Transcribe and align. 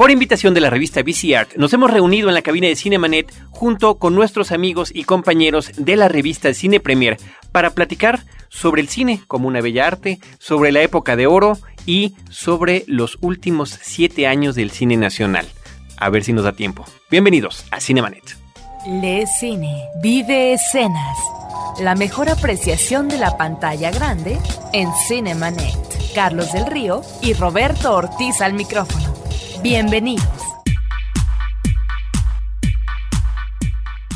Por 0.00 0.10
invitación 0.10 0.54
de 0.54 0.62
la 0.62 0.70
revista 0.70 1.02
BC 1.02 1.36
Art, 1.36 1.56
nos 1.56 1.74
hemos 1.74 1.90
reunido 1.90 2.28
en 2.28 2.34
la 2.34 2.40
cabina 2.40 2.68
de 2.68 2.74
Cinemanet 2.74 3.30
junto 3.50 3.98
con 3.98 4.14
nuestros 4.14 4.50
amigos 4.50 4.90
y 4.94 5.04
compañeros 5.04 5.72
de 5.76 5.94
la 5.94 6.08
revista 6.08 6.54
Cine 6.54 6.80
Premier 6.80 7.18
para 7.52 7.74
platicar 7.74 8.24
sobre 8.48 8.80
el 8.80 8.88
cine 8.88 9.20
como 9.26 9.46
una 9.46 9.60
bella 9.60 9.86
arte, 9.86 10.18
sobre 10.38 10.72
la 10.72 10.80
época 10.80 11.16
de 11.16 11.26
oro 11.26 11.58
y 11.84 12.14
sobre 12.30 12.84
los 12.86 13.18
últimos 13.20 13.78
siete 13.82 14.26
años 14.26 14.54
del 14.54 14.70
cine 14.70 14.96
nacional. 14.96 15.46
A 15.98 16.08
ver 16.08 16.24
si 16.24 16.32
nos 16.32 16.44
da 16.44 16.52
tiempo. 16.52 16.86
Bienvenidos 17.10 17.66
a 17.70 17.78
Cinemanet. 17.78 18.38
Le 19.02 19.26
cine, 19.26 19.84
vive 20.02 20.54
escenas. 20.54 21.18
La 21.78 21.94
mejor 21.94 22.30
apreciación 22.30 23.10
de 23.10 23.18
la 23.18 23.36
pantalla 23.36 23.90
grande 23.90 24.38
en 24.72 24.88
Cinemanet. 25.06 25.76
Carlos 26.14 26.54
del 26.54 26.64
Río 26.64 27.02
y 27.20 27.34
Roberto 27.34 27.94
Ortiz 27.94 28.40
al 28.40 28.54
micrófono. 28.54 29.19
Bienvenidos. 29.62 30.26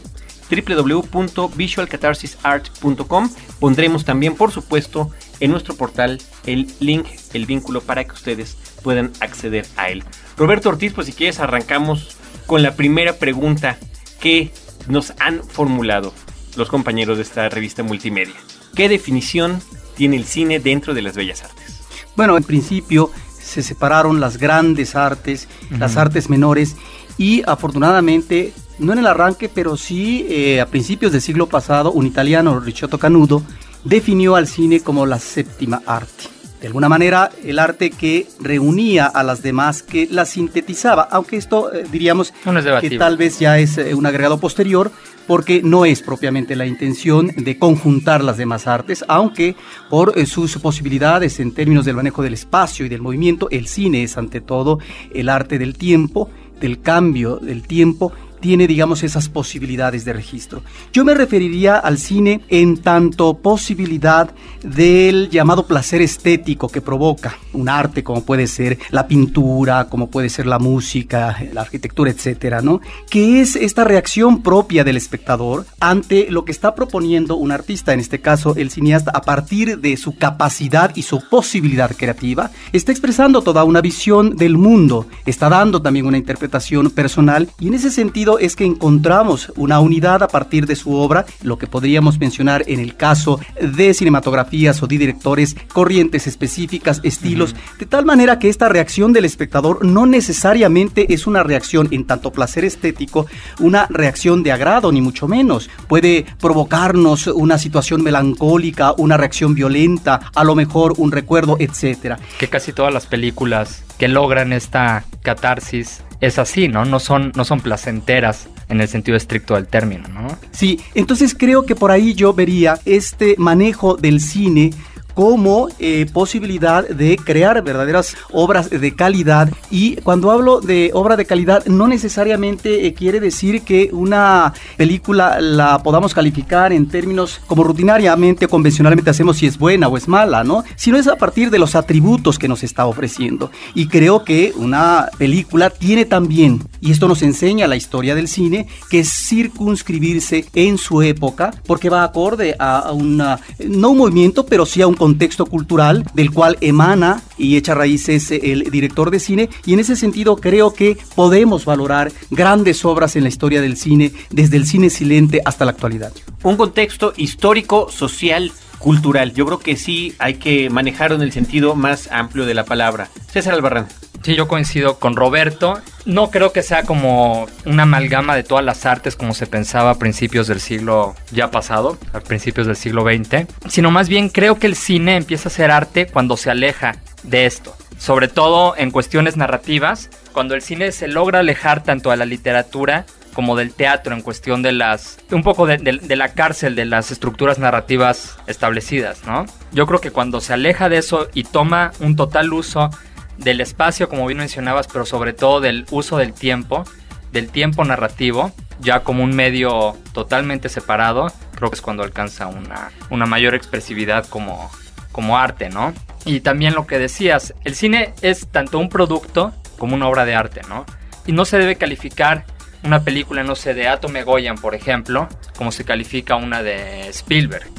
www.visualcatarsisart.com 0.50 3.30
Pondremos 3.60 4.06
también, 4.06 4.36
por 4.36 4.52
supuesto, 4.52 5.12
en 5.40 5.52
nuestro 5.52 5.76
portal 5.76 6.22
el 6.46 6.68
link, 6.80 7.06
el 7.34 7.46
vínculo 7.46 7.82
para 7.82 8.04
que 8.04 8.12
ustedes 8.12 8.58
puedan 8.84 9.12
acceder 9.22 9.66
a 9.78 9.90
él. 9.90 10.04
Roberto 10.38 10.70
Ortiz, 10.70 10.94
pues 10.94 11.08
si 11.08 11.14
quieres 11.14 11.40
arrancamos 11.40 12.18
con 12.46 12.64
la 12.64 12.76
primera 12.76 13.18
pregunta 13.18 13.78
que 14.20 14.52
nos 14.88 15.14
han 15.20 15.44
formulado 15.44 16.14
los 16.56 16.70
compañeros 16.70 17.18
de 17.18 17.24
esta 17.24 17.50
revista 17.50 17.84
multimedia. 17.84 18.36
¿Qué 18.76 18.90
definición 18.90 19.62
tiene 19.96 20.18
el 20.18 20.26
cine 20.26 20.60
dentro 20.60 20.94
de 20.94 21.02
las 21.02 21.16
bellas 21.16 21.44
artes? 21.44 21.82
Bueno, 22.16 22.38
en 22.38 22.44
principio 22.44 23.12
se 23.40 23.64
separaron 23.64 24.20
las 24.20 24.38
grandes 24.38 24.96
artes, 24.96 25.48
las 25.78 25.98
artes 25.98 26.30
menores 26.30 26.76
y 27.18 27.44
afortunadamente, 27.46 28.54
no 28.80 28.94
en 28.94 29.00
el 29.00 29.08
arranque, 29.08 29.50
pero 29.50 29.78
sí 29.78 30.26
eh, 30.30 30.62
a 30.62 30.66
principios 30.66 31.12
del 31.12 31.22
siglo 31.22 31.48
pasado, 31.48 31.92
un 31.92 32.08
italiano, 32.08 32.60
Ricciotto 32.60 32.98
Canudo, 32.98 33.44
definió 33.84 34.36
al 34.36 34.48
cine 34.48 34.80
como 34.80 35.06
la 35.06 35.20
séptima 35.20 35.82
arte 35.86 36.34
de 36.64 36.68
alguna 36.68 36.88
manera 36.88 37.30
el 37.44 37.60
arte 37.60 37.90
que 37.90 38.26
reunía 38.40 39.08
a 39.08 39.22
las 39.22 39.44
demás, 39.44 39.84
que 39.84 40.08
las 40.10 40.30
sintetizaba, 40.30 41.10
aunque 41.12 41.36
esto 41.36 41.74
eh, 41.74 41.86
diríamos 41.92 42.34
que 42.80 42.98
tal 42.98 43.18
vez 43.18 43.38
ya 43.38 43.60
es 43.60 43.78
eh, 43.78 43.94
un 43.94 44.06
agregado 44.06 44.40
posterior, 44.40 44.90
porque 45.28 45.62
no 45.62 45.84
es 45.84 46.02
propiamente 46.02 46.56
la 46.56 46.66
intención 46.66 47.28
de 47.36 47.60
conjuntar 47.60 48.24
las 48.24 48.38
demás 48.38 48.66
artes, 48.66 49.04
aunque 49.10 49.58
por 49.90 50.18
eh, 50.18 50.26
sus 50.26 50.58
posibilidades 50.60 51.42
en 51.42 51.54
términos 51.54 51.84
del 51.84 51.98
manejo 51.98 52.24
del 52.24 52.34
espacio 52.34 52.86
y 52.86 52.90
del 52.90 53.02
movimiento, 53.02 53.50
el 53.52 53.68
cine 53.68 54.04
es 54.04 54.18
ante 54.18 54.40
todo 54.40 54.80
el 55.14 55.28
arte 55.28 55.60
del 55.60 55.76
tiempo, 55.78 56.30
del 56.62 56.80
cambio 56.80 57.40
del 57.42 57.64
tiempo 57.64 58.14
tiene, 58.44 58.68
digamos, 58.68 59.04
esas 59.04 59.30
posibilidades 59.30 60.04
de 60.04 60.12
registro. 60.12 60.64
Yo 60.92 61.06
me 61.06 61.14
referiría 61.14 61.78
al 61.78 61.98
cine 61.98 62.42
en 62.50 62.76
tanto 62.76 63.38
posibilidad 63.38 64.32
del 64.64 65.30
llamado 65.30 65.66
placer 65.66 66.02
estético 66.02 66.68
que 66.68 66.82
provoca 66.82 67.38
un 67.54 67.70
arte, 67.70 68.04
como 68.04 68.26
puede 68.26 68.48
ser 68.48 68.80
la 68.92 69.08
pintura, 69.08 69.86
como 69.86 70.10
puede 70.10 70.28
ser 70.28 70.46
la 70.46 70.60
música, 70.60 71.38
la 71.54 71.62
arquitectura, 71.62 72.12
etcétera, 72.12 72.62
¿no? 72.62 72.82
Que 73.10 73.40
es 73.40 73.56
esta 73.56 73.86
reacción 73.86 74.44
propia 74.44 74.84
del 74.84 74.98
espectador 74.98 75.66
ante 75.80 76.30
lo 76.30 76.44
que 76.44 76.52
está 76.52 76.76
proponiendo 76.76 77.38
un 77.38 77.54
artista, 77.54 77.94
en 77.94 78.02
este 78.02 78.20
caso 78.20 78.56
el 78.58 78.72
cineasta, 78.72 79.12
a 79.12 79.22
partir 79.22 79.80
de 79.80 79.96
su 79.96 80.18
capacidad 80.18 80.94
y 80.98 81.04
su 81.04 81.22
posibilidad 81.30 81.96
creativa, 81.96 82.52
está 82.74 82.92
expresando 82.92 83.42
toda 83.42 83.64
una 83.64 83.80
visión 83.80 84.36
del 84.36 84.58
mundo, 84.58 85.08
está 85.26 85.48
dando 85.48 85.82
también 85.82 86.08
una 86.08 86.18
interpretación 86.18 86.90
personal 86.90 87.48
y 87.58 87.68
en 87.68 87.76
ese 87.76 87.90
sentido 87.90 88.33
es 88.40 88.56
que 88.56 88.66
encontramos 88.66 89.52
una 89.56 89.80
unidad 89.80 90.24
a 90.24 90.28
partir 90.28 90.66
de 90.66 90.76
su 90.76 90.94
obra, 90.94 91.26
lo 91.42 91.58
que 91.58 91.68
podríamos 91.68 92.20
mencionar 92.20 92.64
en 92.68 92.80
el 92.80 92.96
caso 92.96 93.40
de 93.60 93.94
cinematografías 93.94 94.82
o 94.84 94.88
de 94.88 94.98
directores, 94.98 95.56
corrientes 95.74 96.28
específicas, 96.28 97.00
estilos, 97.04 97.56
de 97.80 97.86
tal 97.86 98.06
manera 98.06 98.40
que 98.40 98.50
esta 98.50 98.70
reacción 98.70 99.14
del 99.14 99.26
espectador 99.26 99.86
no 99.86 100.06
necesariamente 100.06 101.14
es 101.14 101.28
una 101.28 101.44
reacción 101.44 101.88
en 101.92 102.06
tanto 102.06 102.32
placer 102.32 102.66
estético, 102.66 103.26
una 103.60 103.88
reacción 103.90 104.44
de 104.44 104.52
agrado, 104.52 104.92
ni 104.92 105.02
mucho 105.02 105.28
menos. 105.28 105.70
Puede 105.88 106.26
provocarnos 106.40 107.28
una 107.28 107.58
situación 107.58 108.04
melancólica, 108.04 108.94
una 108.98 109.18
reacción 109.18 109.56
violenta, 109.56 110.32
a 110.34 110.44
lo 110.44 110.56
mejor 110.56 110.94
un 110.98 111.12
recuerdo, 111.12 111.58
etcétera. 111.60 112.20
Que 112.40 112.48
casi 112.48 112.74
todas 112.74 112.94
las 112.94 113.06
películas 113.06 113.84
que 113.98 114.08
logran 114.08 114.54
esta 114.54 115.06
catarsis 115.22 116.04
es 116.24 116.40
así, 116.40 116.70
¿no? 116.70 116.86
No 116.86 117.00
son, 117.00 117.34
no 117.36 117.44
son 117.44 117.60
placenteras 117.60 118.48
en 118.70 118.80
el 118.80 118.88
sentido 118.88 119.18
estricto 119.18 119.56
del 119.56 119.68
término, 119.68 120.08
¿no? 120.08 120.38
Sí, 120.52 120.80
entonces 120.96 121.36
creo 121.38 121.66
que 121.66 121.76
por 121.76 121.92
ahí 121.92 122.14
yo 122.14 122.34
vería 122.34 122.80
este 122.86 123.36
manejo 123.38 123.98
del 123.98 124.22
cine 124.22 124.72
como 125.14 125.68
eh, 125.80 126.06
posibilidad 126.12 126.88
de 126.88 127.18
crear 127.18 127.62
verdaderas 127.64 128.16
obras 128.32 128.70
de 128.70 128.96
calidad. 128.96 129.50
Y 129.70 129.98
cuando 129.98 130.32
hablo 130.32 130.62
de 130.62 130.92
obra 130.94 131.16
de 131.16 131.26
calidad, 131.26 131.66
no 131.66 131.88
necesariamente 131.88 132.86
eh, 132.86 132.94
quiere 132.94 133.20
decir 133.20 133.62
que 133.62 133.90
una 133.92 134.54
película 134.78 135.40
la 135.40 135.82
podamos 135.84 136.14
calificar 136.14 136.74
en 136.74 136.88
términos 136.88 137.42
como 137.48 137.64
rutinariamente, 137.64 138.48
convencionalmente 138.48 139.10
hacemos 139.10 139.38
si 139.38 139.48
es 139.48 139.58
buena 139.58 139.88
o 139.88 139.98
es 139.98 140.08
mala, 140.08 140.44
¿no? 140.44 140.64
Sino 140.76 140.98
es 140.98 141.08
a 141.08 141.16
partir 141.16 141.50
de 141.50 141.60
los 141.60 141.76
atributos 141.76 142.40
que 142.40 142.48
nos 142.48 142.64
está 142.64 142.86
ofreciendo. 142.86 143.52
Y 143.76 143.88
creo 143.88 144.24
que 144.24 144.54
una 144.56 145.10
película 145.18 145.70
tiene 145.70 146.06
también, 146.06 146.64
y 146.82 146.92
esto 146.92 147.08
nos 147.08 147.22
enseña 147.22 147.68
la 147.68 147.76
historia 147.76 148.16
del 148.16 148.28
cine, 148.28 148.68
que 148.90 149.04
circunscribirse 149.04 150.46
en 150.54 150.78
su 150.78 151.02
época, 151.02 151.54
porque 151.66 151.90
va 151.90 152.04
acorde 152.04 152.56
a, 152.60 152.92
una, 152.92 153.40
no 153.68 153.90
un 153.90 153.98
movimiento, 153.98 154.46
pero 154.46 154.66
sí 154.66 154.82
a 154.82 154.88
un 154.88 154.96
contexto 155.04 155.46
cultural 155.48 156.06
del 156.14 156.32
cual 156.32 156.58
emana 156.62 157.22
y 157.38 157.58
echa 157.58 157.76
raíces 157.76 158.32
el 158.32 158.72
director 158.72 159.12
de 159.12 159.20
cine. 159.20 159.50
Y 159.66 159.74
en 159.74 159.82
ese 159.82 159.98
sentido 159.98 160.38
creo 160.38 160.74
que 160.74 160.98
podemos 161.14 161.66
valorar 161.66 162.10
grandes 162.32 162.86
obras 162.86 163.18
en 163.18 163.24
la 163.24 163.28
historia 163.28 163.60
del 163.60 163.76
cine, 163.76 164.14
desde 164.30 164.56
el 164.56 164.66
cine 164.66 164.90
silente 164.90 165.42
hasta 165.44 165.66
la 165.66 165.72
actualidad. 165.72 166.14
Un 166.44 166.56
contexto 166.56 167.12
histórico, 167.18 167.90
social, 167.92 168.54
cultural. 168.80 169.34
Yo 169.34 169.46
creo 169.46 169.60
que 169.60 169.76
sí 169.76 170.16
hay 170.20 170.36
que 170.36 170.70
manejarlo 170.70 171.18
en 171.18 171.24
el 171.24 171.34
sentido 171.34 171.76
más 171.76 172.10
amplio 172.10 172.46
de 172.46 172.54
la 172.54 172.64
palabra. 172.64 173.10
César 173.30 173.56
Albarrán. 173.56 173.88
Sí, 174.24 174.36
yo 174.36 174.48
coincido 174.48 175.00
con 175.00 175.18
Roberto. 175.18 175.82
No 176.06 176.32
creo 176.32 176.54
que 176.54 176.64
sea 176.64 176.84
como 176.84 177.46
una 177.66 177.84
amalgama 177.84 178.36
de 178.38 178.44
todas 178.44 178.64
las 178.64 178.86
artes 178.86 179.18
como 179.18 179.34
se 179.34 179.48
pensaba 179.48 179.92
a 179.92 180.00
principios 180.00 180.48
del 180.48 180.62
siglo 180.62 181.14
ya 181.32 181.52
pasado, 181.52 181.98
a 182.14 182.22
principios 182.22 182.66
del 182.66 182.78
siglo 182.78 183.04
XX, 183.04 183.48
sino 183.68 183.92
más 183.92 184.08
bien 184.08 184.30
creo 184.30 184.60
que 184.60 184.68
el 184.68 184.76
cine 184.76 185.18
empieza 185.18 185.50
a 185.50 185.52
ser 185.52 185.72
arte 185.72 186.08
cuando 186.08 186.38
se 186.38 186.50
aleja 186.50 186.96
de 187.24 187.46
esto. 187.46 187.76
Sobre 187.98 188.30
todo 188.30 188.76
en 188.78 188.92
cuestiones 188.92 189.36
narrativas, 189.36 190.10
cuando 190.32 190.56
el 190.56 190.62
cine 190.62 190.94
se 190.94 191.10
logra 191.10 191.40
alejar 191.40 191.84
tanto 191.84 192.10
a 192.10 192.16
la 192.16 192.26
literatura 192.26 193.06
como 193.34 193.58
del 193.58 193.74
teatro 193.74 194.14
en 194.14 194.22
cuestión 194.22 194.62
de 194.62 194.72
las 194.72 195.18
un 195.32 195.44
poco 195.44 195.66
de, 195.66 195.78
de, 195.78 196.16
la 196.16 196.34
cárcel 196.34 196.76
de 196.76 196.86
las 196.86 197.12
estructuras 197.12 197.60
narrativas 197.60 198.38
establecidas, 198.48 199.26
¿no? 199.26 199.46
Yo 199.72 199.86
creo 199.88 200.00
que 200.00 200.12
cuando 200.12 200.40
se 200.40 200.54
aleja 200.54 200.88
de 200.88 201.00
eso 201.00 201.28
y 201.34 201.44
toma 201.44 201.92
un 202.00 202.16
total 202.16 202.54
uso 202.54 202.90
del 203.38 203.62
espacio, 203.62 204.10
como 204.10 204.26
bien 204.26 204.38
mencionabas, 204.38 204.88
pero 204.88 205.06
sobre 205.06 205.34
todo 205.34 205.62
del 205.62 205.86
uso 205.92 206.18
del 206.18 206.34
tiempo, 206.34 206.84
del 207.32 207.50
tiempo 207.50 207.84
narrativo, 207.84 208.52
ya 208.80 209.02
como 209.02 209.24
un 209.24 209.36
medio 209.36 209.98
totalmente 210.14 210.70
separado, 210.70 211.32
creo 211.56 211.70
que 211.70 211.76
es 211.76 211.82
cuando 211.82 212.04
alcanza 212.04 212.48
una, 212.48 212.92
una 213.10 213.26
mayor 213.26 213.56
expresividad 213.56 214.28
como, 214.28 214.70
como 215.12 215.38
arte, 215.38 215.70
¿no? 215.70 215.94
Y 216.26 216.42
también 216.42 216.74
lo 216.74 216.88
que 216.88 217.00
decías, 217.00 217.54
el 217.64 217.76
cine 217.76 218.14
es 218.22 218.48
tanto 218.48 218.80
un 218.80 218.90
producto 218.90 219.54
como 219.78 219.96
una 219.96 220.08
obra 220.08 220.26
de 220.26 220.36
arte, 220.36 220.62
¿no? 220.70 220.86
Y 221.26 221.32
no 221.32 221.46
se 221.46 221.58
debe 221.58 221.76
calificar 221.76 222.46
una 222.84 223.04
película, 223.04 223.44
no 223.44 223.56
sé, 223.56 223.74
de 223.74 223.88
Atom 223.88 224.14
Goyan, 224.26 224.58
por 224.58 224.76
ejemplo, 224.76 225.28
como 225.58 225.72
se 225.72 225.86
califica 225.86 226.36
una 226.36 226.62
de 226.62 227.08
Spielberg. 227.10 227.70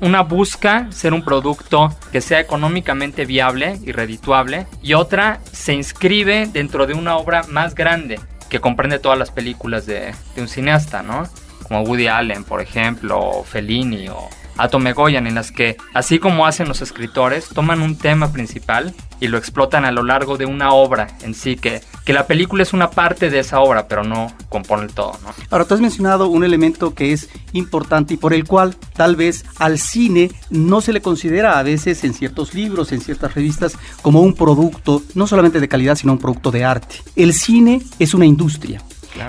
Una 0.00 0.22
busca 0.22 0.90
ser 0.90 1.12
un 1.12 1.24
producto 1.24 1.94
que 2.12 2.20
sea 2.20 2.40
económicamente 2.40 3.24
viable 3.24 3.78
y 3.82 3.92
redituable 3.92 4.66
y 4.82 4.94
otra 4.94 5.40
se 5.52 5.74
inscribe 5.74 6.46
dentro 6.46 6.86
de 6.86 6.94
una 6.94 7.16
obra 7.16 7.44
más 7.48 7.74
grande 7.74 8.20
que 8.48 8.60
comprende 8.60 8.98
todas 8.98 9.18
las 9.18 9.30
películas 9.30 9.86
de, 9.86 10.14
de 10.34 10.42
un 10.42 10.48
cineasta, 10.48 11.02
¿no? 11.02 11.28
Como 11.64 11.82
Woody 11.82 12.08
Allen, 12.08 12.44
por 12.44 12.60
ejemplo, 12.60 13.18
o 13.18 13.44
Fellini 13.44 14.08
o 14.08 14.28
Atome 14.58 14.92
Goyan, 14.92 15.26
en 15.26 15.34
las 15.34 15.52
que, 15.52 15.76
así 15.94 16.18
como 16.18 16.46
hacen 16.46 16.68
los 16.68 16.82
escritores, 16.82 17.48
toman 17.48 17.80
un 17.80 17.96
tema 17.96 18.32
principal 18.32 18.94
y 19.20 19.28
lo 19.28 19.38
explotan 19.38 19.84
a 19.84 19.92
lo 19.92 20.02
largo 20.02 20.36
de 20.36 20.46
una 20.46 20.72
obra 20.72 21.08
en 21.22 21.34
sí, 21.34 21.56
que, 21.56 21.80
que 22.04 22.12
la 22.12 22.26
película 22.26 22.62
es 22.62 22.72
una 22.72 22.90
parte 22.90 23.30
de 23.30 23.38
esa 23.40 23.60
obra, 23.60 23.88
pero 23.88 24.04
no 24.04 24.32
compone 24.48 24.84
el 24.84 24.92
todo. 24.92 25.12
¿no? 25.22 25.30
Ahora, 25.50 25.64
tú 25.64 25.74
has 25.74 25.80
mencionado 25.80 26.28
un 26.28 26.44
elemento 26.44 26.94
que 26.94 27.12
es 27.12 27.28
importante 27.52 28.14
y 28.14 28.16
por 28.16 28.34
el 28.34 28.44
cual 28.44 28.76
tal 28.94 29.16
vez 29.16 29.44
al 29.58 29.78
cine 29.78 30.30
no 30.50 30.80
se 30.80 30.92
le 30.92 31.00
considera 31.00 31.58
a 31.58 31.62
veces 31.62 32.04
en 32.04 32.14
ciertos 32.14 32.54
libros, 32.54 32.92
en 32.92 33.00
ciertas 33.00 33.34
revistas, 33.34 33.76
como 34.02 34.20
un 34.20 34.34
producto, 34.34 35.02
no 35.14 35.26
solamente 35.26 35.60
de 35.60 35.68
calidad, 35.68 35.96
sino 35.96 36.12
un 36.12 36.18
producto 36.18 36.50
de 36.50 36.64
arte. 36.64 36.96
El 37.16 37.32
cine 37.32 37.82
es 37.98 38.14
una 38.14 38.26
industria. 38.26 38.82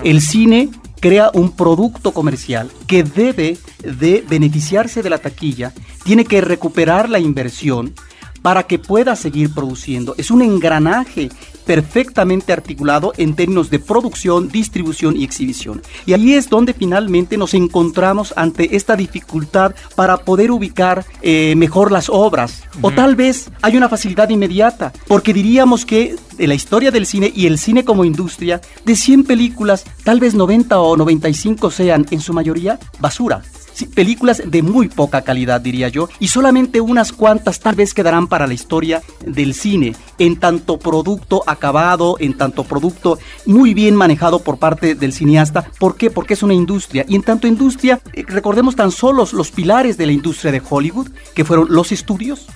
El 0.03 0.21
cine 0.21 0.69
crea 0.99 1.31
un 1.33 1.51
producto 1.51 2.11
comercial 2.11 2.69
que 2.87 3.03
debe 3.03 3.57
de 3.83 4.23
beneficiarse 4.27 5.01
de 5.01 5.09
la 5.09 5.19
taquilla, 5.19 5.73
tiene 6.03 6.25
que 6.25 6.41
recuperar 6.41 7.09
la 7.09 7.19
inversión 7.19 7.93
para 8.41 8.63
que 8.63 8.79
pueda 8.79 9.15
seguir 9.15 9.53
produciendo. 9.53 10.15
Es 10.17 10.31
un 10.31 10.41
engranaje 10.41 11.29
perfectamente 11.69 12.51
articulado 12.51 13.13
en 13.17 13.35
términos 13.35 13.69
de 13.69 13.77
producción, 13.77 14.49
distribución 14.49 15.15
y 15.15 15.23
exhibición. 15.23 15.83
Y 16.07 16.13
ahí 16.13 16.33
es 16.33 16.49
donde 16.49 16.73
finalmente 16.73 17.37
nos 17.37 17.53
encontramos 17.53 18.33
ante 18.35 18.75
esta 18.75 18.95
dificultad 18.95 19.75
para 19.93 20.17
poder 20.17 20.49
ubicar 20.49 21.05
eh, 21.21 21.53
mejor 21.55 21.91
las 21.91 22.09
obras. 22.09 22.63
O 22.81 22.89
tal 22.89 23.15
vez 23.15 23.51
hay 23.61 23.77
una 23.77 23.87
facilidad 23.87 24.29
inmediata, 24.29 24.91
porque 25.07 25.31
diríamos 25.31 25.85
que 25.85 26.15
de 26.39 26.47
la 26.47 26.55
historia 26.55 26.89
del 26.89 27.05
cine 27.05 27.31
y 27.35 27.45
el 27.45 27.59
cine 27.59 27.85
como 27.85 28.03
industria, 28.03 28.61
de 28.83 28.95
100 28.95 29.25
películas, 29.25 29.85
tal 30.03 30.19
vez 30.19 30.33
90 30.33 30.79
o 30.79 30.97
95 30.97 31.69
sean 31.69 32.07
en 32.09 32.19
su 32.19 32.33
mayoría 32.33 32.79
basura 32.99 33.43
películas 33.87 34.41
de 34.45 34.61
muy 34.61 34.87
poca 34.89 35.21
calidad, 35.21 35.61
diría 35.61 35.89
yo, 35.89 36.09
y 36.19 36.27
solamente 36.27 36.81
unas 36.81 37.11
cuantas 37.11 37.59
tal 37.59 37.75
vez 37.75 37.93
quedarán 37.93 38.27
para 38.27 38.47
la 38.47 38.53
historia 38.53 39.01
del 39.25 39.53
cine, 39.53 39.95
en 40.17 40.37
tanto 40.37 40.77
producto 40.77 41.43
acabado, 41.47 42.17
en 42.19 42.35
tanto 42.35 42.63
producto 42.63 43.19
muy 43.45 43.73
bien 43.73 43.95
manejado 43.95 44.39
por 44.39 44.57
parte 44.57 44.95
del 44.95 45.13
cineasta. 45.13 45.65
¿Por 45.79 45.95
qué? 45.95 46.09
Porque 46.11 46.33
es 46.33 46.43
una 46.43 46.53
industria. 46.53 47.05
Y 47.07 47.15
en 47.15 47.23
tanto 47.23 47.47
industria, 47.47 47.99
eh, 48.13 48.23
recordemos 48.27 48.75
tan 48.75 48.91
solo 48.91 49.27
los 49.31 49.51
pilares 49.51 49.97
de 49.97 50.05
la 50.05 50.11
industria 50.11 50.51
de 50.51 50.61
Hollywood, 50.67 51.09
que 51.33 51.45
fueron 51.45 51.67
los 51.69 51.91
estudios, 51.91 52.47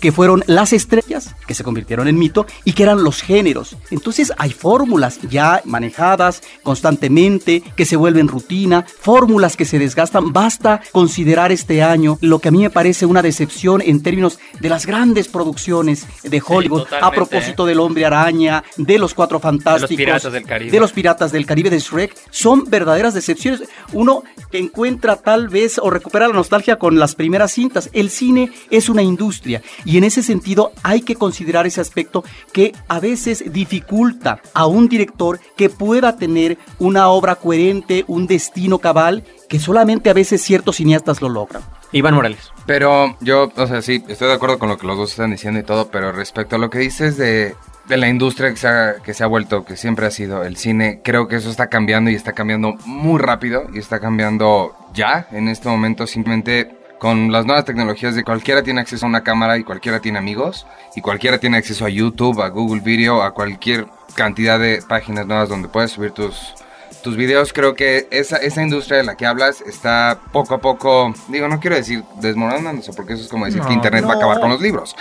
que 0.00 0.12
fueron 0.12 0.42
las 0.46 0.72
estrellas, 0.72 1.34
que 1.46 1.54
se 1.54 1.64
convirtieron 1.64 2.08
en 2.08 2.18
mito, 2.18 2.46
y 2.64 2.72
que 2.72 2.82
eran 2.82 3.02
los 3.02 3.22
géneros. 3.22 3.76
Entonces 3.90 4.32
hay 4.38 4.50
fórmulas 4.50 5.20
ya 5.22 5.62
manejadas 5.64 6.42
constantemente, 6.62 7.62
que 7.76 7.84
se 7.84 7.96
vuelven 7.96 8.28
rutina, 8.28 8.84
fórmulas 9.00 9.56
que 9.56 9.64
se 9.64 9.78
desgastan. 9.78 10.32
Basta 10.32 10.80
considerar 10.92 11.52
este 11.52 11.82
año 11.82 12.18
lo 12.20 12.38
que 12.38 12.48
a 12.48 12.50
mí 12.50 12.58
me 12.58 12.70
parece 12.70 13.06
una 13.06 13.22
decepción 13.22 13.82
en 13.82 14.02
términos 14.02 14.38
de 14.60 14.68
las 14.68 14.86
grandes 14.86 15.28
producciones 15.28 16.06
de 16.22 16.42
Hollywood, 16.46 16.86
a 17.00 17.10
propósito 17.10 17.66
del 17.66 17.80
hombre 17.80 18.04
araña, 18.04 18.64
de 18.76 18.98
los 18.98 19.14
cuatro 19.14 19.40
fantásticos, 19.40 19.88
de 19.88 19.96
los 19.96 20.06
piratas 20.06 20.32
del 20.32 20.44
Caribe, 20.44 20.70
de, 20.70 20.80
los 20.80 20.92
piratas 20.92 21.32
del 21.32 21.46
Caribe, 21.46 21.70
de 21.70 21.78
Shrek, 21.78 22.16
son 22.30 22.64
verdaderas 22.68 23.14
decepciones. 23.14 23.68
Uno 23.92 24.22
encuentra 24.52 25.16
tal 25.16 25.48
vez 25.48 25.78
o 25.78 25.90
recupera 25.90 26.28
la 26.28 26.34
nostalgia 26.34 26.76
con 26.76 26.98
las 26.98 27.14
primeras 27.14 27.52
cintas. 27.52 27.90
El 27.92 28.10
cine 28.10 28.52
es 28.70 28.88
una 28.88 29.02
industria 29.02 29.39
y 29.84 29.98
en 29.98 30.04
ese 30.04 30.22
sentido 30.22 30.72
hay 30.82 31.02
que 31.02 31.16
considerar 31.16 31.66
ese 31.66 31.80
aspecto 31.80 32.24
que 32.52 32.72
a 32.88 33.00
veces 33.00 33.52
dificulta 33.52 34.40
a 34.54 34.66
un 34.66 34.88
director 34.88 35.40
que 35.56 35.70
pueda 35.70 36.16
tener 36.16 36.58
una 36.78 37.08
obra 37.08 37.36
coherente, 37.36 38.04
un 38.06 38.26
destino 38.26 38.78
cabal, 38.78 39.24
que 39.48 39.58
solamente 39.58 40.10
a 40.10 40.14
veces 40.14 40.42
ciertos 40.42 40.76
cineastas 40.76 41.20
lo 41.20 41.28
logran. 41.28 41.62
Iván 41.92 42.14
Morales. 42.14 42.52
Pero 42.66 43.16
yo, 43.20 43.50
o 43.56 43.66
sea, 43.66 43.82
sí, 43.82 44.04
estoy 44.08 44.28
de 44.28 44.34
acuerdo 44.34 44.58
con 44.58 44.68
lo 44.68 44.78
que 44.78 44.86
los 44.86 44.96
dos 44.96 45.10
están 45.10 45.32
diciendo 45.32 45.58
y 45.58 45.64
todo, 45.64 45.90
pero 45.90 46.12
respecto 46.12 46.56
a 46.56 46.58
lo 46.58 46.70
que 46.70 46.78
dices 46.78 47.16
de, 47.16 47.54
de 47.88 47.96
la 47.96 48.08
industria 48.08 48.50
que 48.50 48.56
se, 48.56 48.68
ha, 48.68 48.94
que 49.02 49.12
se 49.12 49.24
ha 49.24 49.26
vuelto, 49.26 49.64
que 49.64 49.76
siempre 49.76 50.06
ha 50.06 50.10
sido 50.10 50.44
el 50.44 50.56
cine, 50.56 51.00
creo 51.02 51.26
que 51.26 51.36
eso 51.36 51.50
está 51.50 51.68
cambiando 51.68 52.10
y 52.10 52.14
está 52.14 52.32
cambiando 52.32 52.74
muy 52.86 53.18
rápido 53.18 53.66
y 53.74 53.78
está 53.78 53.98
cambiando 53.98 54.76
ya 54.94 55.26
en 55.32 55.48
este 55.48 55.68
momento. 55.68 56.06
Simplemente 56.06 56.79
con 57.00 57.32
las 57.32 57.46
nuevas 57.46 57.64
tecnologías 57.64 58.14
de 58.14 58.24
cualquiera 58.24 58.62
tiene 58.62 58.82
acceso 58.82 59.06
a 59.06 59.08
una 59.08 59.22
cámara 59.22 59.56
y 59.56 59.64
cualquiera 59.64 60.00
tiene 60.00 60.18
amigos 60.18 60.66
y 60.94 61.00
cualquiera 61.00 61.38
tiene 61.38 61.56
acceso 61.56 61.86
a 61.86 61.88
YouTube, 61.88 62.42
a 62.42 62.48
Google 62.50 62.82
Video, 62.82 63.22
a 63.22 63.32
cualquier 63.32 63.86
cantidad 64.14 64.60
de 64.60 64.82
páginas 64.86 65.26
nuevas 65.26 65.48
donde 65.48 65.68
puedes 65.68 65.92
subir 65.92 66.10
tus, 66.10 66.54
tus 67.02 67.16
videos. 67.16 67.52
Creo 67.52 67.74
que 67.74 68.08
esa, 68.10 68.36
esa 68.36 68.62
industria 68.62 68.98
de 68.98 69.04
la 69.04 69.16
que 69.16 69.26
hablas 69.26 69.60
está 69.60 70.20
poco 70.32 70.54
a 70.54 70.58
poco, 70.58 71.14
digo, 71.28 71.48
no 71.48 71.60
quiero 71.60 71.76
decir 71.76 72.04
desmoronándose, 72.20 72.92
porque 72.92 73.14
eso 73.14 73.22
es 73.22 73.28
como 73.28 73.46
decir 73.46 73.62
que 73.62 73.72
Internet 73.72 74.04
va 74.06 74.14
a 74.14 74.16
acabar 74.16 74.40
con 74.40 74.50
los 74.50 74.60
libros, 74.60 74.96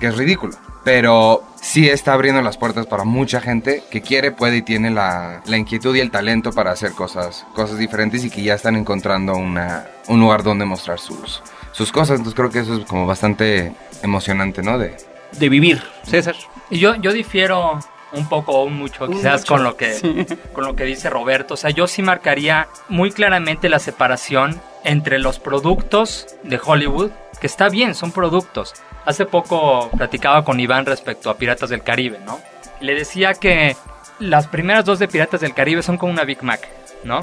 que 0.00 0.06
es 0.06 0.16
ridículo. 0.16 0.54
Pero 0.84 1.44
sí 1.60 1.88
está 1.88 2.12
abriendo 2.12 2.42
las 2.42 2.56
puertas 2.56 2.86
para 2.86 3.04
mucha 3.04 3.40
gente 3.40 3.84
que 3.90 4.00
quiere, 4.02 4.32
puede 4.32 4.58
y 4.58 4.62
tiene 4.62 4.90
la, 4.90 5.40
la, 5.46 5.56
inquietud 5.56 5.94
y 5.94 6.00
el 6.00 6.10
talento 6.10 6.52
para 6.52 6.72
hacer 6.72 6.92
cosas, 6.92 7.46
cosas 7.54 7.78
diferentes 7.78 8.24
y 8.24 8.30
que 8.30 8.42
ya 8.42 8.54
están 8.54 8.74
encontrando 8.74 9.34
una, 9.34 9.86
un 10.08 10.18
lugar 10.18 10.42
donde 10.42 10.64
mostrar 10.64 10.98
sus, 10.98 11.40
sus 11.70 11.92
cosas. 11.92 12.18
Entonces 12.18 12.34
creo 12.34 12.50
que 12.50 12.58
eso 12.60 12.74
es 12.74 12.84
como 12.84 13.06
bastante 13.06 13.72
emocionante, 14.02 14.62
¿no? 14.62 14.76
De, 14.76 14.96
de 15.38 15.48
vivir. 15.48 15.82
César. 16.02 16.34
Y 16.68 16.78
yo, 16.78 16.96
yo 16.96 17.12
difiero 17.12 17.78
un 18.12 18.28
poco 18.28 18.52
o 18.52 18.64
un 18.64 18.74
mucho, 18.74 19.04
Un 19.04 19.14
quizás 19.14 19.40
mucho, 19.42 19.54
con 19.54 19.64
lo 19.64 19.76
que 19.76 19.92
sí. 19.94 20.26
con 20.52 20.64
lo 20.64 20.76
que 20.76 20.84
dice 20.84 21.10
Roberto. 21.10 21.54
O 21.54 21.56
sea, 21.56 21.70
yo 21.70 21.86
sí 21.86 22.02
marcaría 22.02 22.68
muy 22.88 23.10
claramente 23.10 23.68
la 23.68 23.78
separación 23.78 24.60
entre 24.84 25.18
los 25.18 25.38
productos 25.38 26.26
de 26.42 26.60
Hollywood, 26.62 27.10
que 27.40 27.46
está 27.46 27.68
bien, 27.68 27.94
son 27.94 28.12
productos. 28.12 28.74
Hace 29.04 29.26
poco 29.26 29.90
platicaba 29.96 30.44
con 30.44 30.60
Iván 30.60 30.86
respecto 30.86 31.30
a 31.30 31.36
Piratas 31.36 31.70
del 31.70 31.82
Caribe, 31.82 32.18
¿no? 32.24 32.40
Le 32.80 32.94
decía 32.94 33.34
que 33.34 33.76
las 34.18 34.46
primeras 34.46 34.84
dos 34.84 34.98
de 34.98 35.08
Piratas 35.08 35.40
del 35.40 35.54
Caribe 35.54 35.82
son 35.82 35.98
como 35.98 36.12
una 36.12 36.24
Big 36.24 36.42
Mac, 36.42 36.68
¿no? 37.04 37.20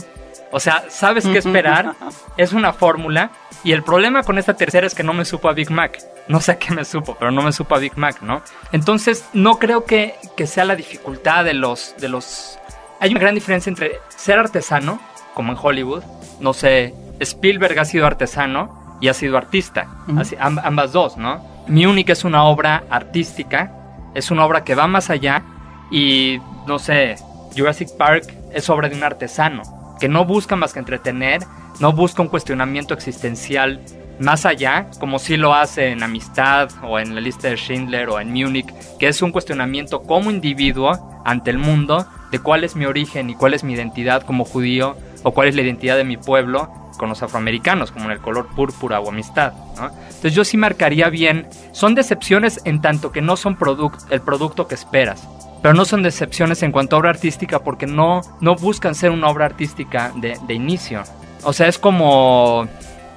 O 0.52 0.60
sea, 0.60 0.86
sabes 0.90 1.26
qué 1.26 1.38
esperar, 1.38 1.96
es 2.38 2.54
una 2.54 2.74
fórmula, 2.74 3.32
y 3.64 3.74
el 3.74 3.84
problema 3.84 4.24
con 4.24 4.38
esta 4.38 4.56
tercera 4.56 4.88
es 4.88 4.96
que 4.96 5.04
no 5.04 5.14
me 5.14 5.26
supo 5.26 5.50
a 5.50 5.54
Big 5.54 5.70
Mac. 5.70 6.00
No 6.28 6.40
sé 6.42 6.54
a 6.54 6.60
qué 6.60 6.74
me 6.74 6.86
supo, 6.86 7.16
pero 7.20 7.32
no 7.32 7.42
me 7.42 7.52
supo 7.52 7.76
a 7.76 7.80
Big 7.80 7.98
Mac, 7.98 8.22
¿no? 8.22 8.42
Entonces, 8.72 9.26
no 9.34 9.60
creo 9.60 9.86
que, 9.86 10.16
que 10.36 10.48
sea 10.48 10.66
la 10.66 10.76
dificultad 10.76 11.44
de 11.44 11.54
los, 11.54 11.96
de 12.00 12.10
los... 12.10 12.58
Hay 13.00 13.12
una 13.12 13.20
gran 13.20 13.36
diferencia 13.36 13.70
entre 13.70 14.00
ser 14.10 14.40
artesano, 14.40 15.00
como 15.34 15.52
en 15.52 15.58
Hollywood, 15.62 16.04
no 16.40 16.54
sé, 16.54 16.94
Spielberg 17.20 17.78
ha 17.80 17.86
sido 17.86 18.06
artesano 18.06 18.98
y 19.02 19.08
ha 19.08 19.14
sido 19.14 19.38
artista, 19.38 19.88
así, 20.18 20.36
ambas 20.40 20.92
dos, 20.92 21.16
¿no? 21.18 21.44
Munich 21.68 22.10
es 22.10 22.24
una 22.24 22.44
obra 22.44 22.84
artística, 22.90 23.72
es 24.16 24.32
una 24.32 24.46
obra 24.46 24.64
que 24.64 24.76
va 24.76 24.88
más 24.88 25.10
allá 25.10 25.44
y, 25.92 26.40
no 26.68 26.80
sé, 26.80 27.16
Jurassic 27.56 27.96
Park 27.98 28.34
es 28.52 28.70
obra 28.70 28.90
de 28.90 28.96
un 28.96 29.04
artesano, 29.04 29.64
que 30.00 30.10
no 30.10 30.26
busca 30.26 30.56
más 30.56 30.74
que 30.74 30.80
entretener, 30.80 31.42
no 31.80 31.94
busca 31.94 32.22
un 32.22 32.28
cuestionamiento 32.30 32.94
existencial 32.94 33.82
más 34.20 34.46
allá, 34.46 34.88
como 35.00 35.18
sí 35.18 35.38
lo 35.38 35.54
hace 35.54 35.92
en 35.92 36.04
Amistad 36.04 36.70
o 36.84 37.00
en 37.00 37.16
la 37.16 37.22
lista 37.22 37.48
de 37.48 37.56
Schindler 37.56 38.10
o 38.10 38.20
en 38.20 38.34
Munich, 38.34 38.68
que 39.00 39.08
es 39.08 39.22
un 39.22 39.32
cuestionamiento 39.32 40.02
como 40.04 40.30
individuo 40.30 41.22
ante 41.24 41.52
el 41.52 41.58
mundo 41.58 42.06
de 42.32 42.40
cuál 42.40 42.64
es 42.66 42.76
mi 42.76 42.86
origen 42.86 43.30
y 43.30 43.36
cuál 43.36 43.54
es 43.54 43.64
mi 43.64 43.74
identidad 43.74 44.24
como 44.24 44.44
judío 44.44 44.98
o 45.24 45.32
cuál 45.32 45.48
es 45.48 45.56
la 45.56 45.62
identidad 45.62 45.96
de 45.96 46.04
mi 46.04 46.18
pueblo 46.18 46.70
con 46.98 47.08
los 47.08 47.24
afroamericanos, 47.24 47.92
como 47.94 48.06
en 48.06 48.12
el 48.12 48.20
color 48.20 48.48
púrpura 48.48 49.00
o 49.00 49.08
amistad. 49.08 49.54
¿no? 49.78 49.86
Entonces 49.88 50.34
yo 50.36 50.44
sí 50.44 50.58
marcaría 50.58 51.08
bien, 51.10 51.48
son 51.72 51.96
decepciones 51.96 52.60
en 52.66 52.82
tanto 52.82 53.14
que 53.14 53.22
no 53.22 53.38
son 53.38 53.58
produc- 53.58 54.06
el 54.10 54.20
producto 54.20 54.68
que 54.68 54.76
esperas, 54.76 55.26
pero 55.62 55.74
no 55.74 55.86
son 55.86 56.04
decepciones 56.04 56.64
en 56.64 56.72
cuanto 56.72 56.96
a 56.96 57.00
obra 57.00 57.10
artística 57.10 57.60
porque 57.60 57.86
no, 57.86 58.22
no 58.42 58.56
buscan 58.56 58.96
ser 58.96 59.12
una 59.12 59.28
obra 59.28 59.46
artística 59.46 60.12
de, 60.16 60.38
de 60.48 60.54
inicio. 60.54 61.04
O 61.44 61.54
sea, 61.54 61.68
es 61.68 61.78
como 61.78 62.68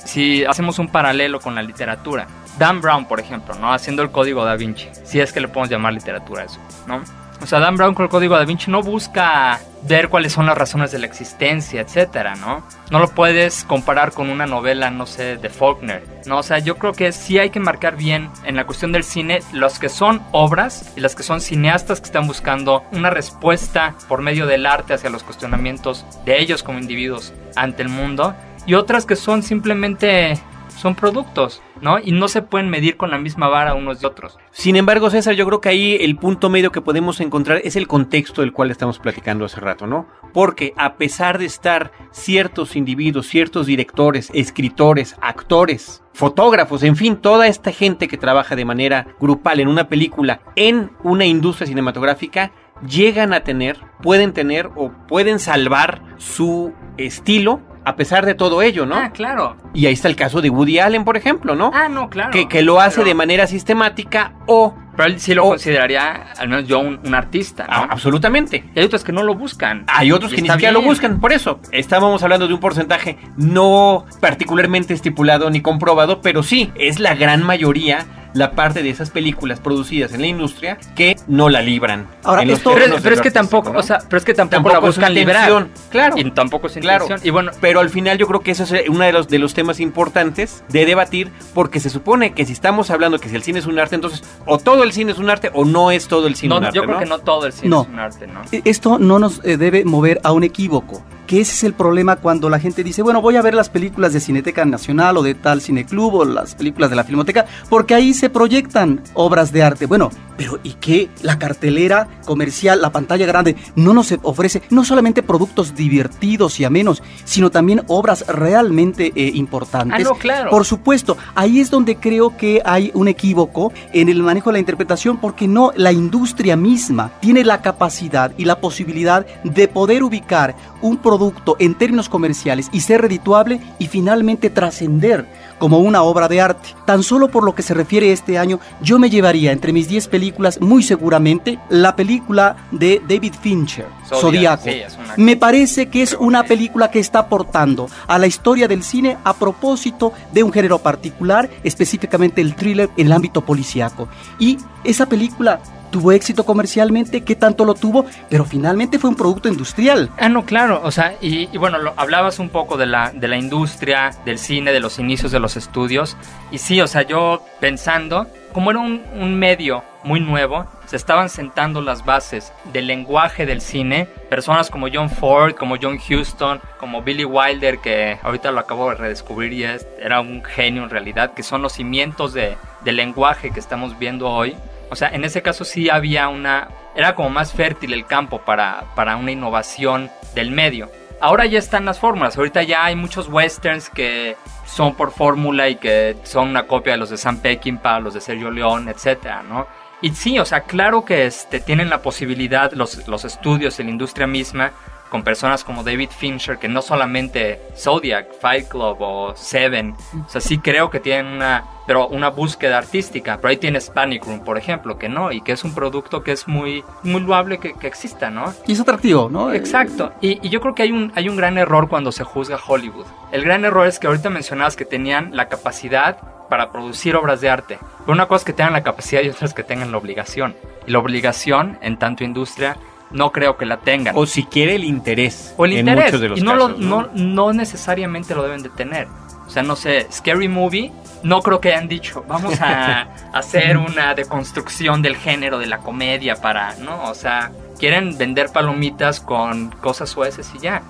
si 0.04 0.44
hacemos 0.44 0.78
un 0.78 0.88
paralelo 0.88 1.40
con 1.40 1.54
la 1.54 1.62
literatura. 1.62 2.26
Dan 2.58 2.80
Brown, 2.80 3.06
por 3.06 3.20
ejemplo, 3.20 3.54
¿no? 3.54 3.72
Haciendo 3.72 4.02
el 4.02 4.10
código 4.10 4.44
da 4.44 4.56
Vinci. 4.56 4.88
Si 5.04 5.20
es 5.20 5.32
que 5.32 5.40
le 5.40 5.48
podemos 5.48 5.70
llamar 5.70 5.92
literatura 5.92 6.42
a 6.42 6.44
eso, 6.46 6.60
¿no? 6.86 7.02
O 7.42 7.46
sea, 7.46 7.58
Dan 7.58 7.76
Brown 7.76 7.94
con 7.94 8.04
el 8.04 8.08
código 8.08 8.36
da 8.36 8.44
Vinci 8.44 8.70
no 8.70 8.82
busca 8.82 9.58
ver 9.82 10.08
cuáles 10.08 10.32
son 10.32 10.46
las 10.46 10.56
razones 10.56 10.92
de 10.92 11.00
la 11.00 11.06
existencia, 11.06 11.80
etcétera, 11.80 12.36
¿no? 12.36 12.64
No 12.90 13.00
lo 13.00 13.08
puedes 13.08 13.64
comparar 13.64 14.12
con 14.12 14.30
una 14.30 14.46
novela, 14.46 14.90
no 14.92 15.06
sé, 15.06 15.38
de 15.38 15.48
Faulkner, 15.48 16.04
¿no? 16.24 16.38
O 16.38 16.42
sea, 16.44 16.60
yo 16.60 16.78
creo 16.78 16.92
que 16.92 17.10
sí 17.10 17.40
hay 17.40 17.50
que 17.50 17.58
marcar 17.58 17.96
bien 17.96 18.30
en 18.44 18.54
la 18.54 18.64
cuestión 18.64 18.92
del 18.92 19.02
cine 19.02 19.40
los 19.52 19.80
que 19.80 19.88
son 19.88 20.22
obras 20.30 20.92
y 20.96 21.00
las 21.00 21.16
que 21.16 21.24
son 21.24 21.40
cineastas 21.40 22.00
que 22.00 22.06
están 22.06 22.28
buscando 22.28 22.84
una 22.92 23.10
respuesta 23.10 23.96
por 24.06 24.22
medio 24.22 24.46
del 24.46 24.64
arte 24.64 24.94
hacia 24.94 25.10
los 25.10 25.24
cuestionamientos 25.24 26.06
de 26.24 26.40
ellos 26.40 26.62
como 26.62 26.78
individuos 26.78 27.32
ante 27.56 27.82
el 27.82 27.88
mundo 27.88 28.36
y 28.66 28.74
otras 28.74 29.04
que 29.04 29.16
son 29.16 29.42
simplemente 29.42 30.38
son 30.76 30.94
productos, 30.94 31.60
¿no? 31.82 31.98
Y 31.98 32.12
no 32.12 32.28
se 32.28 32.40
pueden 32.40 32.70
medir 32.70 32.96
con 32.96 33.10
la 33.10 33.18
misma 33.18 33.48
vara 33.48 33.74
unos 33.74 34.02
y 34.02 34.06
otros. 34.06 34.38
Sin 34.52 34.76
embargo, 34.76 35.10
César, 35.10 35.34
yo 35.34 35.44
creo 35.44 35.60
que 35.60 35.68
ahí 35.68 35.98
el 36.00 36.16
punto 36.16 36.48
medio 36.48 36.72
que 36.72 36.80
podemos 36.80 37.20
encontrar 37.20 37.60
es 37.64 37.76
el 37.76 37.88
contexto 37.88 38.40
del 38.40 38.52
cual 38.52 38.70
estamos 38.70 38.98
platicando 38.98 39.44
hace 39.44 39.60
rato, 39.60 39.86
¿no? 39.86 40.06
Porque 40.32 40.72
a 40.76 40.94
pesar 40.94 41.38
de 41.38 41.44
estar 41.44 41.92
ciertos 42.12 42.76
individuos, 42.76 43.26
ciertos 43.26 43.66
directores, 43.66 44.30
escritores, 44.32 45.16
actores, 45.20 46.02
fotógrafos, 46.14 46.82
en 46.84 46.96
fin, 46.96 47.16
toda 47.16 47.48
esta 47.48 47.72
gente 47.72 48.06
que 48.08 48.16
trabaja 48.16 48.54
de 48.54 48.64
manera 48.64 49.08
grupal 49.20 49.60
en 49.60 49.68
una 49.68 49.88
película, 49.88 50.40
en 50.54 50.92
una 51.02 51.26
industria 51.26 51.66
cinematográfica, 51.66 52.52
llegan 52.86 53.32
a 53.32 53.40
tener, 53.40 53.78
pueden 54.02 54.32
tener 54.32 54.70
o 54.76 54.92
pueden 55.08 55.38
salvar 55.38 56.02
su 56.18 56.72
estilo 56.96 57.60
a 57.84 57.96
pesar 57.96 58.24
de 58.26 58.34
todo 58.34 58.62
ello, 58.62 58.86
¿no? 58.86 58.96
Ah, 58.96 59.10
claro. 59.12 59.56
Y 59.74 59.86
ahí 59.86 59.92
está 59.94 60.08
el 60.08 60.16
caso 60.16 60.40
de 60.40 60.50
Woody 60.50 60.78
Allen, 60.78 61.04
por 61.04 61.16
ejemplo, 61.16 61.54
¿no? 61.56 61.70
Ah, 61.74 61.88
no, 61.88 62.08
claro. 62.10 62.30
que, 62.30 62.48
que 62.48 62.62
lo 62.62 62.80
hace 62.80 62.96
Pero- 62.96 63.08
de 63.08 63.14
manera 63.14 63.46
sistemática 63.46 64.32
o... 64.46 64.74
Pero 64.94 65.08
él 65.08 65.18
sí 65.20 65.34
lo 65.34 65.46
o- 65.46 65.48
consideraría, 65.50 66.32
al 66.38 66.48
menos 66.50 66.68
yo, 66.68 66.78
un, 66.78 67.00
un 67.02 67.14
artista, 67.14 67.64
¿no? 67.66 67.72
Ah, 67.72 67.88
absolutamente. 67.90 68.64
Y 68.74 68.78
hay 68.78 68.84
otros 68.84 69.02
que 69.04 69.12
no 69.12 69.22
lo 69.22 69.34
buscan. 69.34 69.84
Hay 69.88 70.12
otros 70.12 70.32
Y 70.32 70.36
que 70.36 70.42
ni 70.42 70.50
siquiera 70.50 70.70
lo 70.72 70.82
buscan, 70.82 71.18
por 71.18 71.32
eso. 71.32 71.60
Estábamos 71.70 72.22
hablando 72.22 72.46
de 72.46 72.52
un 72.52 72.60
porcentaje 72.60 73.16
no 73.38 74.04
particularmente 74.20 74.92
estipulado 74.92 75.48
ni 75.50 75.62
comprobado, 75.62 76.20
pero 76.20 76.42
sí, 76.42 76.70
es 76.74 77.00
la 77.00 77.14
gran 77.14 77.42
mayoría 77.42 78.06
la 78.34 78.52
parte 78.52 78.82
de 78.82 78.90
esas 78.90 79.10
películas 79.10 79.60
producidas 79.60 80.12
en 80.12 80.20
la 80.22 80.26
industria 80.26 80.78
que 80.94 81.16
no 81.26 81.48
la 81.48 81.60
libran. 81.62 82.06
Ahora, 82.24 82.42
en 82.42 82.48
los 82.48 82.58
esto- 82.58 82.72
Pero, 82.74 82.96
pero 83.02 83.14
es 83.14 83.20
que 83.20 83.30
tampoco, 83.30 83.72
¿no? 83.72 83.78
o 83.78 83.82
sea, 83.82 83.98
pero 84.08 84.18
es 84.18 84.24
que 84.24 84.34
tampoco, 84.34 84.56
Tampoco 84.70 84.72
la 84.74 84.86
buscan 84.86 85.14
librar. 85.14 85.66
claro. 85.90 86.16
Y 86.18 86.30
tampoco 86.30 86.66
es 86.68 86.74
Claro. 86.78 87.06
Y 87.22 87.30
bueno, 87.30 87.50
Pero 87.60 87.80
al 87.80 87.90
final 87.90 88.18
yo 88.18 88.26
creo 88.26 88.40
que 88.40 88.50
eso 88.52 88.64
es 88.64 88.72
eh, 88.72 88.84
uno 88.88 89.04
de 89.04 89.12
los, 89.12 89.28
de 89.28 89.38
los 89.38 89.54
temas 89.54 89.80
importantes 89.80 90.64
de 90.68 90.84
debatir, 90.86 91.30
porque 91.54 91.80
se 91.80 91.90
supone 91.90 92.32
que 92.32 92.46
si 92.46 92.52
estamos 92.52 92.90
hablando 92.90 93.18
que 93.18 93.28
si 93.28 93.36
el 93.36 93.42
cine 93.42 93.58
es 93.58 93.66
un 93.66 93.78
arte, 93.78 93.94
entonces 93.94 94.22
o 94.46 94.58
todo 94.58 94.82
el 94.84 94.92
cine 94.92 95.12
es 95.12 95.18
un 95.18 95.30
arte 95.30 95.50
o 95.54 95.64
no 95.64 95.90
es 95.90 96.08
todo 96.08 96.26
el 96.26 96.34
cine 96.34 96.50
no, 96.50 96.58
un 96.58 96.64
arte. 96.64 96.76
yo 96.76 96.82
creo 96.82 96.94
¿no? 96.94 97.00
que 97.00 97.06
no 97.08 97.18
todo 97.18 97.46
el 97.46 97.52
cine 97.52 97.68
No. 97.68 97.82
es 97.82 97.88
un 97.88 97.98
arte, 97.98 98.26
¿no? 98.26 98.40
E- 98.50 98.62
Esto 98.64 98.98
no 98.98 99.18
nos 99.18 99.40
eh, 99.44 99.56
debe 99.56 99.84
mover 99.84 100.20
a 100.24 100.32
un 100.32 100.42
equívoco, 100.44 101.02
que 101.26 101.40
ese 101.40 101.52
es 101.52 101.64
el 101.64 101.72
problema 101.74 102.16
cuando 102.16 102.48
la 102.50 102.58
gente 102.58 102.82
dice, 102.84 103.02
bueno, 103.02 103.20
voy 103.22 103.36
a 103.36 103.42
ver 103.42 103.54
las 103.54 103.68
películas 103.68 104.12
de 104.12 104.20
Cineteca 104.20 104.64
Nacional 104.64 105.16
o 105.16 105.22
de 105.22 105.34
tal 105.34 105.60
cineclub 105.60 106.14
o 106.14 106.24
las 106.24 106.54
películas 106.54 106.90
de 106.90 106.96
la 106.96 107.04
Filmoteca, 107.04 107.46
porque 107.68 107.94
ahí 107.94 108.12
se 108.22 108.30
proyectan 108.30 109.02
obras 109.14 109.50
de 109.50 109.64
arte. 109.64 109.86
Bueno, 109.86 110.08
pero 110.36 110.60
¿y 110.62 110.74
qué? 110.74 111.10
La 111.22 111.40
cartelera 111.40 112.06
comercial, 112.24 112.80
la 112.80 112.92
pantalla 112.92 113.26
grande, 113.26 113.56
no 113.74 113.92
nos 113.92 114.14
ofrece 114.22 114.62
no 114.70 114.84
solamente 114.84 115.24
productos 115.24 115.74
divertidos 115.74 116.60
y 116.60 116.64
amenos, 116.64 117.02
sino 117.24 117.50
también 117.50 117.82
obras 117.88 118.24
realmente 118.28 119.10
eh, 119.16 119.32
importantes. 119.34 120.06
Ah, 120.06 120.08
no, 120.08 120.14
claro. 120.14 120.50
Por 120.50 120.64
supuesto, 120.64 121.16
ahí 121.34 121.58
es 121.58 121.68
donde 121.68 121.96
creo 121.96 122.36
que 122.36 122.62
hay 122.64 122.92
un 122.94 123.08
equívoco 123.08 123.72
en 123.92 124.08
el 124.08 124.22
manejo 124.22 124.50
de 124.50 124.54
la 124.54 124.60
interpretación 124.60 125.16
porque 125.16 125.48
no 125.48 125.72
la 125.74 125.90
industria 125.90 126.56
misma 126.56 127.10
tiene 127.18 127.44
la 127.44 127.60
capacidad 127.60 128.32
y 128.38 128.44
la 128.44 128.60
posibilidad 128.60 129.26
de 129.42 129.66
poder 129.66 130.04
ubicar 130.04 130.54
un 130.80 130.98
producto 130.98 131.56
en 131.58 131.74
términos 131.74 132.08
comerciales 132.08 132.68
y 132.72 132.82
ser 132.82 133.02
redituable 133.02 133.60
y 133.80 133.88
finalmente 133.88 134.48
trascender 134.48 135.26
como 135.62 135.78
una 135.78 136.02
obra 136.02 136.26
de 136.26 136.40
arte. 136.40 136.70
Tan 136.86 137.04
solo 137.04 137.28
por 137.28 137.44
lo 137.44 137.54
que 137.54 137.62
se 137.62 137.72
refiere 137.72 138.10
a 138.10 138.12
este 138.12 138.36
año, 138.36 138.58
yo 138.80 138.98
me 138.98 139.08
llevaría 139.08 139.52
entre 139.52 139.72
mis 139.72 139.86
10 139.86 140.08
películas 140.08 140.60
muy 140.60 140.82
seguramente 140.82 141.60
la 141.68 141.94
película 141.94 142.56
de 142.72 143.00
David 143.08 143.34
Fincher, 143.40 143.86
Zodiac, 144.08 144.20
Zodíaco. 144.20 144.64
sí, 144.64 144.70
es 144.70 144.94
una- 144.98 145.14
Me 145.16 145.36
parece 145.36 145.86
que 145.88 146.02
es 146.02 146.16
una 146.18 146.42
película 146.42 146.90
que 146.90 146.98
está 146.98 147.20
aportando 147.20 147.88
a 148.08 148.18
la 148.18 148.26
historia 148.26 148.66
del 148.66 148.82
cine 148.82 149.18
a 149.22 149.34
propósito 149.34 150.12
de 150.32 150.42
un 150.42 150.52
género 150.52 150.80
particular, 150.80 151.48
específicamente 151.62 152.40
el 152.40 152.56
thriller 152.56 152.90
en 152.96 153.06
el 153.06 153.12
ámbito 153.12 153.42
policíaco. 153.42 154.08
Y 154.40 154.58
esa 154.82 155.06
película 155.06 155.60
tuvo 155.92 156.10
éxito 156.10 156.44
comercialmente, 156.44 157.20
¿qué 157.20 157.36
tanto 157.36 157.64
lo 157.64 157.74
tuvo? 157.74 158.04
Pero 158.28 158.44
finalmente 158.44 158.98
fue 158.98 159.10
un 159.10 159.16
producto 159.16 159.48
industrial. 159.48 160.10
Ah, 160.18 160.28
no, 160.28 160.44
claro, 160.44 160.80
o 160.82 160.90
sea, 160.90 161.14
y, 161.20 161.48
y 161.52 161.58
bueno, 161.58 161.78
lo- 161.78 161.94
hablabas 161.96 162.40
un 162.40 162.48
poco 162.48 162.76
de 162.76 162.86
la, 162.86 163.12
de 163.12 163.28
la 163.28 163.36
industria, 163.36 164.10
del 164.24 164.38
cine, 164.40 164.72
de 164.72 164.80
los 164.80 164.98
inicios 164.98 165.30
de 165.30 165.38
los 165.38 165.56
estudios, 165.56 166.16
y 166.50 166.58
sí, 166.58 166.80
o 166.80 166.88
sea, 166.88 167.02
yo 167.02 167.44
pensando, 167.60 168.26
como 168.52 168.72
era 168.72 168.80
un, 168.80 169.02
un 169.14 169.38
medio 169.38 169.84
muy 170.04 170.18
nuevo, 170.18 170.66
se 170.86 170.96
estaban 170.96 171.28
sentando 171.28 171.80
las 171.80 172.04
bases 172.04 172.52
del 172.72 172.88
lenguaje 172.88 173.46
del 173.46 173.60
cine, 173.60 174.06
personas 174.28 174.68
como 174.68 174.88
John 174.92 175.08
Ford, 175.08 175.54
como 175.54 175.76
John 175.80 175.96
Huston, 176.10 176.60
como 176.78 177.02
Billy 177.02 177.24
Wilder, 177.24 177.78
que 177.78 178.18
ahorita 178.22 178.50
lo 178.50 178.58
acabo 178.60 178.88
de 178.90 178.96
redescubrir 178.96 179.52
y 179.52 179.62
es- 179.64 179.86
era 180.00 180.20
un 180.20 180.42
genio 180.42 180.82
en 180.82 180.90
realidad, 180.90 181.32
que 181.34 181.42
son 181.44 181.62
los 181.62 181.74
cimientos 181.74 182.34
de, 182.34 182.56
del 182.84 182.96
lenguaje 182.96 183.52
que 183.52 183.60
estamos 183.60 183.96
viendo 183.98 184.28
hoy. 184.28 184.56
O 184.92 184.94
sea, 184.94 185.08
en 185.08 185.24
ese 185.24 185.40
caso 185.40 185.64
sí 185.64 185.88
había 185.88 186.28
una... 186.28 186.68
Era 186.94 187.14
como 187.14 187.30
más 187.30 187.54
fértil 187.54 187.94
el 187.94 188.04
campo 188.04 188.42
para, 188.42 188.84
para 188.94 189.16
una 189.16 189.32
innovación 189.32 190.10
del 190.34 190.50
medio. 190.50 190.90
Ahora 191.18 191.46
ya 191.46 191.58
están 191.58 191.86
las 191.86 191.98
fórmulas. 191.98 192.36
Ahorita 192.36 192.62
ya 192.62 192.84
hay 192.84 192.94
muchos 192.94 193.26
westerns 193.28 193.88
que 193.88 194.36
son 194.66 194.94
por 194.94 195.10
fórmula 195.10 195.70
y 195.70 195.76
que 195.76 196.18
son 196.24 196.50
una 196.50 196.64
copia 196.64 196.92
de 196.92 196.98
los 196.98 197.08
de 197.08 197.16
Sam 197.16 197.38
Peckinpah, 197.38 198.00
los 198.00 198.12
de 198.12 198.20
Sergio 198.20 198.50
León, 198.50 198.90
etcétera, 198.90 199.42
¿no? 199.42 199.66
Y 200.02 200.10
sí, 200.10 200.38
o 200.38 200.44
sea, 200.44 200.60
claro 200.60 201.06
que 201.06 201.24
este, 201.24 201.60
tienen 201.60 201.88
la 201.88 202.02
posibilidad 202.02 202.70
los, 202.72 203.08
los 203.08 203.24
estudios 203.24 203.80
y 203.80 203.84
la 203.84 203.90
industria 203.90 204.26
misma 204.26 204.72
con 205.12 205.24
personas 205.24 205.62
como 205.62 205.84
David 205.84 206.08
Fincher, 206.08 206.56
que 206.56 206.68
no 206.68 206.80
solamente 206.80 207.60
Zodiac, 207.76 208.32
Fight 208.40 208.66
Club 208.66 208.96
o 208.98 209.36
Seven, 209.36 209.94
o 210.24 210.28
sea, 210.30 210.40
sí 210.40 210.56
creo 210.56 210.88
que 210.88 211.00
tienen 211.00 211.26
una, 211.26 211.64
pero 211.86 212.08
una 212.08 212.30
búsqueda 212.30 212.78
artística, 212.78 213.36
pero 213.36 213.50
ahí 213.50 213.58
tienes 213.58 213.90
Panic 213.90 214.24
Room, 214.24 214.40
por 214.42 214.56
ejemplo, 214.56 214.96
que 214.96 215.10
no, 215.10 215.30
y 215.30 215.42
que 215.42 215.52
es 215.52 215.64
un 215.64 215.74
producto 215.74 216.22
que 216.22 216.32
es 216.32 216.48
muy, 216.48 216.82
muy 217.02 217.20
loable 217.20 217.58
que, 217.58 217.74
que 217.74 217.88
exista, 217.88 218.30
¿no? 218.30 218.54
Y 218.66 218.72
es 218.72 218.80
atractivo, 218.80 219.28
¿no? 219.30 219.52
Exacto, 219.52 220.14
y, 220.22 220.38
y, 220.44 220.48
yo 220.48 220.62
creo 220.62 220.74
que 220.74 220.84
hay 220.84 220.92
un, 220.92 221.12
hay 221.14 221.28
un 221.28 221.36
gran 221.36 221.58
error 221.58 221.90
cuando 221.90 222.10
se 222.10 222.24
juzga 222.24 222.58
Hollywood. 222.66 223.04
El 223.32 223.44
gran 223.44 223.66
error 223.66 223.86
es 223.86 223.98
que 223.98 224.06
ahorita 224.06 224.30
mencionabas 224.30 224.76
que 224.76 224.86
tenían 224.86 225.36
la 225.36 225.50
capacidad 225.50 226.16
para 226.48 226.72
producir 226.72 227.16
obras 227.16 227.42
de 227.42 227.50
arte. 227.50 227.78
Pero 228.00 228.12
una 228.12 228.28
cosa 228.28 228.38
es 228.38 228.44
que 228.44 228.52
tengan 228.54 228.72
la 228.72 228.82
capacidad 228.82 229.20
y 229.20 229.28
otra 229.28 229.46
es 229.46 229.52
que 229.52 229.62
tengan 229.62 229.92
la 229.92 229.98
obligación. 229.98 230.54
Y 230.86 230.90
la 230.90 231.00
obligación, 231.00 231.78
en 231.82 231.98
tanto 231.98 232.24
industria, 232.24 232.76
no 233.12 233.32
creo 233.32 233.56
que 233.56 233.66
la 233.66 233.78
tengan. 233.78 234.14
O 234.16 234.26
si 234.26 234.44
quiere 234.44 234.74
el 234.74 234.84
interés. 234.84 235.54
O 235.56 235.64
el 235.64 235.72
en 235.72 235.78
interés. 235.80 236.04
muchos 236.06 236.20
de 236.20 236.28
los 236.28 236.38
y 236.38 236.42
no, 236.42 236.52
casos, 236.52 236.78
lo, 236.78 236.78
no, 236.78 237.08
no 237.14 237.52
necesariamente 237.52 238.34
lo 238.34 238.42
deben 238.42 238.62
de 238.62 238.70
tener. 238.70 239.08
O 239.46 239.50
sea, 239.50 239.62
no 239.62 239.76
sé, 239.76 240.06
Scary 240.10 240.48
Movie, 240.48 240.92
no 241.22 241.42
creo 241.42 241.60
que 241.60 241.72
hayan 241.74 241.88
dicho, 241.88 242.24
vamos 242.26 242.60
a 242.60 243.02
hacer 243.32 243.76
una 243.76 244.14
deconstrucción 244.14 245.02
del 245.02 245.16
género 245.16 245.58
de 245.58 245.66
la 245.66 245.78
comedia 245.78 246.36
para, 246.36 246.74
¿no? 246.76 247.10
O 247.10 247.14
sea, 247.14 247.52
quieren 247.78 248.16
vender 248.16 248.50
palomitas 248.50 249.20
con 249.20 249.70
cosas 249.70 250.08
sueces 250.08 250.50
y 250.54 250.58
ya. 250.58 250.82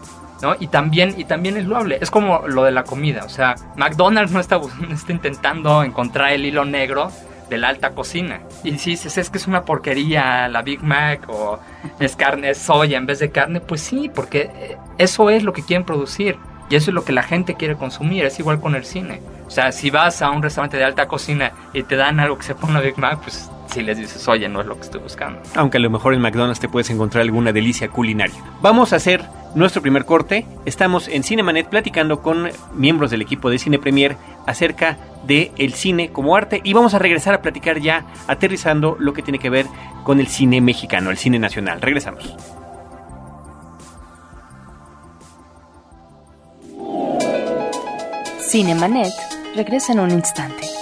¿no? 0.42 0.56
Y 0.58 0.66
también, 0.66 1.14
y 1.16 1.24
también 1.24 1.56
es 1.56 1.66
loable. 1.66 1.98
Es 2.00 2.10
como 2.10 2.46
lo 2.48 2.64
de 2.64 2.72
la 2.72 2.84
comida. 2.84 3.24
O 3.24 3.28
sea, 3.28 3.54
McDonald's 3.76 4.32
no 4.32 4.40
está, 4.40 4.58
no 4.80 4.94
está 4.94 5.12
intentando 5.12 5.82
encontrar 5.82 6.32
el 6.32 6.44
hilo 6.44 6.64
negro 6.64 7.10
de 7.52 7.58
la 7.58 7.68
alta 7.68 7.90
cocina. 7.90 8.40
Y 8.64 8.78
si 8.78 8.90
dices, 8.90 9.18
es 9.18 9.30
que 9.30 9.38
es 9.38 9.46
una 9.46 9.64
porquería 9.64 10.48
la 10.48 10.62
Big 10.62 10.82
Mac 10.82 11.28
o 11.28 11.60
es 12.00 12.16
carne, 12.16 12.50
es 12.50 12.58
soya 12.58 12.98
en 12.98 13.06
vez 13.06 13.18
de 13.18 13.30
carne, 13.30 13.60
pues 13.60 13.82
sí, 13.82 14.10
porque 14.12 14.76
eso 14.98 15.30
es 15.30 15.42
lo 15.42 15.52
que 15.52 15.62
quieren 15.62 15.84
producir. 15.84 16.36
Y 16.70 16.76
eso 16.76 16.90
es 16.90 16.94
lo 16.94 17.04
que 17.04 17.12
la 17.12 17.22
gente 17.22 17.54
quiere 17.54 17.76
consumir. 17.76 18.24
Es 18.24 18.38
igual 18.38 18.58
con 18.58 18.74
el 18.74 18.84
cine. 18.86 19.20
O 19.46 19.50
sea, 19.50 19.72
si 19.72 19.90
vas 19.90 20.22
a 20.22 20.30
un 20.30 20.42
restaurante 20.42 20.78
de 20.78 20.84
alta 20.84 21.06
cocina 21.06 21.52
y 21.74 21.82
te 21.82 21.96
dan 21.96 22.18
algo 22.18 22.38
que 22.38 22.44
se 22.44 22.54
pone 22.54 22.80
Big 22.80 22.98
Mac, 22.98 23.20
pues 23.22 23.50
si 23.72 23.82
les 23.82 23.98
dices, 23.98 24.26
oye, 24.28 24.48
no 24.48 24.60
es 24.60 24.66
lo 24.66 24.76
que 24.76 24.82
estoy 24.82 25.00
buscando. 25.00 25.40
Aunque 25.54 25.78
a 25.78 25.80
lo 25.80 25.90
mejor 25.90 26.14
en 26.14 26.20
McDonald's 26.20 26.60
te 26.60 26.68
puedes 26.68 26.90
encontrar 26.90 27.22
alguna 27.22 27.52
delicia 27.52 27.88
culinaria. 27.88 28.36
Vamos 28.60 28.92
a 28.92 28.96
hacer 28.96 29.22
nuestro 29.54 29.82
primer 29.82 30.04
corte. 30.04 30.46
Estamos 30.64 31.08
en 31.08 31.22
Cinemanet 31.22 31.68
platicando 31.68 32.22
con 32.22 32.50
miembros 32.74 33.10
del 33.10 33.22
equipo 33.22 33.50
de 33.50 33.58
Cine 33.58 33.78
Premier 33.78 34.16
acerca 34.46 34.98
de 35.26 35.52
el 35.56 35.72
cine 35.74 36.10
como 36.10 36.36
arte 36.36 36.60
y 36.64 36.72
vamos 36.72 36.94
a 36.94 36.98
regresar 36.98 37.34
a 37.34 37.42
platicar 37.42 37.80
ya 37.80 38.06
aterrizando 38.26 38.96
lo 38.98 39.12
que 39.12 39.22
tiene 39.22 39.38
que 39.38 39.50
ver 39.50 39.66
con 40.02 40.20
el 40.20 40.26
cine 40.26 40.60
mexicano, 40.60 41.10
el 41.10 41.16
cine 41.16 41.38
nacional. 41.38 41.80
Regresamos. 41.80 42.34
Cinemanet 48.40 49.12
regresa 49.54 49.92
en 49.92 50.00
un 50.00 50.10
instante. 50.10 50.81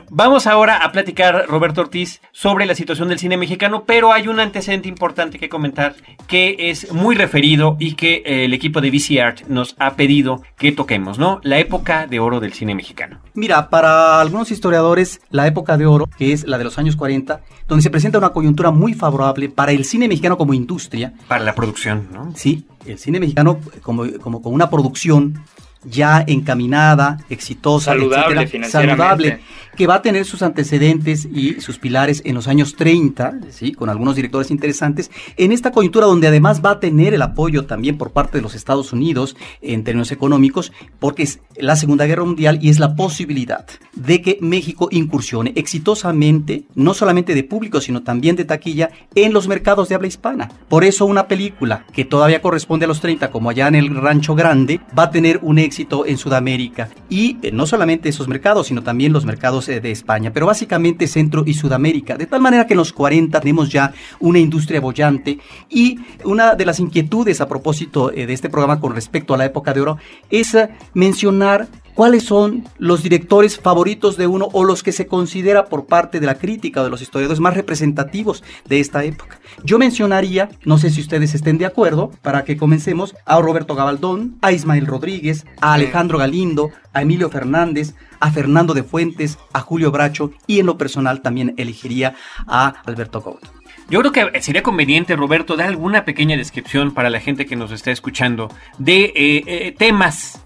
vamos 0.09 0.47
ahora 0.47 0.77
a 0.77 0.91
platicar, 0.91 1.45
Roberto 1.47 1.81
Ortiz, 1.81 2.21
sobre 2.31 2.65
la 2.65 2.75
situación 2.75 3.07
del 3.09 3.19
cine 3.19 3.37
mexicano, 3.37 3.83
pero 3.85 4.11
hay 4.11 4.27
un 4.27 4.39
antecedente 4.39 4.87
importante 4.89 5.39
que 5.39 5.49
comentar 5.49 5.95
que 6.27 6.55
es 6.71 6.91
muy 6.91 7.15
referido 7.15 7.77
y 7.79 7.93
que 7.93 8.23
eh, 8.25 8.45
el 8.45 8.53
equipo 8.53 8.81
de 8.81 8.89
VC 8.89 9.21
Art 9.21 9.41
nos 9.47 9.75
ha 9.79 9.95
pedido 9.95 10.41
que 10.57 10.71
toquemos, 10.71 11.19
¿no? 11.19 11.39
La 11.43 11.59
época 11.59 12.07
de 12.07 12.19
oro 12.19 12.39
del 12.39 12.53
cine 12.53 12.75
mexicano. 12.75 13.19
Mira, 13.33 13.69
para 13.69 14.19
algunos 14.19 14.51
historiadores, 14.51 15.21
la 15.29 15.47
época 15.47 15.77
de 15.77 15.85
oro, 15.85 16.07
que 16.17 16.33
es 16.33 16.45
la 16.47 16.57
de 16.57 16.63
los 16.63 16.77
años 16.79 16.95
40, 16.95 17.41
donde 17.67 17.83
se 17.83 17.89
presenta 17.89 18.17
una 18.17 18.29
coyuntura 18.29 18.71
muy 18.71 18.93
favorable 18.93 19.49
para 19.49 19.71
el 19.71 19.85
cine 19.85 20.07
mexicano 20.07 20.37
como 20.37 20.53
industria, 20.53 21.13
Para 21.27 21.43
la 21.43 21.53
producción, 21.55 22.07
¿no? 22.11 22.31
Sí, 22.35 22.65
el 22.85 22.97
cine 22.97 23.19
mexicano 23.19 23.59
como, 23.81 24.05
como 24.21 24.41
con 24.41 24.53
una 24.53 24.69
producción 24.69 25.41
ya 25.85 26.23
encaminada, 26.25 27.19
exitosa, 27.29 27.91
Saludable 27.91 28.41
etcétera, 28.41 28.69
saludable, 28.69 29.39
que 29.75 29.87
va 29.87 29.95
a 29.95 30.01
tener 30.01 30.25
sus 30.25 30.41
antecedentes 30.41 31.25
y 31.25 31.59
sus 31.61 31.79
pilares 31.79 32.21
en 32.25 32.35
los 32.35 32.47
años 32.47 32.75
30, 32.75 33.39
¿sí? 33.49 33.73
con 33.73 33.89
algunos 33.89 34.15
directores 34.15 34.51
interesantes, 34.51 35.11
en 35.37 35.51
esta 35.51 35.71
coyuntura 35.71 36.07
donde 36.07 36.27
además 36.27 36.61
va 36.63 36.71
a 36.71 36.79
tener 36.79 37.13
el 37.13 37.21
apoyo 37.21 37.65
también 37.65 37.97
por 37.97 38.11
parte 38.11 38.37
de 38.37 38.41
los 38.41 38.55
Estados 38.55 38.93
Unidos 38.93 39.35
en 39.61 39.83
términos 39.83 40.11
económicos, 40.11 40.71
porque 40.99 41.23
es 41.23 41.39
la 41.57 41.75
Segunda 41.75 42.05
Guerra 42.05 42.23
Mundial 42.23 42.59
y 42.61 42.69
es 42.69 42.79
la 42.79 42.95
posibilidad 42.95 43.65
de 43.93 44.21
que 44.21 44.37
México 44.41 44.87
incursione 44.91 45.53
exitosamente, 45.55 46.63
no 46.75 46.93
solamente 46.93 47.35
de 47.35 47.43
público, 47.43 47.81
sino 47.81 48.03
también 48.03 48.35
de 48.35 48.45
taquilla, 48.45 48.91
en 49.13 49.33
los 49.33 49.47
mercados 49.47 49.89
de 49.89 49.95
habla 49.95 50.07
hispana. 50.07 50.49
Por 50.69 50.83
eso 50.83 51.05
una 51.05 51.27
película 51.27 51.85
que 51.93 52.05
todavía 52.05 52.41
corresponde 52.41 52.85
a 52.85 52.87
los 52.87 53.01
30, 53.01 53.31
como 53.31 53.49
allá 53.49 53.67
en 53.67 53.75
el 53.75 53.95
Rancho 53.95 54.35
Grande, 54.35 54.79
va 54.97 55.03
a 55.03 55.11
tener 55.11 55.39
un 55.41 55.59
éxito 55.59 55.74
en 56.05 56.17
Sudamérica. 56.17 56.89
Y 57.09 57.37
eh, 57.41 57.51
no 57.51 57.65
solamente 57.65 58.09
esos 58.09 58.27
mercados, 58.27 58.67
sino 58.67 58.83
también 58.83 59.13
los 59.13 59.25
mercados 59.25 59.67
eh, 59.69 59.81
de 59.81 59.91
España, 59.91 60.31
pero 60.33 60.45
básicamente 60.45 61.07
Centro 61.07 61.43
y 61.45 61.53
Sudamérica. 61.53 62.17
De 62.17 62.25
tal 62.25 62.41
manera 62.41 62.65
que 62.67 62.73
en 62.73 62.79
los 62.79 62.93
40 62.93 63.39
tenemos 63.39 63.69
ya 63.69 63.93
una 64.19 64.39
industria 64.39 64.81
bollante 64.81 65.39
y 65.69 65.99
una 66.23 66.55
de 66.55 66.65
las 66.65 66.79
inquietudes 66.79 67.41
a 67.41 67.47
propósito 67.47 68.11
eh, 68.11 68.25
de 68.25 68.33
este 68.33 68.49
programa 68.49 68.79
con 68.79 68.93
respecto 68.95 69.33
a 69.33 69.37
la 69.37 69.45
época 69.45 69.73
de 69.73 69.81
oro 69.81 69.97
es 70.29 70.57
mencionar 70.93 71.67
cuáles 71.95 72.23
son 72.23 72.65
los 72.77 73.01
directores 73.01 73.59
favoritos 73.59 74.17
de 74.17 74.27
uno 74.27 74.49
o 74.51 74.63
los 74.63 74.83
que 74.83 74.91
se 74.91 75.07
considera 75.07 75.65
por 75.65 75.87
parte 75.87 76.19
de 76.19 76.27
la 76.27 76.35
crítica 76.35 76.81
o 76.81 76.83
de 76.83 76.89
los 76.89 77.01
historiadores 77.01 77.39
más 77.39 77.55
representativos 77.55 78.43
de 78.67 78.79
esta 78.79 79.03
época. 79.03 79.39
Yo 79.63 79.79
mencionaría, 79.79 80.49
no 80.63 80.77
sé 80.77 80.91
si 80.91 81.01
ustedes 81.01 81.33
estén 81.33 81.57
de 81.57 81.65
acuerdo, 81.65 82.11
para 82.21 82.43
que 82.43 82.57
comencemos, 82.57 83.15
a 83.25 83.39
Roberto 83.39 83.73
Gabaldón, 83.73 84.37
a 84.41 84.51
Ismael 84.51 84.85
Rodríguez, 84.85 85.45
a 85.61 85.73
Alejandro 85.73 86.19
Galindo, 86.19 86.69
a 86.93 87.01
Emilio 87.01 87.29
Fernández, 87.29 87.95
a 88.19 88.31
Fernando 88.31 88.73
de 88.73 88.83
Fuentes, 88.83 89.37
a 89.53 89.61
Julio 89.61 89.91
Bracho 89.91 90.31
y 90.47 90.59
en 90.59 90.65
lo 90.65 90.77
personal 90.77 91.21
también 91.21 91.53
elegiría 91.57 92.15
a 92.47 92.67
Alberto 92.85 93.21
Couto. 93.21 93.47
Yo 93.89 93.99
creo 93.99 94.11
que 94.11 94.41
sería 94.41 94.63
conveniente, 94.63 95.15
Roberto, 95.15 95.55
dar 95.55 95.67
alguna 95.67 96.05
pequeña 96.05 96.35
descripción 96.35 96.93
para 96.93 97.11
la 97.11 97.19
gente 97.19 97.45
que 97.45 97.55
nos 97.55 97.71
está 97.71 97.91
escuchando 97.91 98.49
de 98.79 99.13
eh, 99.15 99.43
eh, 99.45 99.75
temas 99.77 100.44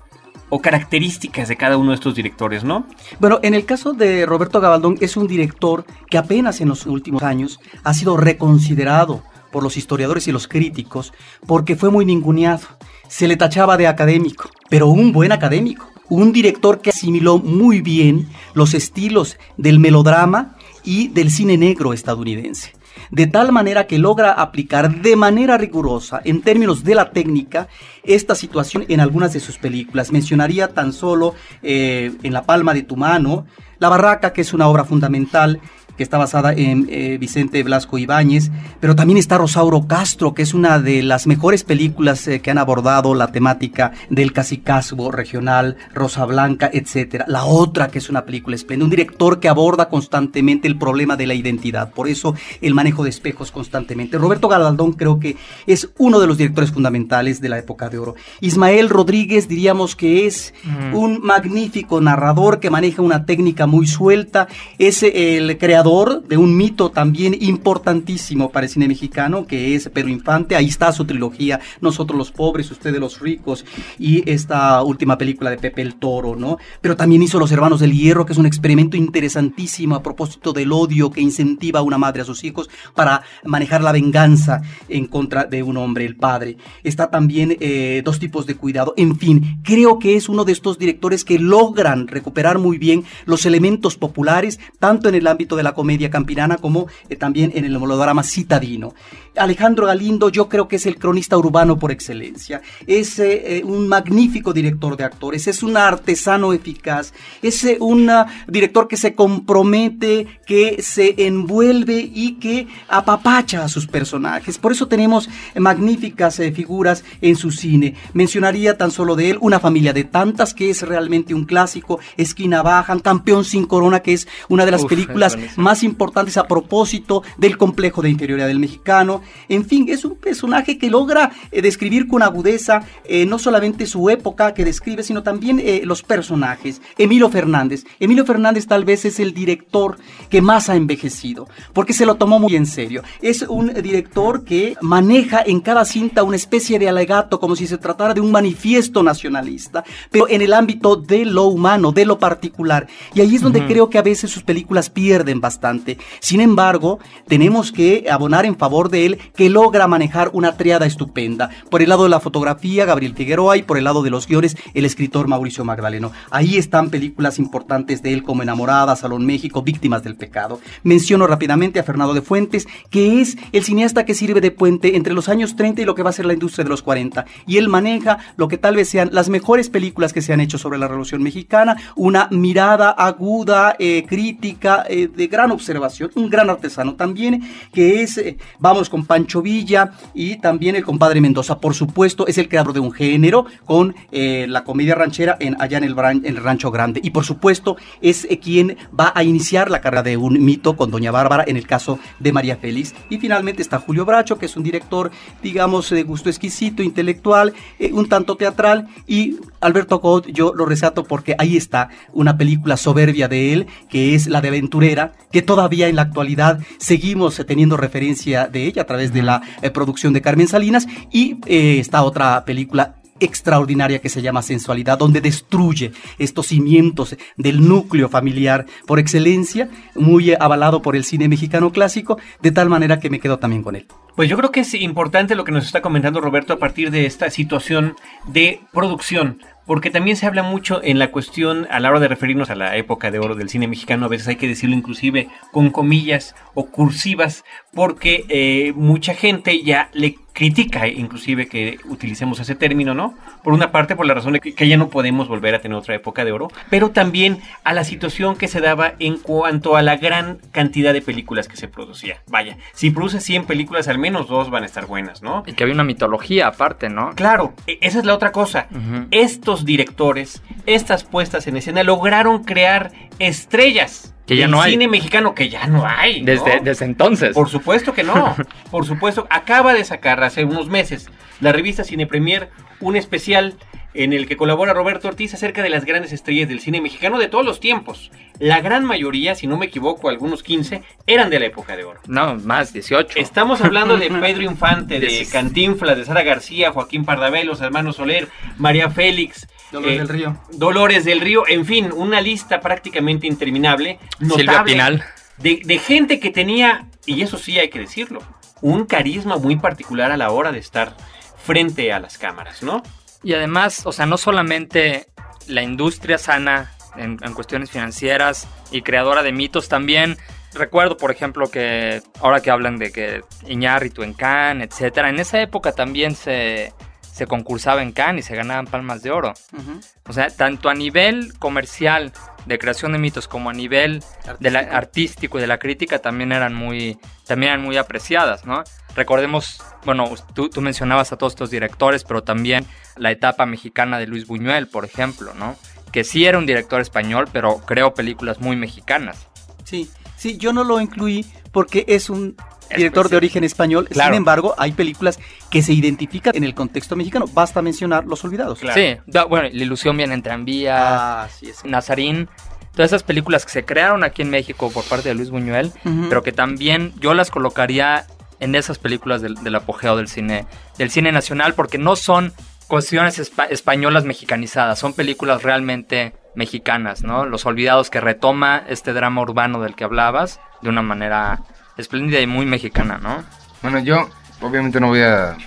o 0.50 0.62
características 0.62 1.48
de 1.48 1.56
cada 1.56 1.78
uno 1.78 1.92
de 1.92 1.96
estos 1.96 2.16
directores, 2.16 2.64
¿no? 2.64 2.86
Bueno, 3.20 3.40
en 3.44 3.54
el 3.54 3.66
caso 3.66 3.94
de 3.94 4.26
Roberto 4.26 4.60
Gabaldón 4.62 4.98
es 5.00 5.18
un 5.18 5.28
director 5.28 5.86
que 6.10 6.18
apenas 6.18 6.62
en 6.62 6.70
los 6.70 6.86
últimos 6.86 7.24
años 7.24 7.60
ha 7.84 7.94
sido 7.94 8.18
reconsiderado 8.18 9.24
por 9.52 9.64
los 9.64 9.78
historiadores 9.78 10.28
y 10.28 10.32
los 10.32 10.48
críticos 10.48 11.14
porque 11.46 11.76
fue 11.76 11.90
muy 11.90 12.06
ninguneado. 12.06 12.68
Se 13.08 13.28
le 13.28 13.38
tachaba 13.38 13.78
de 13.78 13.88
académico, 13.88 14.50
pero 14.70 14.88
un 14.88 15.12
buen 15.12 15.32
académico. 15.32 15.90
Un 16.10 16.32
director 16.32 16.82
que 16.82 16.90
asimiló 16.90 17.38
muy 17.38 17.82
bien 17.82 18.28
los 18.56 18.74
estilos 18.74 19.38
del 19.58 19.80
melodrama 19.80 20.56
y 20.84 21.10
del 21.10 21.30
cine 21.30 21.56
negro 21.56 21.94
estadounidense 21.94 22.79
de 23.12 23.28
tal 23.28 23.52
manera 23.52 23.88
que 23.88 24.00
logra 24.00 24.32
aplicar 24.32 25.02
de 25.02 25.16
manera 25.16 25.58
rigurosa, 25.58 26.22
en 26.24 26.42
términos 26.42 26.84
de 26.84 26.96
la 26.96 27.12
técnica, 27.12 27.68
esta 28.04 28.36
situación 28.36 28.86
en 28.88 29.00
algunas 29.00 29.34
de 29.34 29.40
sus 29.40 29.58
películas. 29.58 30.12
Mencionaría 30.12 30.70
tan 30.70 30.94
solo 30.94 31.36
eh, 31.62 32.12
En 32.24 32.34
la 32.34 32.44
palma 32.44 32.74
de 32.74 32.84
tu 32.84 32.96
mano, 32.96 33.46
La 33.80 33.90
Barraca, 33.90 34.34
que 34.34 34.42
es 34.42 34.54
una 34.54 34.68
obra 34.68 34.84
fundamental, 34.84 35.60
que 36.00 36.04
está 36.04 36.18
basada 36.18 36.54
en 36.54 36.88
eh, 36.90 37.18
Vicente 37.20 37.62
Blasco 37.62 37.98
Ibáñez, 37.98 38.52
pero 38.80 38.96
también 38.96 39.18
está 39.18 39.38
Rosauro 39.38 39.86
Castro, 39.86 40.34
que 40.34 40.44
es 40.44 40.54
una 40.54 40.80
de 40.80 41.04
las 41.04 41.28
mejores 41.28 41.66
películas 41.66 42.26
eh, 42.30 42.40
que 42.40 42.52
han 42.52 42.58
abordado 42.58 43.14
la 43.16 43.34
temática 43.34 43.92
del 44.10 44.32
cacicazgo 44.32 45.12
regional, 45.12 45.76
Rosa 45.94 46.24
Blanca, 46.24 46.70
etcétera. 46.72 47.26
La 47.28 47.44
otra, 47.44 47.90
que 47.90 47.98
es 47.98 48.10
una 48.10 48.24
película 48.24 48.56
espléndida, 48.56 48.86
un 48.86 48.92
director 48.92 49.42
que 49.42 49.50
aborda 49.50 49.90
constantemente 49.90 50.70
el 50.70 50.78
problema 50.78 51.18
de 51.18 51.28
la 51.28 51.34
identidad, 51.34 51.92
por 51.92 52.08
eso 52.08 52.34
el 52.62 52.74
manejo 52.74 53.04
de 53.04 53.10
espejos 53.10 53.52
constantemente. 53.52 54.18
Roberto 54.18 54.48
Galaldón 54.48 54.94
creo 54.94 55.20
que 55.20 55.36
es 55.68 55.90
uno 55.98 56.22
de 56.22 56.28
los 56.28 56.38
directores 56.38 56.72
fundamentales 56.72 57.42
de 57.42 57.50
la 57.50 57.58
época 57.58 57.90
de 57.90 57.98
oro. 57.98 58.16
Ismael 58.40 58.88
Rodríguez 58.88 59.50
diríamos 59.50 59.98
que 59.98 60.28
es 60.28 60.54
mm. 60.64 60.96
un 60.96 61.20
magnífico 61.22 62.00
narrador 62.00 62.62
que 62.62 62.70
maneja 62.70 63.02
una 63.02 63.26
técnica 63.26 63.68
muy 63.68 63.86
suelta, 63.86 64.48
es 64.78 65.04
el 65.04 65.58
creador 65.58 65.89
de 65.90 66.38
un 66.38 66.56
mito 66.56 66.92
también 66.92 67.36
importantísimo 67.40 68.52
para 68.52 68.68
el 68.68 68.72
cine 68.72 68.88
mexicano, 68.88 69.48
que 69.48 69.74
es 69.74 69.90
Pedro 69.90 70.10
Infante. 70.10 70.56
Ahí 70.56 70.68
está 70.68 70.92
su 70.92 71.04
trilogía, 71.06 71.62
Nosotros 71.82 72.16
los 72.16 72.32
pobres, 72.32 72.70
ustedes 72.70 73.00
los 73.00 73.20
ricos, 73.20 73.66
y 73.98 74.30
esta 74.30 74.84
última 74.84 75.18
película 75.18 75.50
de 75.50 75.58
Pepe 75.58 75.82
el 75.82 75.96
Toro, 75.96 76.36
¿no? 76.36 76.60
Pero 76.80 76.96
también 76.96 77.24
hizo 77.24 77.40
Los 77.40 77.52
Hermanos 77.52 77.80
del 77.80 77.94
Hierro, 77.94 78.24
que 78.24 78.34
es 78.34 78.38
un 78.38 78.46
experimento 78.46 78.98
interesantísimo 78.98 79.96
a 79.96 80.04
propósito 80.04 80.54
del 80.54 80.72
odio 80.72 81.10
que 81.10 81.22
incentiva 81.22 81.80
a 81.80 81.84
una 81.84 81.98
madre 81.98 82.22
a 82.22 82.26
sus 82.26 82.44
hijos 82.44 82.70
para 82.94 83.24
manejar 83.44 83.82
la 83.82 83.92
venganza 83.92 84.62
en 84.90 85.08
contra 85.08 85.46
de 85.46 85.64
un 85.64 85.76
hombre, 85.78 86.06
el 86.06 86.18
padre. 86.18 86.58
Está 86.84 87.10
también 87.10 87.58
eh, 87.60 88.04
Dos 88.06 88.20
tipos 88.20 88.46
de 88.46 88.56
cuidado. 88.56 88.94
En 88.96 89.18
fin, 89.18 89.60
creo 89.64 89.98
que 89.98 90.16
es 90.16 90.30
uno 90.30 90.46
de 90.46 90.52
estos 90.52 90.78
directores 90.78 91.26
que 91.26 91.40
logran 91.40 92.08
recuperar 92.08 92.60
muy 92.60 92.78
bien 92.78 93.04
los 93.26 93.48
elementos 93.48 93.98
populares, 93.98 94.60
tanto 94.78 95.10
en 95.10 95.16
el 95.16 95.26
ámbito 95.26 95.56
de 95.56 95.64
la 95.64 95.74
comedia 95.80 96.10
campirana 96.10 96.58
como 96.58 96.88
eh, 97.08 97.16
también 97.16 97.54
en 97.56 97.64
el 97.64 97.80
melodrama 97.80 98.22
citadino. 98.22 98.94
Alejandro 99.38 99.86
Galindo 99.86 100.28
yo 100.28 100.50
creo 100.50 100.68
que 100.68 100.76
es 100.76 100.86
el 100.86 100.98
cronista 100.98 101.38
urbano 101.38 101.80
por 101.80 101.90
excelencia, 101.90 102.62
es 102.86 103.18
eh, 103.20 103.60
eh, 103.60 103.64
un 103.64 103.88
magnífico 103.88 104.52
director 104.52 104.98
de 104.98 105.06
actores, 105.06 105.48
es 105.48 105.64
un 105.64 105.78
artesano 105.78 106.52
eficaz, 106.52 107.14
es 107.42 107.66
un 107.80 108.12
director 108.46 108.90
que 108.90 108.98
se 108.98 109.16
compromete, 109.16 110.28
que 110.46 110.84
se 110.84 111.26
envuelve 111.26 112.12
y 112.14 112.34
que 112.34 112.68
apapacha 112.90 113.64
a 113.64 113.70
sus 113.70 113.88
personajes. 113.88 114.58
Por 114.58 114.74
eso 114.74 114.90
tenemos 114.90 115.30
magníficas 115.56 116.42
figuras 116.54 117.06
en 117.22 117.38
su 117.38 117.52
cine. 117.52 117.96
Mencionaría 118.14 118.78
tan 118.78 118.92
solo 118.92 119.16
de 119.16 119.30
él 119.30 119.38
Una 119.40 119.62
familia 119.62 119.94
de 119.94 120.04
tantas, 120.04 120.54
que 120.54 120.70
es 120.70 120.82
realmente 120.82 121.34
un 121.34 121.46
clásico, 121.46 122.00
Esquina 122.18 122.62
Baja, 122.62 123.00
Campeón 123.00 123.46
sin 123.46 123.66
Corona, 123.66 124.02
que 124.02 124.12
es 124.12 124.28
una 124.50 124.66
de 124.66 124.72
las 124.72 124.84
películas 124.84 125.38
más 125.56 125.69
más 125.70 125.84
importantes 125.84 126.36
a 126.36 126.48
propósito 126.48 127.22
del 127.38 127.56
complejo 127.56 128.02
de 128.02 128.10
interioridad 128.10 128.48
del 128.48 128.58
mexicano. 128.58 129.22
En 129.50 129.64
fin, 129.66 129.86
es 129.88 130.04
un 130.04 130.16
personaje 130.16 130.80
que 130.80 130.90
logra 130.90 131.32
eh, 131.52 131.62
describir 131.62 132.08
con 132.08 132.24
agudeza 132.24 132.82
eh, 133.04 133.28
no 133.28 133.38
solamente 133.38 133.86
su 133.86 134.10
época 134.10 134.56
que 134.56 134.66
describe, 134.66 135.04
sino 135.04 135.22
también 135.22 135.60
eh, 135.60 135.82
los 135.86 136.02
personajes. 136.02 136.82
Emilio 136.98 137.30
Fernández. 137.30 137.86
Emilio 138.00 138.26
Fernández 138.26 138.66
tal 138.66 138.84
vez 138.84 139.06
es 139.06 139.20
el 139.20 139.32
director 139.32 140.00
que 140.32 140.42
más 140.42 140.70
ha 140.70 140.76
envejecido, 140.76 141.48
porque 141.72 141.94
se 141.94 142.08
lo 142.08 142.16
tomó 142.16 142.40
muy 142.40 142.56
en 142.56 142.66
serio. 142.66 143.04
Es 143.22 143.44
un 143.44 143.72
director 143.72 144.44
que 144.44 144.76
maneja 144.82 145.44
en 145.46 145.60
cada 145.60 145.86
cinta 145.86 146.24
una 146.24 146.36
especie 146.36 146.80
de 146.80 146.90
alegato, 146.90 147.40
como 147.40 147.56
si 147.56 147.68
se 147.68 147.78
tratara 147.78 148.16
de 148.16 148.22
un 148.22 148.32
manifiesto 148.32 149.04
nacionalista, 149.04 149.84
pero 150.10 150.28
en 150.28 150.42
el 150.42 150.54
ámbito 150.54 150.96
de 150.96 151.26
lo 151.26 151.44
humano, 151.44 151.92
de 151.92 152.06
lo 152.06 152.18
particular. 152.18 152.88
Y 153.14 153.22
ahí 153.22 153.36
es 153.36 153.42
donde 153.42 153.68
creo 153.68 153.88
que 153.88 154.00
a 154.00 154.02
veces 154.02 154.32
sus 154.32 154.42
películas 154.42 154.90
pierden 154.90 155.40
bastante 155.50 155.80
sin 156.20 156.42
embargo, 156.42 157.00
tenemos 157.28 157.72
que 157.72 158.06
abonar 158.10 158.46
en 158.46 158.58
favor 158.58 158.90
de 158.90 159.06
él 159.06 159.20
que 159.36 159.50
logra 159.50 159.88
manejar 159.88 160.30
una 160.34 160.58
triada 160.58 160.86
estupenda. 160.86 161.50
Por 161.70 161.82
el 161.82 161.90
lado 161.90 162.04
de 162.04 162.10
la 162.10 162.20
fotografía, 162.20 162.86
Gabriel 162.86 163.16
Figueroa 163.16 163.58
y 163.58 163.64
por 163.64 163.78
el 163.78 163.84
lado 163.84 164.04
de 164.04 164.10
los 164.10 164.28
guiones, 164.28 164.58
el 164.74 164.86
escritor 164.86 165.28
Mauricio 165.28 165.66
Magdaleno. 165.66 166.12
Ahí 166.32 166.58
están 166.58 166.90
películas 166.90 167.40
importantes 167.40 168.02
de 168.02 168.14
él 168.14 168.24
como 168.24 168.44
Enamorada, 168.44 168.96
Salón 168.96 169.26
México, 169.26 169.62
Víctimas 169.62 170.04
del 170.04 170.16
Pecado. 170.16 170.60
Menciono 170.84 171.28
rápidamente 171.28 171.80
a 171.80 171.84
Fernando 171.84 172.14
de 172.14 172.22
Fuentes, 172.22 172.68
que 172.90 173.22
es 173.22 173.38
el 173.52 173.64
cineasta 173.64 174.06
que 174.06 174.14
sirve 174.14 174.42
de 174.42 174.52
puente 174.52 174.96
entre 174.96 175.14
los 175.14 175.30
años 175.30 175.56
30 175.56 175.82
y 175.82 175.86
lo 175.86 175.96
que 175.96 176.04
va 176.04 176.10
a 176.10 176.14
ser 176.14 176.26
la 176.26 176.34
industria 176.34 176.64
de 176.64 176.70
los 176.70 176.84
40. 176.84 177.26
Y 177.48 177.58
él 177.58 177.70
maneja 177.70 178.20
lo 178.38 178.48
que 178.48 178.58
tal 178.58 178.76
vez 178.76 178.90
sean 178.90 179.10
las 179.14 179.30
mejores 179.30 179.70
películas 179.70 180.14
que 180.14 180.22
se 180.22 180.34
han 180.34 180.42
hecho 180.42 180.58
sobre 180.58 180.78
la 180.78 180.88
Revolución 180.88 181.24
Mexicana, 181.24 181.78
una 181.96 182.28
mirada 182.32 182.90
aguda, 182.90 183.76
eh, 183.80 184.06
crítica, 184.08 184.86
eh, 184.88 185.08
de 185.08 185.28
gran 185.28 185.39
observación, 185.48 186.12
un 186.16 186.30
gran 186.30 186.50
artesano 186.50 186.96
también, 186.96 187.42
que 187.74 188.02
es, 188.02 188.18
eh, 188.18 188.38
vamos 188.60 188.90
con 188.90 189.06
Pancho 189.06 189.42
Villa 189.42 189.92
y 190.14 190.38
también 190.38 190.76
el 190.76 190.84
compadre 190.84 191.22
Mendoza, 191.22 191.60
por 191.60 191.74
supuesto, 191.74 192.28
es 192.28 192.38
el 192.38 192.50
creador 192.50 192.74
de 192.74 192.80
un 192.80 192.92
género 192.92 193.46
con 193.66 193.96
eh, 194.12 194.46
la 194.50 194.64
comedia 194.64 194.96
ranchera 194.96 195.38
en, 195.40 195.60
allá 195.62 195.78
en 195.78 195.84
el, 195.86 196.36
Rancho 196.38 196.72
Grande. 196.72 197.00
Y 197.04 197.12
por 197.12 197.26
supuesto, 197.26 197.78
es 198.02 198.26
eh, 198.30 198.40
quien 198.40 198.78
va 198.98 199.12
a 199.16 199.24
iniciar 199.24 199.72
la 199.72 199.82
carrera 199.82 200.04
de 200.04 200.18
un 200.18 200.44
mito 200.44 200.76
con 200.76 200.92
Doña 200.92 201.12
Bárbara 201.12 201.44
en 201.48 201.58
el 201.58 201.66
caso 201.66 202.00
de 202.20 202.32
María 202.32 202.58
Félix. 202.58 202.94
Y 203.10 203.18
finalmente 203.18 203.62
está 203.62 203.80
Julio 203.80 204.06
Bracho, 204.06 204.38
que 204.38 204.46
es 204.46 204.58
un 204.58 204.64
director, 204.64 205.12
digamos, 205.42 205.90
de 205.90 206.04
gusto 206.04 206.30
exquisito, 206.30 206.84
intelectual, 206.84 207.54
un 207.92 208.08
tanto 208.08 208.36
teatral. 208.36 208.88
Y 209.08 209.38
Alberto 209.62 210.02
Cod, 210.02 210.28
yo 210.28 210.54
lo 210.54 210.66
resato 210.66 211.04
porque 211.04 211.36
ahí 211.38 211.58
está 211.58 211.90
una 212.14 212.38
película 212.38 212.78
soberbia 212.78 213.28
de 213.28 213.54
él, 213.54 213.68
que 213.90 214.16
es 214.16 214.28
la 214.28 214.42
de 214.42 214.50
Aventurera, 214.50 215.14
que 215.32 215.42
todavía 215.42 215.88
en 215.88 215.96
la 215.96 216.04
actualidad 216.04 216.60
seguimos 216.78 217.44
teniendo 217.46 217.78
referencia 217.78 218.48
de 218.48 218.66
ella 218.66 218.84
a 218.84 218.86
través 218.86 219.14
de 219.14 219.22
la 219.22 219.42
eh, 219.62 219.70
producción 219.70 220.14
de 220.14 220.22
Carmen 220.22 220.48
Salinas 220.48 220.88
y 221.12 221.38
eh, 221.46 221.80
esta 221.80 222.04
otra 222.04 222.46
película 222.46 222.96
extraordinaria 223.20 224.00
que 224.00 224.10
se 224.10 224.22
llama 224.22 224.42
Sensualidad, 224.42 224.98
donde 224.98 225.22
destruye 225.22 225.92
estos 226.18 226.48
cimientos 226.48 227.16
del 227.38 227.68
núcleo 227.68 228.10
familiar 228.10 228.66
por 228.86 229.00
excelencia, 229.00 229.70
muy 229.96 230.34
avalado 230.34 230.82
por 230.82 230.96
el 230.96 231.04
cine 231.04 231.28
mexicano 231.28 231.72
clásico, 231.72 232.18
de 232.42 232.52
tal 232.52 232.70
manera 232.70 233.00
que 233.00 233.10
me 233.10 233.20
quedo 233.20 233.40
también 233.40 233.64
con 233.64 233.76
él. 233.76 233.88
Pues 234.20 234.28
yo 234.28 234.36
creo 234.36 234.52
que 234.52 234.60
es 234.60 234.74
importante 234.74 235.34
lo 235.34 235.46
que 235.46 235.54
nos 235.54 235.66
está 235.66 235.82
comentando 235.82 236.20
Roberto 236.20 236.52
a 236.52 236.60
partir 236.60 236.92
de 236.92 237.06
esta 237.06 237.30
situación 237.30 237.96
de 238.26 238.60
producción, 238.74 239.40
porque 239.66 239.92
también 239.92 240.18
se 240.18 240.26
habla 240.26 240.44
mucho 240.44 240.82
en 240.84 241.00
la 241.00 241.10
cuestión 241.10 241.68
a 241.72 241.80
la 241.80 241.90
hora 241.90 242.02
de 242.02 242.10
referirnos 242.10 242.50
a 242.50 242.56
la 242.56 242.76
época 242.76 243.12
de 243.12 243.20
oro 243.20 243.36
del 243.36 243.48
cine 243.48 243.70
mexicano, 243.70 244.08
a 244.08 244.10
veces 244.10 244.28
hay 244.28 244.36
que 244.36 244.50
decirlo 244.50 244.76
inclusive 244.76 245.30
con 245.54 245.70
comillas 245.70 246.36
o 246.54 246.66
cursivas, 246.66 247.46
porque 247.74 248.26
eh, 248.28 248.74
mucha 248.76 249.14
gente 249.14 249.64
ya 249.64 249.90
le 249.94 250.18
critica 250.40 250.88
inclusive 250.88 251.50
que 251.50 251.80
utilicemos 251.90 252.40
ese 252.40 252.56
término, 252.56 252.94
¿no? 252.94 253.14
Por 253.44 253.52
una 253.52 253.74
parte, 253.74 253.98
por 253.98 254.06
la 254.06 254.14
razón 254.14 254.32
de 254.32 254.40
que, 254.40 254.68
ya 254.70 254.78
no 254.78 254.90
podemos 254.90 255.28
volver 255.28 255.54
a 255.54 255.60
tener 255.60 255.78
otra 255.78 255.96
época 255.96 256.24
de 256.24 256.32
oro, 256.32 256.48
pero 256.70 256.92
también 256.92 257.40
a 257.66 257.74
la 257.74 257.84
situación 257.84 258.38
que 258.38 258.48
se 258.48 258.62
daba 258.62 258.94
en 259.00 259.18
cuanto 259.18 259.76
a 259.76 259.82
la 259.82 259.98
gran 259.98 260.40
cantidad 260.52 260.94
de 260.94 261.02
películas 261.02 261.50
que 261.50 261.58
se 261.58 261.68
producía. 261.68 262.22
Vaya, 262.28 262.58
si 262.74 262.90
produce 262.90 263.20
100 263.20 263.48
películas, 263.48 263.90
al 263.90 263.98
menos 264.10 264.28
dos 264.28 264.50
van 264.50 264.64
a 264.64 264.66
estar 264.66 264.88
buenas, 264.88 265.22
¿no? 265.22 265.44
Y 265.46 265.54
que 265.54 265.64
había 265.64 265.76
una 265.76 265.84
mitología 265.84 266.48
aparte, 266.48 266.90
¿no? 266.90 267.12
Claro, 267.16 267.54
e, 267.68 267.78
esa 267.82 268.00
es 268.00 268.06
la 268.06 268.16
otra 268.16 268.32
cosa. 268.32 268.68
Uh 268.72 268.78
-huh. 268.78 269.08
Estos 269.12 269.66
directores, 269.66 270.42
estas 270.66 271.04
puestas 271.04 271.46
en 271.48 271.58
escena, 271.58 271.84
lograron 271.84 272.44
crear 272.44 272.92
estrellas 273.20 274.16
que 274.30 274.38
ya 274.38 274.48
no 274.48 274.62
hay. 274.62 274.72
cine 274.72 274.88
mexicano 274.88 275.34
que 275.34 275.50
ya 275.50 275.68
no 275.68 275.86
hay. 275.86 276.22
Desde, 276.24 276.58
¿no? 276.58 276.64
desde 276.64 276.86
entonces. 276.86 277.34
Por 277.34 277.50
supuesto 277.50 277.94
que 277.94 278.04
no. 278.04 278.36
Por 278.72 278.86
supuesto. 278.86 279.28
Acaba 279.30 279.74
de 279.74 279.84
sacar 279.84 280.24
hace 280.24 280.46
unos 280.46 280.68
meses 280.68 281.10
la 281.42 281.52
revista 281.52 281.84
Cine 281.84 282.06
Premier 282.06 282.50
un 282.80 282.96
especial 282.96 283.56
en 283.94 284.14
el 284.14 284.28
que 284.28 284.38
colabora 284.38 284.74
Roberto 284.74 285.08
Ortiz 285.08 285.34
acerca 285.34 285.64
de 285.64 285.70
las 285.70 285.84
grandes 285.84 286.14
estrellas 286.14 286.48
del 286.48 286.60
cine 286.60 286.80
mexicano 286.80 287.18
de 287.18 287.28
todos 287.28 287.46
los 287.46 287.60
tiempos. 287.60 288.12
La 288.38 288.62
gran 288.62 288.86
mayoría, 288.86 289.34
si 289.36 289.48
no 289.48 289.58
me 289.58 289.66
equivoco, 289.66 290.10
algunos 290.10 290.44
15, 290.44 290.84
eran 291.08 291.30
de 291.30 291.40
la 291.40 291.48
época 291.48 291.76
de 291.76 291.86
oro. 291.86 292.00
No, 292.08 292.36
más, 292.36 292.72
18. 292.72 293.20
Estamos 293.20 293.62
hablando 293.62 293.98
de 293.98 294.10
Pedro 294.22 294.44
Infante, 294.44 295.00
de 295.00 295.28
Cantinflas, 295.32 295.98
de 295.98 296.06
Sara 296.06 296.22
García, 296.22 296.72
Joaquín 296.72 297.04
Pardabel, 297.04 297.48
los 297.48 297.62
hermanos 297.62 297.96
Soler, 297.96 298.28
María 298.58 298.92
Félix, 298.92 299.48
Dolores 299.72 299.96
eh, 299.96 300.00
del 300.00 300.10
Río. 300.10 300.38
Dolores 300.52 301.06
del 301.06 301.22
Río, 301.22 301.44
en 301.48 301.66
fin, 301.66 301.92
una 301.94 302.22
lista 302.22 302.60
prácticamente 302.60 303.28
interminable. 303.28 304.00
Notable, 304.20 304.36
Silvia 304.36 304.64
Pinal. 304.64 305.04
De, 305.38 305.62
de, 305.64 305.80
gente 305.80 306.20
que 306.20 306.32
tenía, 306.32 306.88
y 307.06 307.22
eso 307.22 307.38
sí 307.38 307.60
hay 307.60 307.70
que 307.70 307.80
decirlo, 307.80 308.22
un 308.62 308.86
carisma 308.86 309.38
muy 309.38 309.56
particular 309.56 310.12
a 310.12 310.18
la 310.18 310.32
hora 310.32 310.52
de 310.52 310.60
estar 310.60 310.96
frente 311.42 311.94
a 311.94 312.00
las 312.00 312.18
cámaras, 312.18 312.62
¿no? 312.62 312.84
Y 313.24 313.34
además, 313.34 313.86
o 313.86 313.92
sea, 313.92 314.06
no 314.06 314.18
solamente 314.18 315.08
la 315.48 315.64
industria 315.64 316.18
sana 316.18 316.74
en, 316.98 317.18
en 317.22 317.34
cuestiones 317.34 317.72
financieras 317.72 318.48
y 318.72 318.82
creadora 318.82 319.24
de 319.24 319.32
mitos 319.32 319.70
también. 319.70 320.18
Recuerdo, 320.54 320.98
por 320.98 321.12
ejemplo, 321.12 321.50
que 321.50 322.02
ahora 322.20 322.42
que 322.42 322.50
hablan 322.50 322.78
de 322.78 322.92
que 322.92 323.22
Iñárritu 323.48 324.04
en 324.04 324.14
Cannes, 324.14 324.70
etcétera, 324.72 325.10
en 325.10 325.20
esa 325.20 325.40
época 325.42 325.74
también 325.74 326.16
se, 326.16 326.74
se 327.20 327.28
concursaba 327.28 327.82
en 327.82 327.92
Cannes 327.92 328.24
y 328.24 328.28
se 328.30 328.36
ganaban 328.38 328.66
palmas 328.66 329.04
de 329.04 329.12
oro. 329.12 329.34
Uh 329.52 329.58
-huh. 329.58 329.86
O 330.08 330.14
sea, 330.14 330.30
tanto 330.30 330.70
a 330.70 330.74
nivel 330.74 331.38
comercial 331.38 332.14
de 332.46 332.58
creación 332.58 332.94
de 332.94 332.98
mitos 332.98 333.28
como 333.28 333.50
a 333.50 333.54
nivel 333.54 334.02
artístico, 334.26 334.38
de 334.40 334.52
la, 334.52 334.60
artístico 334.60 335.38
y 335.38 335.42
de 335.42 335.48
la 335.48 335.58
crítica 335.58 336.00
también 336.00 336.32
eran 336.32 336.56
muy, 336.56 336.98
también 337.28 337.52
eran 337.52 337.66
muy 337.66 337.76
apreciadas, 337.76 338.46
¿no? 338.46 338.64
Recordemos, 338.96 339.62
bueno, 339.84 340.10
tú, 340.34 340.50
tú, 340.50 340.62
mencionabas 340.62 341.12
a 341.12 341.18
todos 341.18 341.34
estos 341.34 341.52
directores, 341.52 342.06
pero 342.06 342.24
también 342.24 342.66
la 342.96 343.12
etapa 343.12 343.46
mexicana 343.46 344.00
de 344.00 344.08
Luis 344.08 344.26
Buñuel, 344.26 344.70
por 344.70 344.86
ejemplo, 344.86 345.34
¿no? 345.34 345.58
Que 345.92 346.06
sí 346.06 346.26
era 346.26 346.38
un 346.38 346.46
director 346.46 346.80
español, 346.80 347.28
pero 347.34 347.58
creó 347.66 347.94
películas 347.94 348.40
muy 348.40 348.56
mexicanas. 348.56 349.28
Sí, 349.66 349.92
sí, 350.16 350.38
yo 350.38 350.54
no 350.54 350.64
lo 350.64 350.80
incluí 350.80 351.26
porque 351.52 351.84
es 351.90 352.10
un 352.10 352.38
director 352.76 353.10
de 353.10 353.18
origen 353.18 353.44
español. 353.44 353.88
Claro. 353.90 354.10
Sin 354.10 354.18
embargo, 354.18 354.56
hay 354.58 354.72
películas 354.72 355.20
que 355.50 355.62
se 355.62 355.74
identifican 355.74 356.36
en 356.36 356.44
el 356.44 356.54
contexto 356.54 356.96
mexicano. 356.96 357.26
Basta 357.34 357.62
mencionar 357.62 358.06
Los 358.06 358.24
Olvidados. 358.24 358.60
Claro. 358.60 358.80
Sí, 358.80 358.98
da, 359.06 359.26
bueno, 359.26 359.50
La 359.52 359.64
Ilusión 359.64 359.98
viene 359.98 360.14
en 360.14 360.22
tranvía, 360.22 361.24
ah, 361.24 361.30
sí, 361.30 361.52
Nazarín. 361.64 362.30
Todas 362.74 362.92
esas 362.92 363.04
películas 363.04 363.46
que 363.46 363.52
se 363.52 363.66
crearon 363.66 364.04
aquí 364.04 364.22
en 364.22 364.30
México 364.30 364.72
por 364.72 364.84
parte 364.86 365.10
de 365.10 365.16
Luis 365.16 365.32
Buñuel, 365.32 365.74
uh 365.84 365.90
-huh. 365.90 366.10
pero 366.10 366.24
que 366.24 366.32
también 366.32 366.94
yo 367.00 367.14
las 367.14 367.32
colocaría 367.32 368.06
en 368.40 368.56
esas 368.56 368.78
películas 368.78 369.22
del, 369.22 369.36
del, 369.36 369.56
apogeo 369.56 369.98
del 369.98 370.08
cine, 370.08 370.46
del 370.78 370.90
cine 370.90 371.12
nacional, 371.12 371.56
porque 371.56 371.78
no 371.78 371.96
son 371.96 372.32
cuestiones 372.70 373.20
espa 373.20 373.46
españolas 373.46 374.06
mexicanizadas, 374.06 374.80
son 374.80 374.94
películas 374.94 375.44
realmente 375.44 376.14
mexicanas, 376.36 377.04
¿no? 377.04 377.26
Los 377.26 377.46
Olvidados 377.46 377.90
que 377.90 378.00
retoma 378.00 378.64
este 378.70 378.94
drama 378.94 379.22
urbano 379.22 379.60
del 379.60 379.76
que 379.76 379.84
hablabas 379.84 380.40
de 380.62 380.70
una 380.70 380.84
manera 380.84 381.42
espléndida 381.80 382.20
y 382.20 382.28
muy 382.28 382.46
mexicana, 382.46 382.98
¿no? 382.98 383.24
Bueno, 383.62 383.80
yo 383.80 384.10
obviamente 384.42 384.80
no 384.80 384.88
voy 384.88 385.02
a 385.02 385.38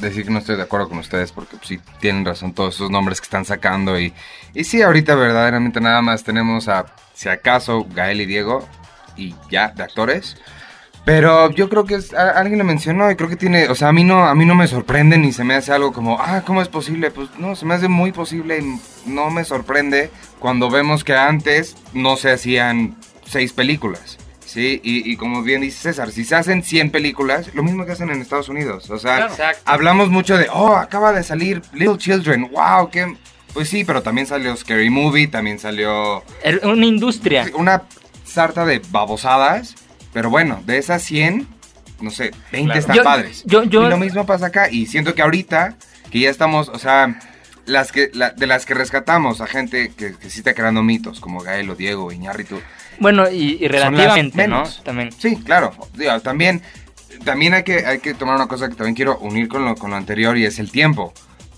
decir 0.00 0.24
que 0.24 0.30
no 0.30 0.38
estoy 0.38 0.56
de 0.56 0.62
acuerdo 0.62 0.88
con 0.88 0.98
ustedes 0.98 1.32
porque 1.32 1.56
pues, 1.56 1.68
sí 1.68 1.80
tienen 2.00 2.24
razón 2.24 2.54
todos 2.54 2.74
esos 2.74 2.90
nombres 2.90 3.20
que 3.20 3.24
están 3.24 3.44
sacando 3.44 3.98
y, 3.98 4.12
y 4.54 4.64
sí, 4.64 4.82
ahorita 4.82 5.14
verdaderamente 5.14 5.80
nada 5.80 6.02
más 6.02 6.24
tenemos 6.24 6.68
a, 6.68 6.86
si 7.14 7.28
acaso, 7.28 7.86
Gael 7.94 8.20
y 8.20 8.26
Diego 8.26 8.66
y 9.16 9.34
ya, 9.50 9.68
de 9.68 9.82
actores. 9.82 10.36
Pero 11.04 11.50
yo 11.50 11.68
creo 11.68 11.84
que 11.84 11.96
es, 11.96 12.14
alguien 12.14 12.58
lo 12.58 12.64
mencionó 12.64 13.10
y 13.10 13.16
creo 13.16 13.28
que 13.28 13.36
tiene, 13.36 13.68
o 13.68 13.74
sea, 13.74 13.88
a 13.88 13.92
mí 13.92 14.04
no 14.04 14.24
a 14.24 14.34
mí 14.36 14.46
no 14.46 14.54
me 14.54 14.68
sorprende 14.68 15.18
ni 15.18 15.32
se 15.32 15.42
me 15.42 15.54
hace 15.54 15.72
algo 15.72 15.92
como, 15.92 16.20
ah, 16.20 16.42
¿cómo 16.46 16.62
es 16.62 16.68
posible? 16.68 17.10
Pues 17.10 17.28
no, 17.38 17.56
se 17.56 17.66
me 17.66 17.74
hace 17.74 17.88
muy 17.88 18.12
posible 18.12 18.60
y 18.60 19.10
no 19.10 19.30
me 19.30 19.42
sorprende 19.42 20.10
cuando 20.38 20.70
vemos 20.70 21.02
que 21.02 21.16
antes 21.16 21.76
no 21.92 22.16
se 22.16 22.30
hacían 22.30 22.96
seis 23.24 23.52
películas. 23.52 24.18
Sí, 24.52 24.82
y, 24.84 25.10
y, 25.10 25.16
como 25.16 25.42
bien 25.42 25.62
dice 25.62 25.78
César, 25.78 26.12
si 26.12 26.26
se 26.26 26.34
hacen 26.34 26.62
100 26.62 26.90
películas, 26.90 27.54
lo 27.54 27.62
mismo 27.62 27.86
que 27.86 27.92
hacen 27.92 28.10
en 28.10 28.20
Estados 28.20 28.50
Unidos. 28.50 28.90
O 28.90 28.98
sea, 28.98 29.28
claro. 29.28 29.58
hablamos 29.64 30.10
mucho 30.10 30.36
de, 30.36 30.46
oh, 30.52 30.76
acaba 30.76 31.14
de 31.14 31.22
salir 31.22 31.62
Little 31.72 31.96
Children, 31.96 32.50
wow, 32.52 32.90
qué... 32.90 33.16
Pues 33.54 33.70
sí, 33.70 33.82
pero 33.84 34.02
también 34.02 34.26
salió 34.26 34.54
Scary 34.54 34.90
Movie, 34.90 35.28
también 35.28 35.58
salió... 35.58 36.22
Una 36.64 36.84
industria. 36.84 37.46
Una 37.54 37.84
sarta 38.26 38.66
de 38.66 38.82
babosadas, 38.90 39.74
pero 40.12 40.28
bueno, 40.28 40.62
de 40.66 40.76
esas 40.76 41.02
100, 41.02 41.48
no 42.02 42.10
sé, 42.10 42.32
20 42.52 42.64
claro. 42.64 42.80
están 42.80 42.96
yo, 42.96 43.04
padres. 43.04 43.44
Yo, 43.46 43.62
yo... 43.64 43.86
Y 43.86 43.88
lo 43.88 43.96
mismo 43.96 44.26
pasa 44.26 44.48
acá, 44.48 44.68
y 44.70 44.84
siento 44.84 45.14
que 45.14 45.22
ahorita, 45.22 45.76
que 46.10 46.20
ya 46.20 46.28
estamos, 46.28 46.68
o 46.68 46.78
sea, 46.78 47.18
las 47.64 47.90
que, 47.90 48.10
la, 48.12 48.32
de 48.32 48.46
las 48.46 48.66
que 48.66 48.74
rescatamos 48.74 49.40
a 49.40 49.46
gente 49.46 49.92
que, 49.96 50.14
que 50.14 50.28
sí 50.28 50.40
está 50.40 50.52
creando 50.52 50.82
mitos, 50.82 51.20
como 51.20 51.40
Gael 51.40 51.70
o 51.70 51.74
Diego 51.74 52.12
Iñárritu, 52.12 52.60
bueno, 53.02 53.30
y, 53.30 53.58
y 53.60 53.68
relativamente, 53.68 54.48
¿no? 54.48 54.62
También. 54.84 55.10
Sí, 55.18 55.36
claro. 55.36 55.72
Digo, 55.94 56.18
también, 56.20 56.62
también 57.24 57.52
hay 57.52 57.64
que, 57.64 57.84
hay 57.84 57.98
que 57.98 58.14
tomar 58.14 58.36
una 58.36 58.46
cosa 58.46 58.68
que 58.68 58.76
también 58.76 58.94
quiero 58.94 59.18
unir 59.18 59.48
con 59.48 59.64
lo, 59.64 59.74
con 59.74 59.90
lo 59.90 59.96
anterior 59.96 60.38
y 60.38 60.44
es 60.46 60.58
el 60.60 60.70
tiempo. 60.70 61.12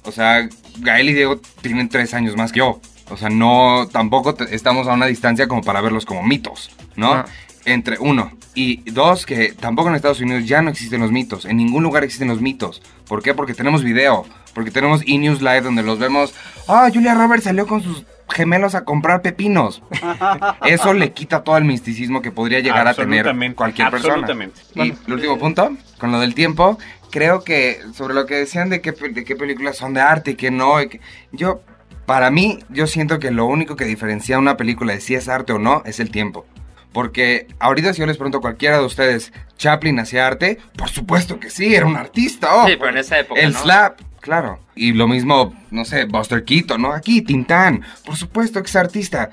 O 0.05 0.11
sea, 0.11 0.49
Gael 0.79 1.11
y 1.11 1.13
Diego 1.13 1.41
tienen 1.61 1.89
tres 1.89 2.15
años 2.15 2.37
más 2.37 2.51
que 2.51 2.59
yo. 2.59 2.81
O 3.11 3.17
sea, 3.19 3.29
no, 3.29 3.87
tampoco 3.93 4.35
estamos 4.51 4.89
a 4.89 4.95
una 4.95 5.07
distancia 5.07 5.47
como 5.47 5.63
para 5.63 5.83
verlos 5.83 6.07
como 6.07 6.23
mitos, 6.23 6.71
¿no? 6.97 7.13
Ah. 7.13 7.27
Entre 7.67 7.99
uno. 7.99 8.33
Y 8.55 8.91
dos, 8.91 9.27
que 9.27 9.53
tampoco 9.53 9.89
en 9.89 9.97
Estados 9.97 10.21
Unidos 10.21 10.47
ya 10.47 10.63
no 10.63 10.71
existen 10.71 11.01
los 11.01 11.13
mitos. 11.13 11.45
En 11.45 11.59
ningún 11.59 11.83
lugar 11.83 12.05
existen 12.05 12.29
los 12.29 12.41
mitos. 12.41 12.83
¿Por 13.07 13.23
qué? 13.23 13.35
Porque 13.35 13.53
tenemos 13.53 13.83
video. 13.83 14.25
Porque 14.55 14.71
tenemos 14.71 15.03
E-News 15.07 15.41
Live 15.43 15.63
donde 15.63 15.83
los 15.83 15.99
vemos. 15.99 16.35
Ah, 16.69 16.89
Julia 16.93 17.15
Roberts 17.15 17.45
salió 17.45 17.67
con 17.67 17.83
sus 17.83 18.05
gemelos 18.29 18.75
a 18.75 18.85
comprar 18.85 19.23
pepinos. 19.23 19.83
Eso 20.67 20.95
le 20.95 21.13
quita 21.13 21.45
todo 21.45 21.57
el 21.57 21.65
misticismo 21.65 22.23
que 22.23 22.31
podría 22.31 22.61
llegar 22.61 22.87
a 22.89 22.95
tener 22.95 23.35
cualquier 23.55 23.91
persona. 23.91 24.27
Y 24.75 24.81
el 25.07 25.13
último 25.13 25.39
punto, 25.39 25.77
con 25.99 26.13
lo 26.13 26.21
del 26.21 26.35
tiempo, 26.35 26.79
creo 27.11 27.45
que 27.45 27.81
sobre 27.95 28.15
lo 28.15 28.27
que 28.27 28.35
decían 28.35 28.71
de 28.71 28.81
qué, 28.81 28.93
de 28.93 29.25
qué 29.25 29.37
películas 29.37 29.77
son 29.77 29.95
de 29.95 30.01
arte 30.01 30.33
y 30.33 30.35
qué 30.35 30.51
no, 30.51 30.81
y 30.81 30.89
que, 30.89 31.01
yo, 31.33 31.63
para 32.07 32.31
mí, 32.31 32.59
yo 32.69 32.87
siento 32.87 33.19
que 33.19 33.31
lo 33.31 33.47
único 33.47 33.77
que 33.77 33.85
diferencia 33.85 34.39
una 34.39 34.57
película 34.57 34.95
de 34.95 35.01
si 35.01 35.15
es 35.15 35.29
arte 35.29 35.53
o 35.53 35.59
no 35.59 35.83
es 35.85 36.01
el 36.01 36.11
tiempo. 36.11 36.47
Porque 36.93 37.49
ahorita 37.59 37.93
si 37.93 38.01
yo 38.01 38.07
les 38.07 38.17
pregunto 38.17 38.39
a 38.39 38.41
cualquiera 38.41 38.79
de 38.79 38.85
ustedes, 38.85 39.33
¿Chaplin 39.57 39.99
hacía 39.99 40.27
arte? 40.29 40.59
Por 40.77 40.89
supuesto 40.89 41.41
que 41.41 41.51
sí, 41.51 41.75
era 41.75 41.87
un 41.87 41.97
artista. 41.97 42.55
Oh, 42.55 42.67
sí, 42.69 42.77
pero 42.77 42.91
en 42.91 42.99
esa 42.99 43.19
época, 43.19 43.41
El 43.41 43.53
¿no? 43.53 43.59
slap, 43.59 44.01
Claro. 44.25 44.59
Y 44.75 44.95
lo 44.95 45.07
mismo, 45.07 45.55
no 45.71 45.85
sé, 45.85 46.07
Buster 46.07 46.45
Keaton, 46.45 46.81
¿no? 46.81 46.93
Aquí, 46.95 47.21
Tintán. 47.21 47.83
Por 48.07 48.17
supuesto 48.17 48.63
que 48.63 48.69
es 48.69 48.77
artista. 48.77 49.31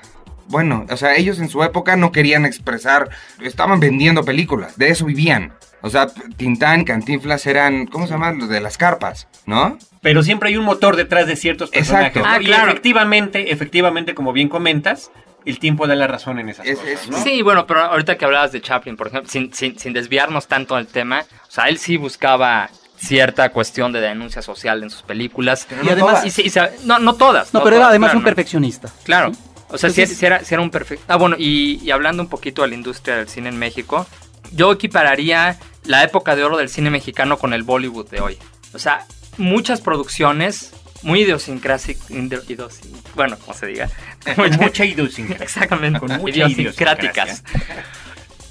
Bueno, 0.48 0.84
o 0.90 0.96
sea, 0.98 1.14
ellos 1.16 1.38
en 1.38 1.48
su 1.48 1.62
época 1.62 1.96
no 1.96 2.12
querían 2.12 2.44
expresar, 2.44 3.08
estaban 3.40 3.80
vendiendo 3.80 4.22
películas, 4.22 4.76
de 4.76 4.90
eso 4.90 5.06
vivían. 5.06 5.54
O 5.80 5.88
sea, 5.88 6.08
Tintán, 6.36 6.84
Cantinflas 6.84 7.46
eran, 7.46 7.86
¿cómo 7.86 8.06
se 8.06 8.12
llama? 8.12 8.32
Los 8.32 8.50
de 8.50 8.60
las 8.60 8.76
carpas, 8.76 9.28
¿no? 9.46 9.78
Pero 10.02 10.22
siempre 10.22 10.50
hay 10.50 10.58
un 10.58 10.64
motor 10.66 10.96
detrás 10.96 11.26
de 11.26 11.36
ciertos 11.36 11.70
personajes. 11.70 12.08
Exacto. 12.08 12.28
¿no? 12.28 12.34
Ah, 12.36 12.42
y 12.42 12.44
claro. 12.44 12.70
efectivamente, 12.70 13.50
efectivamente, 13.50 14.14
como 14.14 14.34
bien 14.34 14.50
comentas, 14.50 15.10
el 15.46 15.58
tiempo 15.58 15.86
da 15.86 15.94
la 15.94 16.06
razón 16.06 16.38
en 16.38 16.50
esas 16.50 16.66
Es- 16.66 16.78
cosas, 16.78 16.92
es- 17.04 17.08
¿no? 17.08 17.16
Sí, 17.22 17.40
bueno, 17.40 17.66
pero 17.66 17.80
ahorita 17.80 18.18
que 18.18 18.24
hablabas 18.26 18.52
de 18.52 18.60
Chaplin, 18.60 18.96
por 18.98 19.06
ejemplo, 19.06 19.30
sin, 19.30 19.54
sin, 19.54 19.78
sin 19.78 19.94
desviarnos 19.94 20.48
tanto 20.48 20.76
del 20.76 20.86
tema, 20.86 21.24
o 21.48 21.50
sea, 21.50 21.64
él 21.68 21.78
sí 21.78 21.96
buscaba 21.96 22.68
cierta 23.02 23.48
cuestión 23.50 23.92
de 23.92 24.00
denuncia 24.00 24.42
social 24.42 24.82
en 24.82 24.90
sus 24.90 25.02
películas. 25.02 25.66
Pero 25.68 25.82
Y 25.82 25.86
no 25.86 25.92
además- 25.92 26.10
todas. 26.12 26.26
Y 26.26 26.30
sí, 26.30 26.42
y 26.44 26.50
se- 26.50 26.70
no, 26.84 26.98
no 26.98 27.14
todas. 27.14 27.52
No, 27.52 27.62
pero 27.64 27.76
era 27.76 27.88
además 27.88 28.08
claro, 28.10 28.18
un 28.18 28.24
perfeccionista. 28.24 28.88
Claro. 29.04 29.32
O 29.68 29.78
sea, 29.78 29.88
Entonces- 29.88 30.16
sí 30.18 30.26
era, 30.26 30.44
sí 30.44 30.54
era 30.54 30.62
un 30.62 30.70
perfecto... 30.70 31.04
Ah, 31.08 31.16
bueno, 31.16 31.36
y, 31.38 31.90
hablando 31.90 32.22
un 32.22 32.28
poquito 32.28 32.62
de 32.62 32.68
la 32.68 32.74
industria 32.74 33.16
del 33.16 33.28
cine 33.28 33.48
en 33.48 33.58
México, 33.58 34.06
yo 34.52 34.70
equipararía 34.72 35.58
la 35.84 36.04
época 36.04 36.36
de 36.36 36.44
oro 36.44 36.58
del 36.58 36.68
cine 36.68 36.90
mexicano 36.90 37.38
con 37.38 37.54
el 37.54 37.62
Bollywood 37.62 38.08
de 38.10 38.20
hoy. 38.20 38.38
O 38.74 38.78
sea, 38.78 39.04
muchas 39.38 39.80
producciones 39.80 40.72
muy 41.02 41.22
idiosincráticas, 41.22 42.80
bueno, 43.16 43.36
como 43.38 43.54
se 43.54 43.66
diga. 43.66 43.88
Con 44.36 44.50
mucha 44.56 44.84
idiosincrasia. 44.84 45.42
Exactamente, 45.44 45.98
Con 46.00 46.12
mucha 46.18 46.48
idiosincráticas. 46.48 47.42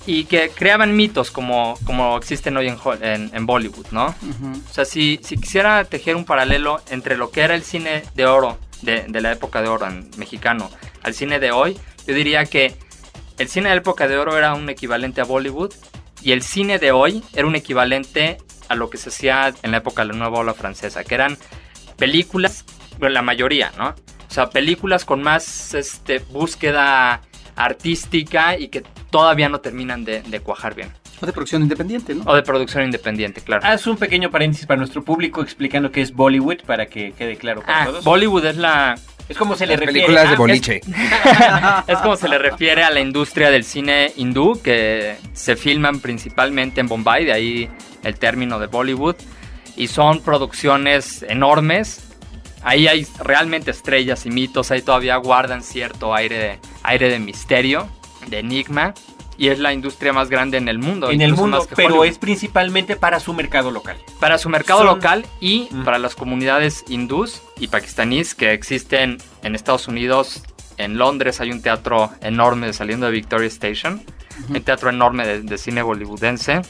Y 0.07 0.25
que 0.25 0.49
creaban 0.49 0.95
mitos 0.95 1.29
como, 1.29 1.77
como 1.85 2.17
existen 2.17 2.57
hoy 2.57 2.67
en, 2.67 2.77
Hol- 2.77 2.97
en, 3.01 3.29
en 3.33 3.45
Bollywood, 3.45 3.85
¿no? 3.91 4.15
O 4.69 4.73
sea, 4.73 4.83
si, 4.83 5.19
si 5.23 5.37
quisiera 5.37 5.85
tejer 5.85 6.15
un 6.15 6.25
paralelo 6.25 6.81
entre 6.89 7.17
lo 7.17 7.29
que 7.29 7.41
era 7.41 7.53
el 7.53 7.61
cine 7.63 8.03
de 8.15 8.25
oro, 8.25 8.57
de, 8.81 9.05
de 9.07 9.21
la 9.21 9.31
época 9.31 9.61
de 9.61 9.67
oro 9.67 9.85
en 9.87 10.09
mexicano, 10.17 10.71
al 11.03 11.13
cine 11.13 11.39
de 11.39 11.51
hoy, 11.51 11.79
yo 12.07 12.15
diría 12.15 12.45
que 12.45 12.75
el 13.37 13.47
cine 13.47 13.69
de 13.69 13.75
la 13.75 13.81
época 13.81 14.07
de 14.07 14.17
oro 14.17 14.35
era 14.37 14.55
un 14.55 14.69
equivalente 14.69 15.21
a 15.21 15.23
Bollywood 15.23 15.71
y 16.23 16.31
el 16.31 16.41
cine 16.41 16.79
de 16.79 16.91
hoy 16.91 17.23
era 17.33 17.45
un 17.45 17.55
equivalente 17.55 18.37
a 18.69 18.75
lo 18.75 18.89
que 18.89 18.97
se 18.97 19.09
hacía 19.09 19.53
en 19.61 19.69
la 19.71 19.77
época 19.77 20.01
de 20.01 20.09
la 20.13 20.15
nueva 20.17 20.39
ola 20.39 20.53
francesa, 20.55 21.03
que 21.03 21.13
eran 21.13 21.37
películas, 21.97 22.65
bueno, 22.97 23.13
la 23.13 23.21
mayoría, 23.21 23.71
¿no? 23.77 23.89
O 23.89 24.33
sea, 24.33 24.49
películas 24.49 25.05
con 25.05 25.21
más 25.21 25.73
este, 25.75 26.19
búsqueda 26.19 27.21
artística 27.55 28.57
y 28.57 28.69
que 28.69 28.83
todavía 29.11 29.49
no 29.49 29.59
terminan 29.61 30.03
de, 30.05 30.21
de 30.23 30.39
cuajar 30.39 30.73
bien. 30.73 30.91
O 31.21 31.25
de 31.27 31.33
producción 31.33 31.61
independiente, 31.61 32.15
¿no? 32.15 32.23
O 32.25 32.33
de 32.33 32.41
producción 32.41 32.83
independiente, 32.83 33.41
claro. 33.41 33.65
Haz 33.65 33.85
un 33.85 33.97
pequeño 33.97 34.31
paréntesis 34.31 34.65
para 34.65 34.77
nuestro 34.79 35.03
público 35.03 35.41
explicando 35.43 35.91
qué 35.91 36.01
es 36.01 36.13
Bollywood 36.13 36.61
para 36.65 36.87
que 36.87 37.11
quede 37.11 37.35
claro 37.37 37.61
para 37.61 37.83
Ah, 37.83 37.85
todos. 37.85 38.03
Bollywood 38.03 38.45
es 38.45 38.57
la, 38.57 38.95
es 39.29 39.37
como 39.37 39.55
se 39.55 39.67
le 39.67 39.73
Las 39.77 39.81
refiere 39.81 40.07
películas 40.07 40.29
de 40.29 40.33
a- 40.35 40.37
boliche. 40.37 40.81
es 41.87 41.97
como 41.99 42.15
se 42.15 42.27
le 42.27 42.37
refiere 42.39 42.83
a 42.83 42.89
la 42.89 42.99
industria 43.01 43.51
del 43.51 43.63
cine 43.63 44.11
hindú 44.15 44.59
que 44.63 45.17
se 45.33 45.55
filman 45.55 45.99
principalmente 45.99 46.81
en 46.81 46.87
Bombay, 46.87 47.25
de 47.25 47.33
ahí 47.33 47.69
el 48.03 48.15
término 48.17 48.57
de 48.59 48.65
Bollywood, 48.67 49.15
y 49.75 49.87
son 49.87 50.21
producciones 50.21 51.23
enormes. 51.29 52.07
Ahí 52.63 52.87
hay 52.87 53.05
realmente 53.19 53.71
estrellas 53.71 54.25
y 54.25 54.29
mitos, 54.31 54.71
ahí 54.71 54.81
todavía 54.81 55.15
guardan 55.17 55.61
cierto 55.63 56.13
aire 56.15 56.37
de, 56.37 56.59
aire 56.83 57.09
de 57.09 57.19
misterio, 57.19 57.87
de 58.27 58.39
enigma, 58.39 58.93
y 59.37 59.47
es 59.49 59.57
la 59.59 59.73
industria 59.73 60.13
más 60.13 60.29
grande 60.29 60.57
en 60.57 60.67
el 60.67 60.77
mundo. 60.77 61.09
en 61.09 61.21
el 61.21 61.33
mundo, 61.33 61.57
más 61.57 61.67
que 61.67 61.75
pero 61.75 61.89
Hollywood. 61.95 62.05
es 62.07 62.17
principalmente 62.19 62.95
para 62.95 63.19
su 63.19 63.33
mercado 63.33 63.71
local. 63.71 63.97
para 64.19 64.37
su 64.37 64.49
mercado 64.49 64.79
son- 64.81 64.87
local 64.87 65.25
y 65.39 65.67
Mm. 65.71 65.83
para 65.83 65.97
las 65.97 66.15
comunidades 66.15 66.83
hindús 66.87 67.41
y 67.59 67.67
pakistaníes 67.67 68.35
que 68.35 68.53
existen 68.53 69.17
en 69.43 69.55
Estados 69.55 69.87
Unidos. 69.87 70.43
En 70.77 70.97
Londres 70.97 71.41
hay 71.41 71.51
un 71.51 71.61
teatro 71.61 72.11
enorme 72.21 72.71
saliendo 72.73 73.05
de 73.07 73.11
Victoria 73.13 73.47
Station, 73.47 74.01
un 74.49 74.61
teatro 74.61 74.89
enorme 74.89 75.25
de, 75.27 75.41
de 75.41 75.57
cine 75.57 75.81
bollywoodense. 75.81 76.61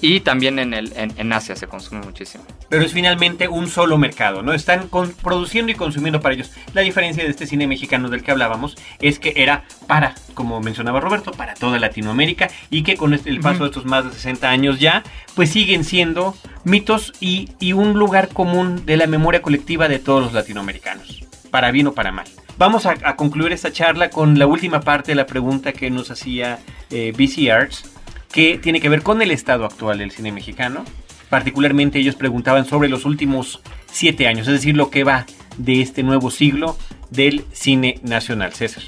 Y 0.00 0.20
también 0.20 0.58
en, 0.58 0.74
el, 0.74 0.92
en, 0.96 1.12
en 1.16 1.32
Asia 1.32 1.56
se 1.56 1.66
consume 1.66 2.02
muchísimo. 2.02 2.44
Pero 2.68 2.84
es 2.84 2.92
finalmente 2.92 3.48
un 3.48 3.68
solo 3.68 3.96
mercado, 3.96 4.42
¿no? 4.42 4.52
Están 4.52 4.88
con- 4.88 5.12
produciendo 5.14 5.72
y 5.72 5.74
consumiendo 5.74 6.20
para 6.20 6.34
ellos. 6.34 6.50
La 6.74 6.82
diferencia 6.82 7.24
de 7.24 7.30
este 7.30 7.46
cine 7.46 7.66
mexicano 7.66 8.08
del 8.10 8.22
que 8.22 8.30
hablábamos 8.30 8.76
es 9.00 9.18
que 9.18 9.32
era 9.36 9.64
para, 9.86 10.14
como 10.34 10.60
mencionaba 10.60 11.00
Roberto, 11.00 11.30
para 11.32 11.54
toda 11.54 11.78
Latinoamérica 11.78 12.48
y 12.70 12.82
que 12.82 12.96
con 12.96 13.14
este- 13.14 13.30
el 13.30 13.40
paso 13.40 13.60
de 13.64 13.70
estos 13.70 13.86
más 13.86 14.04
de 14.04 14.12
60 14.12 14.50
años 14.50 14.78
ya, 14.78 15.02
pues 15.34 15.50
siguen 15.50 15.84
siendo 15.84 16.36
mitos 16.64 17.12
y, 17.20 17.50
y 17.58 17.72
un 17.72 17.94
lugar 17.94 18.28
común 18.28 18.84
de 18.84 18.96
la 18.96 19.06
memoria 19.06 19.40
colectiva 19.42 19.88
de 19.88 19.98
todos 20.00 20.22
los 20.22 20.32
latinoamericanos, 20.34 21.24
para 21.50 21.70
bien 21.70 21.86
o 21.86 21.92
para 21.92 22.12
mal. 22.12 22.26
Vamos 22.58 22.86
a, 22.86 22.94
a 23.04 23.16
concluir 23.16 23.52
esta 23.52 23.72
charla 23.72 24.10
con 24.10 24.38
la 24.38 24.46
última 24.46 24.80
parte 24.80 25.12
de 25.12 25.16
la 25.16 25.26
pregunta 25.26 25.72
que 25.72 25.90
nos 25.90 26.10
hacía 26.10 26.58
eh, 26.90 27.12
BC 27.16 27.50
Arts, 27.50 27.90
que 28.34 28.58
tiene 28.58 28.80
que 28.80 28.88
ver 28.88 29.02
con 29.02 29.22
el 29.22 29.30
estado 29.30 29.64
actual 29.64 29.98
del 29.98 30.10
cine 30.10 30.32
mexicano. 30.32 30.84
Particularmente 31.30 32.00
ellos 32.00 32.16
preguntaban 32.16 32.66
sobre 32.66 32.88
los 32.88 33.04
últimos 33.04 33.62
siete 33.86 34.26
años, 34.26 34.48
es 34.48 34.54
decir, 34.54 34.76
lo 34.76 34.90
que 34.90 35.04
va 35.04 35.24
de 35.56 35.80
este 35.80 36.02
nuevo 36.02 36.32
siglo 36.32 36.76
del 37.10 37.44
cine 37.52 38.00
nacional. 38.02 38.52
César. 38.52 38.82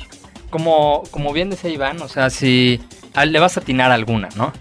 Como, 0.50 1.04
como 1.12 1.32
bien 1.32 1.48
decía 1.48 1.70
Iván, 1.70 2.02
o 2.02 2.08
sea, 2.08 2.28
si 2.28 2.80
le 3.24 3.38
vas 3.38 3.56
a 3.56 3.60
atinar 3.60 3.92
alguna, 3.92 4.28
¿no? 4.34 4.52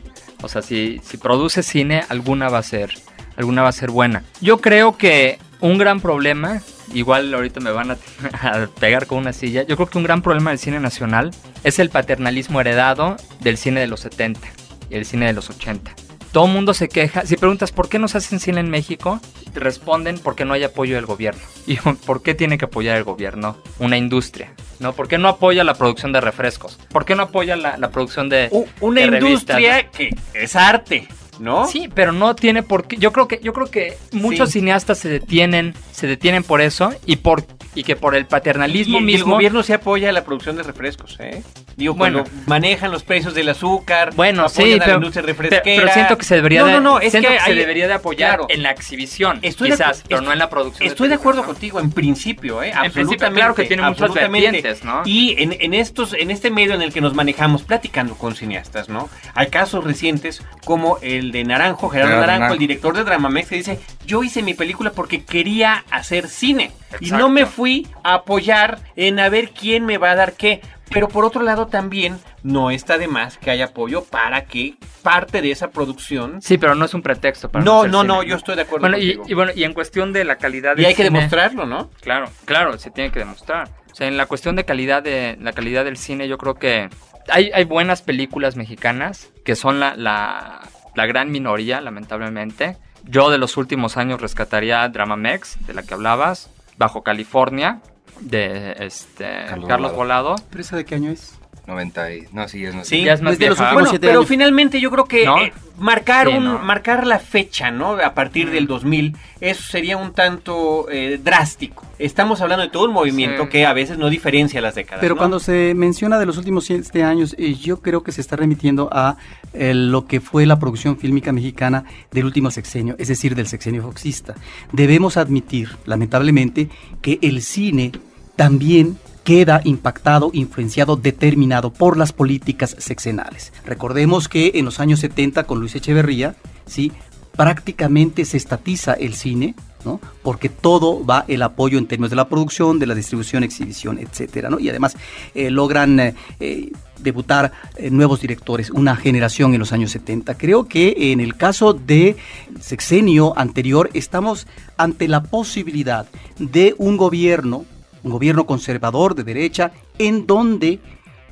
O 0.43 0.48
sea, 0.48 0.62
si, 0.62 1.02
si 1.04 1.17
produces 1.17 1.65
cine, 1.65 2.04
alguna 2.10 2.50
va 2.50 2.60
a 2.60 2.63
ser, 2.63 2.91
alguna 3.38 3.63
va 3.63 3.69
a 3.69 3.71
ser 3.71 3.89
buena. 3.89 4.21
Yo 4.39 4.62
creo 4.62 4.98
que 4.98 5.39
un 5.62 5.80
gran 5.80 6.00
problema, 6.00 6.62
igual 6.93 7.34
ahorita 7.34 7.60
me 7.60 7.71
van 7.71 7.89
a, 7.89 7.98
a 8.34 8.67
pegar 8.80 9.08
con 9.08 9.17
una 9.17 9.34
silla, 9.34 9.63
yo 9.63 9.78
creo 9.78 9.89
que 9.89 9.98
un 9.98 10.04
gran 10.04 10.21
problema 10.21 10.52
del 10.52 10.60
cine 10.60 10.80
nacional 10.80 11.32
es 11.63 11.80
el 11.80 11.89
paternalismo 11.89 12.62
heredado 12.62 13.17
del 13.39 13.58
cine 13.58 13.80
de 13.80 13.88
los 13.88 14.02
70 14.02 14.48
y 14.48 14.64
el 14.89 15.06
cine 15.06 15.28
de 15.28 15.34
los 15.34 15.50
80. 15.50 15.93
Todo 16.32 16.48
el 16.48 16.52
mundo 16.52 16.74
se 16.74 16.89
queja. 16.89 17.26
Si 17.26 17.38
preguntas 17.38 17.71
por 17.71 17.88
qué 17.88 17.98
no 17.98 18.10
se 18.10 18.17
hacen 18.17 18.41
cine 18.41 18.60
en 18.60 18.69
México, 18.69 19.21
te 19.54 19.60
responden 19.62 20.19
porque 20.19 20.43
no 20.43 20.54
hay 20.54 20.63
apoyo 20.63 20.95
del 20.95 21.06
gobierno. 21.06 21.41
¿Y 21.67 21.78
por 21.78 22.21
qué 22.24 22.34
tiene 22.36 22.58
que 22.58 22.65
apoyar 22.65 22.98
el 22.98 23.04
gobierno? 23.06 23.58
Una 23.80 23.98
industria. 23.98 24.54
¿No? 24.80 24.91
¿Por 24.91 25.08
qué 25.08 25.17
no 25.17 25.30
apoya 25.30 25.63
la 25.63 25.76
producción 25.76 26.12
de 26.12 26.19
refrescos? 26.19 26.78
¿Por 26.89 27.06
qué 27.06 27.15
no 27.15 27.24
apoya 27.24 27.56
la, 27.56 27.78
la 27.78 27.89
producción 27.89 28.28
de, 28.28 28.50
una 28.82 29.00
de 29.02 29.08
revistas, 29.08 29.58
industria 29.62 29.89
que 29.89 30.10
es 30.34 30.56
arte, 30.58 31.08
¿no? 31.39 31.65
Sí, 31.67 31.89
pero 31.93 32.12
no 32.12 32.36
tiene 32.36 32.62
por 32.63 32.86
qué. 32.86 32.98
Yo 32.98 33.13
creo 33.13 33.30
que, 33.30 33.39
yo 33.41 33.54
creo 33.54 33.67
que 33.71 33.98
muchos 34.12 34.50
Sí. 34.50 34.60
cineastas 34.60 34.98
se 34.98 35.08
detienen, 35.08 35.74
se 35.93 36.08
detienen 36.08 36.43
por 36.43 36.60
eso 36.60 36.93
y 37.06 37.15
por 37.15 37.43
y 37.76 37.84
que 37.84 37.96
por 37.96 38.16
el 38.16 38.22
Y, 38.22 38.26
paternalismo 38.26 38.96
y 38.96 39.00
el 39.00 39.06
mismo. 39.06 39.36
gobierno 39.36 39.62
se 39.64 39.74
apoya 39.74 40.10
a 40.10 40.12
la 40.12 40.24
producción 40.24 40.56
de 40.56 40.64
refrescos, 40.64 41.18
¿eh? 41.20 41.44
Digo, 41.76 41.94
Bueno. 41.94 42.24
cuando 42.24 42.42
manejan 42.48 42.90
los 42.92 43.04
precios 43.04 43.34
del 43.36 43.50
azúcar, 43.50 44.14
Bueno, 44.16 44.44
apoyan 44.46 44.66
sí, 44.68 44.74
a 44.74 44.78
la 44.78 44.86
pero, 44.86 44.98
industria 44.98 45.24
pero- 45.26 45.38
refresquera. 45.42 45.82
pero 45.82 45.94
siento 45.94 46.18
que 46.18 46.24
se 46.26 46.36
debería 46.36 46.62
no, 46.62 46.66
de, 46.68 46.72
no, 46.74 46.80
no, 46.82 47.00
es 47.00 47.12
siento 47.12 47.30
que, 47.30 47.36
que 47.36 47.44
se 47.44 47.52
hay- 47.52 47.58
debería 47.58 47.88
de 47.88 47.94
apoyar 47.94 48.30
claro. 48.38 48.48
en 48.50 48.64
la 48.64 48.72
exhibición, 48.72 49.40
Estoy 49.42 49.70
de 49.72 49.76
quizás, 49.76 50.04
acu- 50.04 50.08
pero 50.10 50.22
no 50.22 50.32
en 50.32 50.40
la 50.40 50.50
producción. 50.50 50.88
Estoy 50.88 51.10
de 51.10 51.16
acuerdo 51.16 51.44
contigo 51.44 51.80
en 51.82 51.92
principio, 51.92 52.64
¿eh? 52.64 52.72
En 52.84 52.92
principio, 52.92 53.30
claro 53.32 53.54
que 53.56 53.66
tiene 53.66 53.84
muchas 53.84 54.04
absolutamente. 54.04 54.52
vertientes, 54.52 54.84
¿no? 54.86 55.02
Y 55.06 55.36
en, 55.38 55.56
en 55.60 55.74
estos, 55.74 56.14
en 56.14 56.32
este 56.32 56.50
medio 56.52 56.74
en 56.74 56.82
el 56.82 56.94
que 56.94 57.02
nos 57.02 57.14
manejamos 57.14 57.64
platicando 57.64 58.16
con 58.16 58.36
cineastas, 58.36 58.88
¿no? 58.88 59.10
Hay 59.34 59.48
casos 59.48 59.84
recientes 59.84 60.42
como 60.64 60.98
el 61.02 61.32
de 61.34 61.44
Naranjo, 61.44 61.90
Gerardo 61.90 62.12
Naranjo, 62.16 62.32
Naranjo. 62.32 62.54
el 62.54 62.60
director 62.60 62.96
de 62.96 63.04
Dramamex, 63.04 63.50
que 63.50 63.56
dice, 63.58 63.80
yo 64.06 64.24
hice 64.24 64.42
mi 64.42 64.54
película 64.54 64.92
porque 64.92 65.24
quería 65.26 65.84
hacer 65.92 66.30
cine. 66.30 66.72
Y 67.02 67.12
no 67.12 67.28
me 67.28 67.46
fui 67.46 67.64
a 68.04 68.15
apoyar 68.15 68.80
en 68.95 69.19
a 69.19 69.30
ver 69.30 69.49
quién 69.49 69.86
me 69.86 69.97
va 69.97 70.12
a 70.12 70.15
dar 70.15 70.34
qué. 70.34 70.62
Pero 70.91 71.08
por 71.08 71.25
otro 71.25 71.41
lado 71.41 71.65
también 71.65 72.19
no 72.43 72.69
está 72.69 72.99
de 72.99 73.08
más 73.08 73.39
que 73.39 73.49
haya 73.49 73.65
apoyo 73.65 74.04
para 74.04 74.45
que 74.45 74.75
parte 75.01 75.41
de 75.41 75.49
esa 75.49 75.71
producción... 75.71 76.41
Sí, 76.43 76.60
pero 76.60 76.75
no 76.75 76.86
es 76.86 76.93
un 76.93 77.01
pretexto 77.01 77.49
para 77.49 77.65
No, 77.65 77.88
no, 77.88 78.01
cine, 78.01 78.08
no, 78.13 78.23
yo 78.23 78.36
estoy 78.36 78.56
de 78.56 78.62
acuerdo 78.62 78.82
Bueno, 78.88 78.97
y, 78.99 79.19
y 79.25 79.34
bueno, 79.34 79.51
y 79.56 79.63
en 79.63 79.73
cuestión 79.73 80.13
de 80.13 80.23
la 80.23 80.36
calidad 80.38 80.78
Y 80.78 80.86
hay 80.86 80.93
que 80.93 81.04
cine- 81.04 81.17
demostrarlo, 81.17 81.65
¿no? 81.65 81.89
Claro, 82.01 82.30
claro, 82.45 82.78
se 82.78 82.91
tiene 82.91 83.12
que 83.12 83.17
demostrar. 83.19 83.69
O 83.91 83.95
sea, 83.95 84.08
en 84.08 84.15
la 84.15 84.28
cuestión 84.28 84.56
de 84.56 84.63
calidad 84.63 85.01
de 85.01 85.38
la 85.41 85.54
calidad 85.54 85.86
del 85.86 85.97
cine, 85.97 86.28
yo 86.28 86.38
creo 86.38 86.54
que 86.54 86.88
hay, 87.30 87.49
hay 87.51 87.63
buenas 87.63 88.04
películas 88.04 88.56
mexicanas 88.56 89.32
que 89.43 89.56
son 89.56 89.80
la, 89.80 89.95
la, 89.95 90.62
la 90.93 91.06
gran 91.08 91.32
minoría, 91.32 91.82
lamentablemente. 91.82 92.78
Yo 93.06 93.32
de 93.32 93.38
los 93.39 93.58
últimos 93.58 93.97
años 93.97 94.21
rescataría 94.21 94.88
Dramamex, 94.88 95.65
de 95.65 95.73
la 95.73 95.82
que 95.84 95.93
hablabas, 95.95 96.51
Bajo 96.78 97.04
California, 97.04 97.82
de 98.20 98.76
este 98.80 99.26
Carlos 99.48 99.68
Carlos, 99.68 99.96
Volado. 99.96 100.30
Volado. 100.30 100.48
¿Pero 100.50 100.62
esa 100.62 100.78
de 100.78 100.86
qué 100.86 100.96
año 100.96 101.12
es? 101.12 101.38
90 101.67 102.13
y... 102.13 102.23
No, 102.32 102.47
sí, 102.47 102.63
es 102.65 102.75
no 102.75 102.84
Sí, 102.86 103.04
Ya 103.04 103.13
es 103.13 103.21
más 103.21 103.34
desde 103.38 103.49
los 103.49 103.58
vieja. 103.58 103.63
últimos 103.71 103.73
Bueno, 103.73 103.89
siete 103.89 104.08
pero 104.08 104.19
años. 104.19 104.30
finalmente 104.30 104.80
yo 104.80 104.91
creo 104.91 105.06
que 105.06 105.25
¿No? 105.25 105.39
eh, 105.41 105.51
marcar 105.78 106.28
Sí, 106.28 106.34
un 106.38 106.43
¿no? 106.45 106.60
marcar 106.60 107.08
la 107.08 107.19
fecha, 107.19 107.71
¿no? 107.71 107.91
A 107.93 108.13
partir 108.13 108.49
del 108.51 108.67
2000, 108.67 109.15
eso 109.41 109.63
sería 109.63 109.97
un 109.97 110.13
tanto 110.13 110.88
eh, 110.91 111.19
drástico. 111.23 111.84
Estamos 111.97 112.41
hablando 112.41 112.63
de 112.65 112.69
todo 112.71 112.86
un 112.86 112.93
movimiento 112.93 113.43
Sí. 113.43 113.49
que 113.49 113.65
a 113.65 113.73
veces 113.73 113.97
no 113.97 114.10
diferencia 114.10 114.62
las 114.62 114.75
décadas. 114.75 114.99
Pero 115.01 115.15
¿no? 115.15 115.19
cuando 115.19 115.39
se 115.39 115.73
menciona 115.75 116.19
de 116.19 116.25
los 116.25 116.38
últimos 116.38 116.65
siete 116.65 117.04
años, 117.04 117.36
eh, 117.39 117.56
yo 117.56 117.82
creo 117.82 118.04
que 118.04 118.12
se 118.12 118.21
está 118.21 118.36
remitiendo 118.36 118.89
a 118.91 119.17
eh, 119.54 119.73
lo 119.73 120.06
que 120.06 120.19
fue 120.21 120.45
la 120.45 120.60
producción 120.60 120.97
fílmica 120.97 121.32
mexicana 121.32 121.84
del 122.12 122.25
último 122.25 122.51
sexenio, 122.51 122.95
es 122.99 123.08
decir, 123.08 123.34
del 123.36 123.47
sexenio 123.47 123.82
foxista. 123.82 124.36
Debemos 124.71 125.17
admitir, 125.17 125.69
lamentablemente, 125.86 126.69
que 127.01 127.17
el 127.21 127.41
cine 127.41 127.91
también 128.36 128.97
queda 129.26 129.60
impactado, 129.66 130.30
influenciado, 130.32 130.96
determinado 130.96 131.74
por 131.74 131.98
las 131.98 132.14
políticas 132.14 132.76
sexenales. 132.80 133.52
Recordemos 133.66 134.30
que 134.30 134.52
en 134.56 134.64
los 134.64 134.80
años 134.80 135.02
70 135.02 135.44
con 135.44 135.60
Luis 135.60 135.76
Echeverría, 135.76 136.36
¿sí? 136.66 136.94
prácticamente 137.36 138.24
se 138.24 138.38
estatiza 138.38 138.94
el 138.94 139.14
cine, 139.14 139.56
¿no? 139.84 140.00
Porque 140.24 140.48
todo 140.50 141.06
va 141.06 141.26
el 141.28 141.42
apoyo 141.42 141.78
en 141.78 141.88
términos 141.88 142.10
de 142.12 142.16
la 142.16 142.30
producción, 142.30 142.80
de 142.80 142.88
la 142.88 142.96
distribución, 142.96 143.44
exhibición, 143.44 144.00
etcétera, 144.00 144.50
¿no? 144.50 144.60
Y 144.60 144.70
además 144.70 144.96
eh, 145.34 145.50
logran 145.50 146.00
eh, 146.00 146.72
debutar 147.00 147.52
eh, 147.76 147.90
nuevos 147.90 148.22
directores, 148.22 148.70
una 148.70 148.96
generación 148.96 149.54
en 149.54 149.60
los 149.60 149.74
años 149.74 149.92
70. 149.92 150.36
Creo 150.38 150.68
que 150.68 151.12
en 151.12 151.20
el 151.20 151.36
caso 151.36 151.74
de 151.74 152.16
sexenio 152.60 153.38
anterior 153.38 153.90
estamos 153.94 154.48
ante 154.78 155.08
la 155.08 155.24
posibilidad 155.24 156.08
de 156.40 156.74
un 156.78 156.96
gobierno, 156.96 157.66
un 158.06 158.12
gobierno 158.12 158.46
conservador 158.46 159.15
de 159.15 159.24
derecha, 159.24 159.74
en 159.98 160.28
donde 160.28 160.80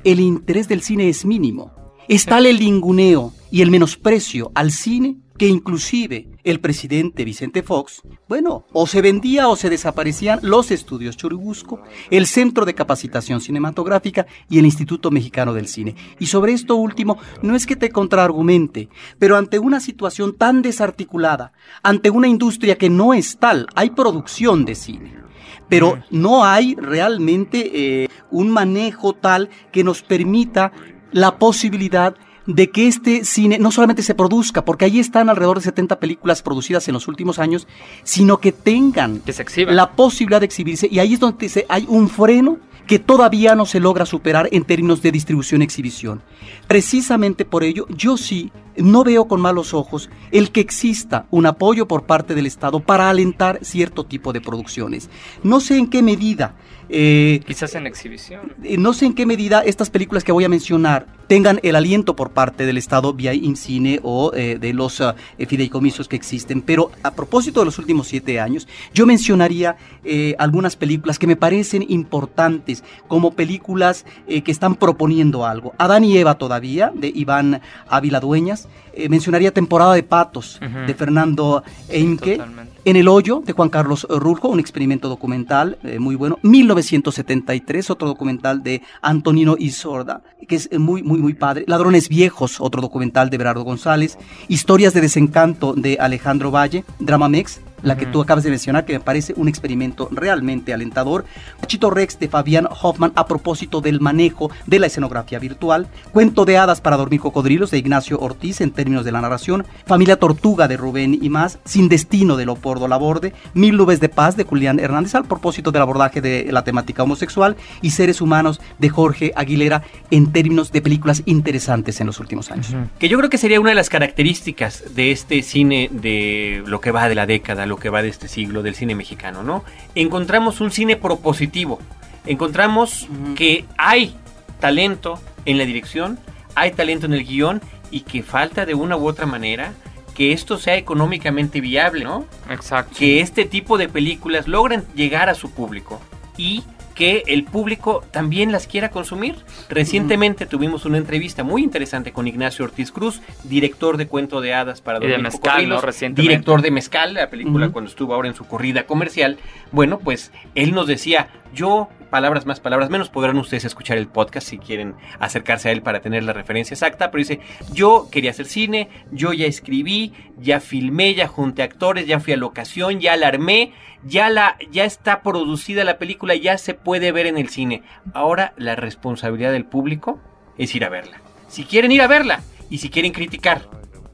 el 0.02 0.20
interés 0.20 0.68
del 0.68 0.82
cine 0.82 1.08
es 1.08 1.24
mínimo. 1.24 1.72
Es 2.08 2.26
tal 2.26 2.44
el 2.44 2.58
linguneo 2.58 3.32
y 3.50 3.62
el 3.62 3.70
menosprecio 3.70 4.50
al 4.54 4.72
cine 4.72 5.16
que 5.38 5.48
inclusive 5.48 6.28
el 6.44 6.60
presidente 6.60 7.24
Vicente 7.24 7.62
Fox, 7.62 8.02
bueno, 8.28 8.66
o 8.72 8.86
se 8.86 9.02
vendía 9.02 9.48
o 9.48 9.56
se 9.56 9.70
desaparecían 9.70 10.38
los 10.42 10.70
estudios 10.70 11.16
Churubusco, 11.16 11.82
el 12.10 12.26
Centro 12.26 12.64
de 12.64 12.74
Capacitación 12.74 13.40
Cinematográfica 13.40 14.26
y 14.48 14.58
el 14.58 14.64
Instituto 14.64 15.10
Mexicano 15.10 15.54
del 15.54 15.66
Cine. 15.66 15.96
Y 16.20 16.26
sobre 16.26 16.52
esto 16.52 16.76
último, 16.76 17.18
no 17.42 17.56
es 17.56 17.66
que 17.66 17.74
te 17.74 17.90
contraargumente, 17.90 18.88
pero 19.18 19.36
ante 19.36 19.58
una 19.58 19.80
situación 19.80 20.36
tan 20.36 20.62
desarticulada, 20.62 21.52
ante 21.82 22.10
una 22.10 22.28
industria 22.28 22.76
que 22.76 22.90
no 22.90 23.14
es 23.14 23.38
tal, 23.38 23.66
hay 23.74 23.90
producción 23.90 24.64
de 24.64 24.74
cine 24.74 25.24
pero 25.68 25.98
no 26.10 26.44
hay 26.44 26.74
realmente 26.76 27.70
eh, 28.04 28.08
un 28.30 28.50
manejo 28.50 29.12
tal 29.14 29.48
que 29.72 29.84
nos 29.84 30.02
permita 30.02 30.72
la 31.12 31.38
posibilidad 31.38 32.14
de 32.46 32.70
que 32.70 32.86
este 32.88 33.24
cine 33.24 33.58
no 33.58 33.70
solamente 33.70 34.02
se 34.02 34.14
produzca, 34.14 34.64
porque 34.66 34.84
ahí 34.84 35.00
están 35.00 35.30
alrededor 35.30 35.58
de 35.58 35.64
70 35.64 35.98
películas 35.98 36.42
producidas 36.42 36.86
en 36.88 36.94
los 36.94 37.08
últimos 37.08 37.38
años, 37.38 37.66
sino 38.02 38.38
que 38.38 38.52
tengan 38.52 39.20
Que 39.20 39.32
se 39.32 39.64
la 39.66 39.92
posibilidad 39.92 40.40
de 40.40 40.46
exhibirse. 40.46 40.86
Y 40.90 40.98
ahí 40.98 41.14
es 41.14 41.20
donde 41.20 41.48
se- 41.48 41.64
hay 41.70 41.86
un 41.88 42.08
freno 42.10 42.58
que 42.86 42.98
todavía 42.98 43.54
no 43.54 43.64
se 43.64 43.80
logra 43.80 44.04
superar 44.04 44.50
en 44.52 44.64
términos 44.64 45.00
de 45.00 45.10
distribución 45.10 45.62
y 45.62 45.64
exhibición. 45.64 46.20
Precisamente 46.68 47.46
por 47.46 47.64
ello, 47.64 47.86
yo 47.88 48.18
sí 48.18 48.52
no 48.76 49.04
veo 49.04 49.26
con 49.26 49.40
malos 49.40 49.74
ojos 49.74 50.10
el 50.30 50.50
que 50.50 50.60
exista 50.60 51.26
un 51.30 51.46
apoyo 51.46 51.86
por 51.86 52.04
parte 52.04 52.34
del 52.34 52.46
Estado 52.46 52.80
para 52.80 53.10
alentar 53.10 53.58
cierto 53.62 54.04
tipo 54.04 54.32
de 54.32 54.40
producciones. 54.40 55.10
No 55.42 55.60
sé 55.60 55.78
en 55.78 55.88
qué 55.88 56.02
medida 56.02 56.54
eh, 56.88 57.40
Quizás 57.46 57.74
en 57.74 57.86
exhibición. 57.86 58.52
eh, 58.62 58.76
no 58.76 58.92
sé 58.92 59.06
en 59.06 59.14
qué 59.14 59.26
medida 59.26 59.60
estas 59.60 59.90
películas 59.90 60.24
que 60.24 60.32
voy 60.32 60.44
a 60.44 60.48
mencionar 60.48 61.06
tengan 61.26 61.58
el 61.62 61.74
aliento 61.74 62.14
por 62.14 62.32
parte 62.32 62.66
del 62.66 62.76
Estado 62.76 63.14
vía 63.14 63.32
IMCINE 63.32 64.00
o 64.02 64.32
eh, 64.34 64.58
de 64.60 64.74
los 64.74 65.00
ah, 65.00 65.14
fideicomisos 65.38 66.06
que 66.06 66.16
existen. 66.16 66.60
Pero 66.60 66.90
a 67.02 67.12
propósito 67.12 67.60
de 67.60 67.66
los 67.66 67.78
últimos 67.78 68.08
siete 68.08 68.40
años, 68.40 68.68
yo 68.92 69.06
mencionaría 69.06 69.76
eh, 70.04 70.34
algunas 70.38 70.76
películas 70.76 71.18
que 71.18 71.26
me 71.26 71.36
parecen 71.36 71.86
importantes 71.88 72.84
como 73.08 73.32
películas 73.32 74.04
que 74.26 74.52
están 74.52 74.74
proponiendo 74.74 75.46
algo. 75.46 75.72
Adán 75.78 76.04
y 76.04 76.18
Eva 76.18 76.36
todavía, 76.36 76.92
de 76.94 77.10
Iván 77.14 77.62
Ávila 77.88 78.20
Dueñas. 78.20 78.63
Eh, 78.96 79.08
mencionaría 79.08 79.52
Temporada 79.52 79.94
de 79.94 80.02
Patos, 80.02 80.60
de 80.60 80.94
Fernando 80.94 81.64
Eimke. 81.88 82.40
En 82.84 82.96
el 82.96 83.08
hoyo 83.08 83.42
de 83.44 83.52
Juan 83.52 83.68
Carlos 83.68 84.06
Rulfo, 84.08 84.48
un 84.48 84.60
experimento 84.60 85.08
documental 85.08 85.78
eh, 85.82 85.98
muy 85.98 86.14
bueno. 86.14 86.38
1973, 86.42 87.90
otro 87.90 88.06
documental 88.06 88.62
de 88.62 88.82
Antonino 89.02 89.56
Isorda, 89.58 90.22
que 90.46 90.56
es 90.56 90.68
eh, 90.70 90.78
muy, 90.78 91.02
muy, 91.02 91.18
muy 91.18 91.34
padre. 91.34 91.64
Ladrones 91.66 92.08
Viejos, 92.08 92.60
otro 92.60 92.82
documental 92.82 93.30
de 93.30 93.38
Berardo 93.38 93.64
González. 93.64 94.18
Historias 94.48 94.94
de 94.94 95.00
desencanto 95.00 95.74
de 95.74 95.96
Alejandro 95.98 96.50
Valle, 96.50 96.84
Dramamex, 97.00 97.60
la 97.84 97.96
que 97.96 98.06
tú 98.06 98.20
acabas 98.20 98.42
de 98.42 98.50
mencionar, 98.50 98.84
que 98.84 98.94
me 98.94 99.00
parece 99.00 99.34
un 99.36 99.46
experimento 99.46 100.08
realmente 100.10 100.74
alentador. 100.74 101.24
Chito 101.66 101.90
Rex 101.90 102.18
de 102.18 102.28
Fabián 102.28 102.66
Hoffman 102.82 103.12
a 103.14 103.26
propósito 103.26 103.80
del 103.80 104.00
manejo 104.00 104.50
de 104.66 104.78
la 104.80 104.86
escenografía 104.86 105.38
virtual. 105.38 105.86
Cuento 106.12 106.44
de 106.44 106.58
hadas 106.58 106.80
para 106.80 106.96
dormir 106.96 107.20
cocodrilos 107.20 107.70
de 107.70 107.78
Ignacio 107.78 108.18
Ortiz 108.18 108.60
en 108.60 108.72
términos 108.72 109.04
de 109.04 109.12
la 109.12 109.20
narración. 109.20 109.66
Familia 109.86 110.18
Tortuga 110.18 110.66
de 110.66 110.76
Rubén 110.76 111.18
y 111.20 111.28
más. 111.28 111.58
Sin 111.64 111.88
destino 111.88 112.36
de 112.36 112.46
Leopoldo 112.46 112.88
Laborde. 112.88 113.32
Mil 113.52 113.76
nubes 113.76 114.00
de 114.00 114.08
paz 114.08 114.36
de 114.36 114.44
Julián 114.44 114.80
Hernández 114.80 115.14
al 115.14 115.26
propósito 115.26 115.70
del 115.70 115.82
abordaje 115.82 116.20
de 116.20 116.48
la 116.50 116.64
temática 116.64 117.02
homosexual. 117.02 117.56
Y 117.82 117.90
Seres 117.90 118.20
humanos 118.20 118.60
de 118.78 118.88
Jorge 118.88 119.32
Aguilera 119.36 119.82
en 120.10 120.32
términos 120.32 120.72
de 120.72 120.82
películas 120.82 121.22
interesantes 121.26 122.00
en 122.00 122.06
los 122.06 122.18
últimos 122.18 122.50
años. 122.50 122.74
Que 122.98 123.08
yo 123.08 123.18
creo 123.18 123.30
que 123.30 123.38
sería 123.38 123.60
una 123.60 123.70
de 123.70 123.76
las 123.76 123.90
características 123.90 124.94
de 124.94 125.12
este 125.12 125.42
cine 125.42 125.88
de 125.92 126.62
lo 126.66 126.80
que 126.80 126.90
va 126.90 127.08
de 127.08 127.14
la 127.14 127.26
década, 127.26 127.66
lo 127.74 127.80
que 127.80 127.90
va 127.90 128.02
de 128.02 128.08
este 128.08 128.28
siglo, 128.28 128.62
del 128.62 128.76
cine 128.76 128.94
mexicano, 128.94 129.42
¿no? 129.42 129.64
Encontramos 129.96 130.60
un 130.60 130.70
cine 130.70 130.96
propositivo. 130.96 131.80
Encontramos 132.24 133.08
que 133.34 133.64
hay 133.76 134.14
talento 134.60 135.20
en 135.44 135.58
la 135.58 135.64
dirección, 135.64 136.18
hay 136.54 136.70
talento 136.70 137.06
en 137.06 137.14
el 137.14 137.24
guion 137.24 137.60
y 137.90 138.02
que 138.02 138.22
falta 138.22 138.64
de 138.64 138.74
una 138.74 138.96
u 138.96 139.08
otra 139.08 139.26
manera 139.26 139.72
que 140.14 140.32
esto 140.32 140.56
sea 140.56 140.76
económicamente 140.76 141.60
viable, 141.60 142.04
¿no? 142.04 142.26
Exacto. 142.48 142.94
que 142.96 143.20
este 143.20 143.44
tipo 143.44 143.76
de 143.76 143.88
películas 143.88 144.46
logren 144.46 144.84
llegar 144.94 145.28
a 145.28 145.34
su 145.34 145.50
público 145.50 146.00
y 146.36 146.62
que 146.94 147.24
el 147.26 147.44
público 147.44 148.04
también 148.10 148.52
las 148.52 148.66
quiera 148.66 148.90
consumir. 148.90 149.36
Recientemente 149.68 150.46
tuvimos 150.46 150.84
una 150.84 150.98
entrevista 150.98 151.42
muy 151.42 151.62
interesante 151.62 152.12
con 152.12 152.28
Ignacio 152.28 152.64
Ortiz 152.64 152.92
Cruz, 152.92 153.20
director 153.42 153.96
de 153.96 154.06
Cuento 154.06 154.40
de 154.40 154.54
Hadas 154.54 154.80
para 154.80 155.04
Y 155.04 155.08
de 155.08 155.18
Mezcal, 155.18 155.68
director 156.14 156.62
de 156.62 156.70
Mezcal, 156.70 157.14
la 157.14 157.30
película 157.30 157.70
cuando 157.70 157.90
estuvo 157.90 158.14
ahora 158.14 158.28
en 158.28 158.34
su 158.34 158.44
corrida 158.44 158.86
comercial. 158.86 159.38
Bueno, 159.72 159.98
pues 159.98 160.32
él 160.54 160.72
nos 160.72 160.86
decía, 160.86 161.28
yo, 161.54 161.88
palabras 162.14 162.46
más, 162.46 162.60
palabras 162.60 162.90
menos, 162.90 163.08
podrán 163.08 163.36
ustedes 163.38 163.64
escuchar 163.64 163.98
el 163.98 164.06
podcast 164.06 164.46
si 164.46 164.58
quieren 164.58 164.94
acercarse 165.18 165.68
a 165.68 165.72
él 165.72 165.82
para 165.82 166.00
tener 166.00 166.22
la 166.22 166.32
referencia 166.32 166.72
exacta, 166.72 167.10
pero 167.10 167.18
dice, 167.18 167.40
yo 167.72 168.06
quería 168.08 168.30
hacer 168.30 168.46
cine, 168.46 168.88
yo 169.10 169.32
ya 169.32 169.46
escribí, 169.46 170.12
ya 170.38 170.60
filmé, 170.60 171.16
ya 171.16 171.26
junté 171.26 171.64
actores, 171.64 172.06
ya 172.06 172.20
fui 172.20 172.32
a 172.32 172.36
locación, 172.36 173.00
ya 173.00 173.16
la 173.16 173.26
armé, 173.26 173.72
ya 174.04 174.30
la 174.30 174.56
ya 174.70 174.84
está 174.84 175.22
producida 175.22 175.82
la 175.82 175.98
película, 175.98 176.36
ya 176.36 176.56
se 176.56 176.74
puede 176.74 177.10
ver 177.10 177.26
en 177.26 177.36
el 177.36 177.48
cine. 177.48 177.82
Ahora 178.12 178.54
la 178.58 178.76
responsabilidad 178.76 179.50
del 179.50 179.64
público 179.64 180.20
es 180.56 180.72
ir 180.76 180.84
a 180.84 180.90
verla. 180.90 181.20
Si 181.48 181.64
quieren 181.64 181.90
ir 181.90 182.00
a 182.00 182.06
verla 182.06 182.42
y 182.70 182.78
si 182.78 182.90
quieren 182.90 183.10
criticar, 183.10 183.68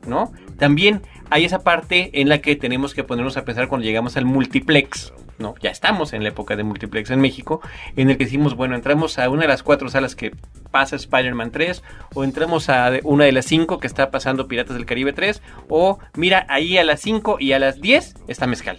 ¿no? 0.06 0.32
También 0.58 1.02
hay 1.30 1.44
esa 1.44 1.60
parte 1.60 2.10
en 2.20 2.28
la 2.28 2.40
que 2.40 2.56
tenemos 2.56 2.94
que 2.94 3.04
ponernos 3.04 3.36
a 3.36 3.44
pensar 3.44 3.68
cuando 3.68 3.86
llegamos 3.86 4.16
al 4.16 4.24
multiplex, 4.24 5.12
¿no? 5.38 5.54
Ya 5.62 5.70
estamos 5.70 6.12
en 6.12 6.22
la 6.22 6.30
época 6.30 6.56
de 6.56 6.64
multiplex 6.64 7.10
en 7.10 7.20
México, 7.20 7.60
en 7.96 8.10
el 8.10 8.18
que 8.18 8.24
decimos, 8.24 8.56
bueno, 8.56 8.74
entramos 8.74 9.18
a 9.18 9.30
una 9.30 9.42
de 9.42 9.48
las 9.48 9.62
cuatro 9.62 9.88
salas 9.88 10.14
que 10.16 10.32
pasa 10.70 10.96
Spider-Man 10.96 11.50
3, 11.50 11.82
o 12.14 12.24
entramos 12.24 12.68
a 12.68 12.90
una 13.04 13.24
de 13.24 13.32
las 13.32 13.46
cinco 13.46 13.78
que 13.78 13.86
está 13.86 14.10
pasando 14.10 14.48
Piratas 14.48 14.76
del 14.76 14.86
Caribe 14.86 15.12
3, 15.12 15.40
o 15.68 15.98
mira, 16.14 16.46
ahí 16.48 16.76
a 16.78 16.84
las 16.84 17.00
5 17.00 17.38
y 17.40 17.52
a 17.52 17.58
las 17.58 17.80
10 17.80 18.14
está 18.28 18.46
Mezcal, 18.46 18.78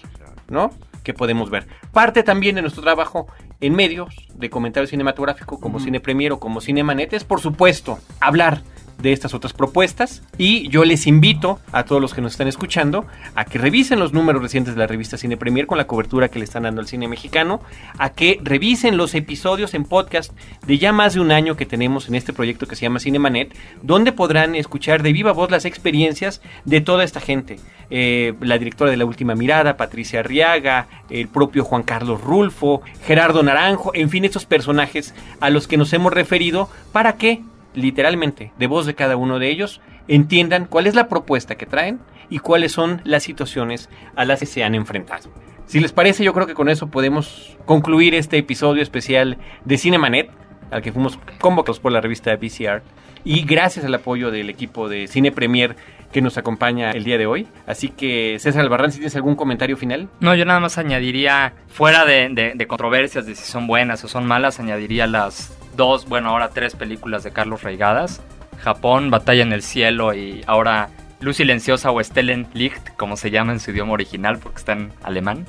¿no? 0.49 0.71
Que 1.03 1.13
podemos 1.13 1.49
ver. 1.49 1.67
Parte 1.91 2.21
también 2.23 2.55
de 2.55 2.61
nuestro 2.61 2.83
trabajo 2.83 3.27
en 3.59 3.75
medios 3.75 4.15
de 4.33 4.49
comentario 4.49 4.87
cinematográfico 4.87 5.59
como 5.59 5.79
Cine 5.79 5.99
Premier 5.99 6.31
o 6.33 6.39
como 6.39 6.61
Cinemanet 6.61 7.13
es, 7.13 7.23
por 7.23 7.39
supuesto, 7.39 7.99
hablar 8.19 8.61
de 9.01 9.13
estas 9.13 9.33
otras 9.33 9.53
propuestas 9.53 10.23
y 10.37 10.69
yo 10.69 10.85
les 10.85 11.07
invito 11.07 11.59
a 11.71 11.83
todos 11.83 12.01
los 12.01 12.13
que 12.13 12.21
nos 12.21 12.33
están 12.33 12.47
escuchando 12.47 13.05
a 13.35 13.45
que 13.45 13.57
revisen 13.57 13.99
los 13.99 14.13
números 14.13 14.41
recientes 14.41 14.75
de 14.75 14.79
la 14.79 14.87
revista 14.87 15.17
Cine 15.17 15.37
Premier 15.37 15.67
con 15.67 15.77
la 15.77 15.87
cobertura 15.87 16.29
que 16.29 16.39
le 16.39 16.45
están 16.45 16.63
dando 16.63 16.81
al 16.81 16.87
cine 16.87 17.07
mexicano, 17.07 17.61
a 17.97 18.11
que 18.11 18.39
revisen 18.43 18.97
los 18.97 19.15
episodios 19.15 19.73
en 19.73 19.83
podcast 19.83 20.31
de 20.65 20.77
ya 20.77 20.91
más 20.91 21.13
de 21.13 21.19
un 21.19 21.31
año 21.31 21.55
que 21.55 21.65
tenemos 21.65 22.07
en 22.07 22.15
este 22.15 22.33
proyecto 22.33 22.67
que 22.67 22.75
se 22.75 22.83
llama 22.83 22.99
Cinemanet, 22.99 23.55
donde 23.81 24.11
podrán 24.11 24.55
escuchar 24.55 25.03
de 25.03 25.13
viva 25.13 25.31
voz 25.31 25.51
las 25.51 25.65
experiencias 25.65 26.41
de 26.65 26.81
toda 26.81 27.03
esta 27.03 27.19
gente. 27.19 27.59
Eh, 27.89 28.33
la 28.39 28.57
directora 28.57 28.89
de 28.89 28.97
La 28.97 29.05
Última 29.05 29.35
Mirada, 29.35 29.75
Patricia 29.75 30.21
Arriaga, 30.21 30.87
el 31.09 31.27
propio 31.27 31.65
Juan 31.65 31.83
Carlos 31.83 32.21
Rulfo, 32.21 32.81
Gerardo 33.05 33.43
Naranjo, 33.43 33.91
en 33.93 34.09
fin, 34.09 34.23
estos 34.23 34.45
personajes 34.45 35.13
a 35.39 35.49
los 35.49 35.67
que 35.67 35.77
nos 35.77 35.91
hemos 35.91 36.13
referido 36.13 36.69
para 36.93 37.17
que 37.17 37.41
literalmente, 37.73 38.51
de 38.57 38.67
voz 38.67 38.85
de 38.85 38.95
cada 38.95 39.15
uno 39.17 39.39
de 39.39 39.49
ellos, 39.49 39.81
entiendan 40.07 40.65
cuál 40.65 40.87
es 40.87 40.95
la 40.95 41.07
propuesta 41.07 41.55
que 41.55 41.65
traen 41.65 41.99
y 42.29 42.39
cuáles 42.39 42.71
son 42.71 43.01
las 43.03 43.23
situaciones 43.23 43.89
a 44.15 44.25
las 44.25 44.39
que 44.39 44.45
se 44.45 44.63
han 44.63 44.75
enfrentado. 44.75 45.29
Si 45.65 45.79
les 45.79 45.91
parece, 45.93 46.23
yo 46.23 46.33
creo 46.33 46.47
que 46.47 46.53
con 46.53 46.69
eso 46.69 46.87
podemos 46.87 47.57
concluir 47.65 48.13
este 48.15 48.37
episodio 48.37 48.81
especial 48.83 49.37
de 49.63 49.77
Cinemanet, 49.77 50.29
al 50.69 50.81
que 50.81 50.91
fuimos 50.91 51.17
convocados 51.39 51.79
por 51.79 51.91
la 51.91 52.01
revista 52.01 52.33
VCR, 52.35 52.81
y 53.23 53.43
gracias 53.45 53.85
al 53.85 53.93
apoyo 53.93 54.31
del 54.31 54.49
equipo 54.49 54.89
de 54.89 55.07
Cine 55.07 55.31
Premier 55.31 55.75
que 56.11 56.21
nos 56.21 56.37
acompaña 56.37 56.91
el 56.91 57.03
día 57.03 57.17
de 57.17 57.25
hoy. 57.27 57.47
Así 57.67 57.87
que, 57.89 58.37
César 58.39 58.63
Albarrán, 58.63 58.91
si 58.91 58.97
tienes 58.97 59.15
algún 59.15 59.35
comentario 59.35 59.77
final. 59.77 60.09
No, 60.19 60.33
yo 60.35 60.43
nada 60.43 60.59
más 60.59 60.77
añadiría, 60.77 61.53
fuera 61.67 62.03
de, 62.05 62.29
de- 62.29 62.53
de 62.55 62.67
controversias 62.67 63.25
de 63.25 63.35
si 63.35 63.43
son 63.49 63.67
buenas 63.67 64.03
o 64.03 64.07
son 64.09 64.25
malas, 64.25 64.59
añadiría 64.59 65.07
las 65.07 65.57
dos, 65.75 66.07
bueno, 66.07 66.29
ahora 66.29 66.49
tres 66.49 66.75
películas 66.75 67.23
de 67.23 67.31
Carlos 67.31 67.63
Reigadas. 67.63 68.21
Japón, 68.59 69.09
Batalla 69.09 69.41
en 69.41 69.53
el 69.53 69.63
Cielo 69.63 70.13
y 70.13 70.43
ahora 70.45 70.89
Luz 71.19 71.37
Silenciosa 71.37 71.91
o 71.91 72.03
Stellen 72.03 72.47
Licht, 72.53 72.89
como 72.97 73.17
se 73.17 73.31
llama 73.31 73.51
en 73.53 73.59
su 73.59 73.71
idioma 73.71 73.93
original 73.93 74.37
porque 74.37 74.59
está 74.59 74.73
en 74.73 74.91
alemán. 75.03 75.45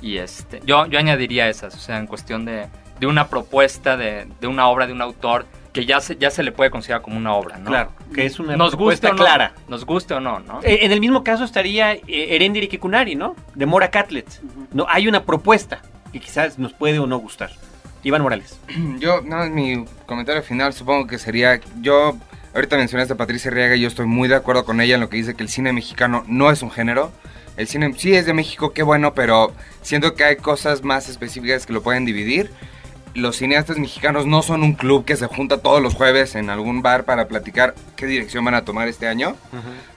Y 0.00 0.18
este, 0.18 0.60
yo, 0.64 0.86
yo 0.86 0.98
añadiría 0.98 1.48
esas, 1.48 1.74
o 1.76 1.78
sea, 1.78 1.98
en 1.98 2.06
cuestión 2.08 2.44
de, 2.44 2.66
de 2.98 3.06
una 3.06 3.28
propuesta, 3.28 3.96
de, 3.96 4.26
de 4.40 4.46
una 4.48 4.66
obra, 4.66 4.88
de 4.88 4.92
un 4.92 5.00
autor 5.02 5.46
que 5.72 5.86
ya 5.86 6.00
se, 6.00 6.16
ya 6.16 6.30
se 6.30 6.42
le 6.42 6.50
puede 6.52 6.70
considerar 6.70 7.00
como 7.02 7.16
una 7.16 7.32
obra, 7.34 7.56
¿no? 7.58 7.70
Claro, 7.70 7.92
que 8.12 8.26
es 8.26 8.38
una 8.40 8.56
Nos 8.56 8.74
guste 8.74 8.76
propuesta 8.76 9.08
o 9.08 9.12
no, 9.12 9.16
clara. 9.16 9.54
Nos 9.68 9.86
guste 9.86 10.14
o 10.14 10.20
no, 10.20 10.40
¿no? 10.40 10.60
Eh, 10.64 10.80
En 10.82 10.92
el 10.92 11.00
mismo 11.00 11.22
caso 11.24 11.44
estaría 11.44 11.92
eh, 11.94 12.02
Erendiri 12.08 12.68
Kikunari, 12.68 13.14
¿no? 13.14 13.36
De 13.54 13.64
Mora 13.64 13.90
Catlett. 13.90 14.28
No, 14.72 14.86
hay 14.88 15.06
una 15.08 15.22
propuesta 15.22 15.80
que 16.12 16.20
quizás 16.20 16.58
nos 16.58 16.72
puede 16.74 16.98
o 16.98 17.06
no 17.06 17.18
gustar. 17.18 17.52
Iván 18.02 18.22
Morales. 18.22 18.58
Yo, 18.98 19.20
no, 19.22 19.44
mi 19.50 19.84
comentario 20.06 20.42
final 20.42 20.72
supongo 20.72 21.06
que 21.06 21.18
sería, 21.18 21.60
yo 21.80 22.16
Ahorita 22.54 22.76
mencionaste 22.76 23.14
a 23.14 23.16
Patricia 23.16 23.50
Riega 23.50 23.76
y 23.76 23.80
yo 23.80 23.88
estoy 23.88 24.04
muy 24.04 24.28
de 24.28 24.34
acuerdo 24.34 24.66
con 24.66 24.82
ella 24.82 24.96
en 24.96 25.00
lo 25.00 25.08
que 25.08 25.16
dice 25.16 25.34
que 25.34 25.42
el 25.42 25.48
cine 25.48 25.72
mexicano 25.72 26.22
no 26.28 26.50
es 26.50 26.60
un 26.60 26.70
género. 26.70 27.10
El 27.56 27.66
cine 27.66 27.94
sí 27.96 28.14
es 28.14 28.26
de 28.26 28.34
México, 28.34 28.74
qué 28.74 28.82
bueno, 28.82 29.14
pero 29.14 29.52
siento 29.80 30.14
que 30.14 30.24
hay 30.24 30.36
cosas 30.36 30.82
más 30.82 31.08
específicas 31.08 31.64
que 31.64 31.72
lo 31.72 31.82
pueden 31.82 32.04
dividir. 32.04 32.50
Los 33.14 33.36
cineastas 33.36 33.78
mexicanos 33.78 34.26
no 34.26 34.42
son 34.42 34.62
un 34.62 34.74
club 34.74 35.06
que 35.06 35.16
se 35.16 35.26
junta 35.26 35.62
todos 35.62 35.82
los 35.82 35.94
jueves 35.94 36.34
en 36.34 36.50
algún 36.50 36.82
bar 36.82 37.04
para 37.04 37.26
platicar 37.26 37.74
qué 37.96 38.04
dirección 38.04 38.44
van 38.44 38.54
a 38.54 38.64
tomar 38.66 38.86
este 38.86 39.06
año. 39.06 39.34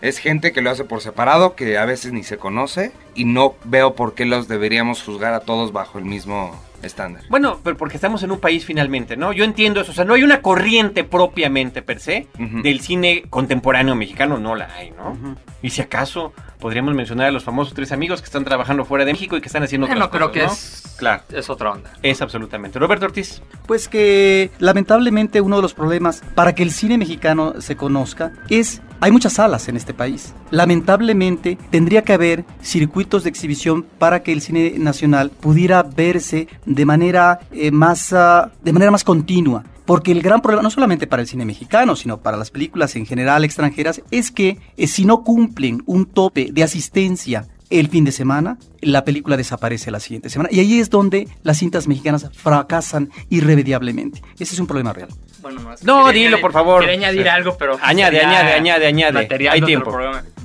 Es 0.02 0.18
gente 0.18 0.54
que 0.54 0.62
lo 0.62 0.70
hace 0.70 0.86
por 0.86 1.02
separado, 1.02 1.56
que 1.56 1.78
a 1.78 1.84
veces 1.84 2.14
ni 2.14 2.24
se 2.24 2.38
conoce 2.38 2.94
y 3.16 3.26
no 3.26 3.56
veo 3.66 3.96
por 3.96 4.16
qué 4.16 4.24
los 4.24 4.48
deberíamos 4.48 5.04
juzgar 5.04 5.34
a 5.34 5.42
todos 5.42 5.74
bajo 5.74 5.98
el 5.98 6.06
mismo 6.06 6.58
estándar. 6.86 7.24
Bueno, 7.30 7.60
pero 7.64 7.78
porque 7.78 7.96
estamos 7.96 8.24
en 8.24 8.32
un 8.32 8.40
país 8.40 8.66
finalmente, 8.66 9.18
¿no? 9.18 9.34
Yo 9.34 9.44
entiendo 9.44 9.82
eso, 9.82 9.92
o 9.92 9.96
sea, 9.96 10.06
no 10.06 10.14
hay 10.14 10.24
una 10.24 10.42
corriente 10.42 11.04
propiamente 11.04 11.82
per 11.82 12.00
se 12.00 12.28
del 12.38 12.82
cine 12.82 13.24
contemporáneo 13.30 13.96
mexicano, 13.96 14.38
no 14.38 14.56
la 14.56 14.74
hay, 14.74 14.92
¿no? 14.92 15.18
Y 15.66 15.72
si 15.72 15.82
acaso 15.82 16.32
podríamos 16.60 16.94
mencionar 16.94 17.26
a 17.26 17.32
los 17.32 17.44
famosos 17.44 17.74
tres 17.74 17.92
amigos 17.92 18.22
que 18.22 18.26
están 18.26 18.46
trabajando 18.46 18.86
fuera 18.86 19.04
de 19.04 19.14
México 19.14 19.36
y 19.36 19.42
que 19.42 19.48
están 19.48 19.64
haciendo 19.64 19.88
otras 19.88 20.10
creo 20.10 20.28
cosas, 20.30 20.32
que 20.32 20.44
¿no? 20.46 20.52
es, 20.54 20.96
Claro, 20.96 21.24
es 21.32 21.50
otra 21.50 21.72
onda. 21.72 21.92
es 22.04 22.22
absolutamente. 22.22 22.78
Roberto 22.78 23.08
Ortiz. 23.08 23.42
Pues 23.66 23.88
que 23.88 24.52
lamentablemente 24.60 25.42
uno 25.42 25.56
de 25.56 25.64
los 25.64 25.74
problemas 25.74 26.22
para 26.36 26.54
que 26.54 26.62
el 26.62 26.70
cine 26.70 27.00
mexicano 27.00 27.60
se 27.62 27.76
conozca 27.76 28.32
es 28.48 28.84
hay 29.00 29.12
muchas 29.12 29.34
salas 29.34 29.68
en 29.68 29.76
este 29.76 29.96
país. 29.96 30.36
Lamentablemente 30.52 31.58
tendría 31.72 32.04
que 32.04 32.14
haber 32.14 32.46
circuitos 32.62 33.24
de 33.24 33.32
exhibición 33.32 33.82
para 33.82 34.22
que 34.22 34.34
el 34.34 34.42
cine 34.42 34.76
nacional 34.78 35.32
pudiera 35.32 35.82
verse 35.82 36.48
de 36.68 36.86
manera 36.86 37.40
eh, 37.52 37.72
más 37.72 38.14
ah, 38.14 38.52
de 38.62 38.72
manera 38.72 38.92
más 38.92 39.04
continua. 39.04 39.64
Porque 39.86 40.12
el 40.12 40.22
gran 40.22 40.42
problema, 40.42 40.64
no 40.64 40.72
solamente 40.72 41.08
para 41.08 41.22
el 41.22 41.28
cine 41.28 41.46
mexicano, 41.46 41.96
sino 41.96 42.18
para 42.18 42.38
las 42.38 42.50
películas 42.50 42.96
en 42.96 43.06
general 43.06 43.44
extranjeras, 43.44 44.02
es 44.12 44.32
que 44.32 44.58
eh, 44.78 44.88
si 44.88 45.06
no 45.06 45.24
cumplen 45.24 45.84
un 45.86 46.06
tope 46.06 46.50
de 46.52 46.64
asistencia 46.64 47.48
el 47.70 47.88
fin 47.90 48.04
de 48.06 48.12
semana, 48.12 48.58
la 48.82 49.04
película 49.06 49.38
desaparece 49.38 49.90
la 49.92 50.00
siguiente 50.00 50.30
semana. 50.30 50.50
Y 50.52 50.60
ahí 50.60 50.80
es 50.80 50.90
donde 50.90 51.28
las 51.44 51.58
cintas 51.58 51.88
mexicanas 51.88 52.30
fracasan 52.34 53.10
irremediablemente. 53.30 54.22
Ese 54.40 54.54
es 54.54 54.60
un 54.60 54.68
problema 54.68 54.94
real. 54.94 55.10
Bueno, 55.42 55.62
no, 55.62 55.70
No, 55.84 56.06
quería 56.08 56.24
dilo, 56.26 56.38
añadir- 56.38 56.42
por 56.42 56.52
favor. 56.54 56.82
Quería 56.82 56.96
añadir 56.98 57.24
Sí. 57.24 57.28
algo, 57.30 57.56
pero... 57.58 57.78
Añade, 57.82 58.20
añade, 58.20 58.54
añade, 58.54 58.86
añade. 58.88 59.14
material 59.14 59.54
Hay 59.54 59.62
tiempo. 59.62 59.96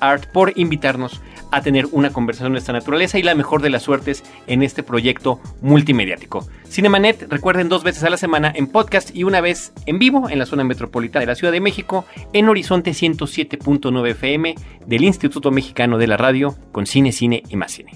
Art, 0.00 0.26
por 0.26 0.52
invitarnos 0.56 1.20
a 1.50 1.60
tener 1.60 1.86
una 1.92 2.10
conversación 2.10 2.52
de 2.52 2.58
esta 2.58 2.72
naturaleza 2.72 3.18
y 3.18 3.22
la 3.22 3.34
mejor 3.34 3.62
de 3.62 3.70
las 3.70 3.82
suertes 3.82 4.24
en 4.46 4.62
este 4.62 4.82
proyecto 4.82 5.40
multimediático. 5.60 6.46
Cinemanet, 6.68 7.26
recuerden 7.28 7.68
dos 7.68 7.82
veces 7.82 8.04
a 8.04 8.10
la 8.10 8.16
semana 8.16 8.52
en 8.54 8.66
podcast 8.66 9.14
y 9.14 9.24
una 9.24 9.40
vez 9.40 9.72
en 9.86 9.98
vivo 9.98 10.28
en 10.30 10.38
la 10.38 10.46
zona 10.46 10.64
metropolitana 10.64 11.20
de 11.20 11.26
la 11.26 11.34
Ciudad 11.34 11.52
de 11.52 11.60
México, 11.60 12.06
en 12.32 12.48
Horizonte 12.48 12.92
107.9 12.92 14.10
FM 14.10 14.54
del 14.86 15.04
Instituto 15.04 15.50
Mexicano 15.50 15.98
de 15.98 16.06
la 16.06 16.16
Radio, 16.16 16.56
con 16.72 16.86
cine, 16.86 17.12
cine 17.12 17.42
y 17.48 17.56
más 17.56 17.72
cine. 17.72 17.92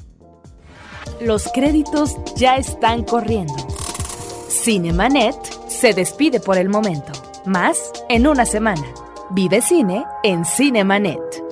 Los 1.21 1.49
créditos 1.53 2.17
ya 2.37 2.57
están 2.57 3.05
corriendo. 3.05 3.55
Cinemanet 4.49 5.37
se 5.69 5.95
despide 5.95 6.41
por 6.41 6.59
el 6.59 6.69
momento. 6.69 7.13
Más 7.47 7.93
en 8.09 8.27
una 8.27 8.45
semana. 8.45 8.85
Vive 9.31 9.61
cine 9.61 10.05
en 10.23 10.45
Cinemanet. 10.45 11.46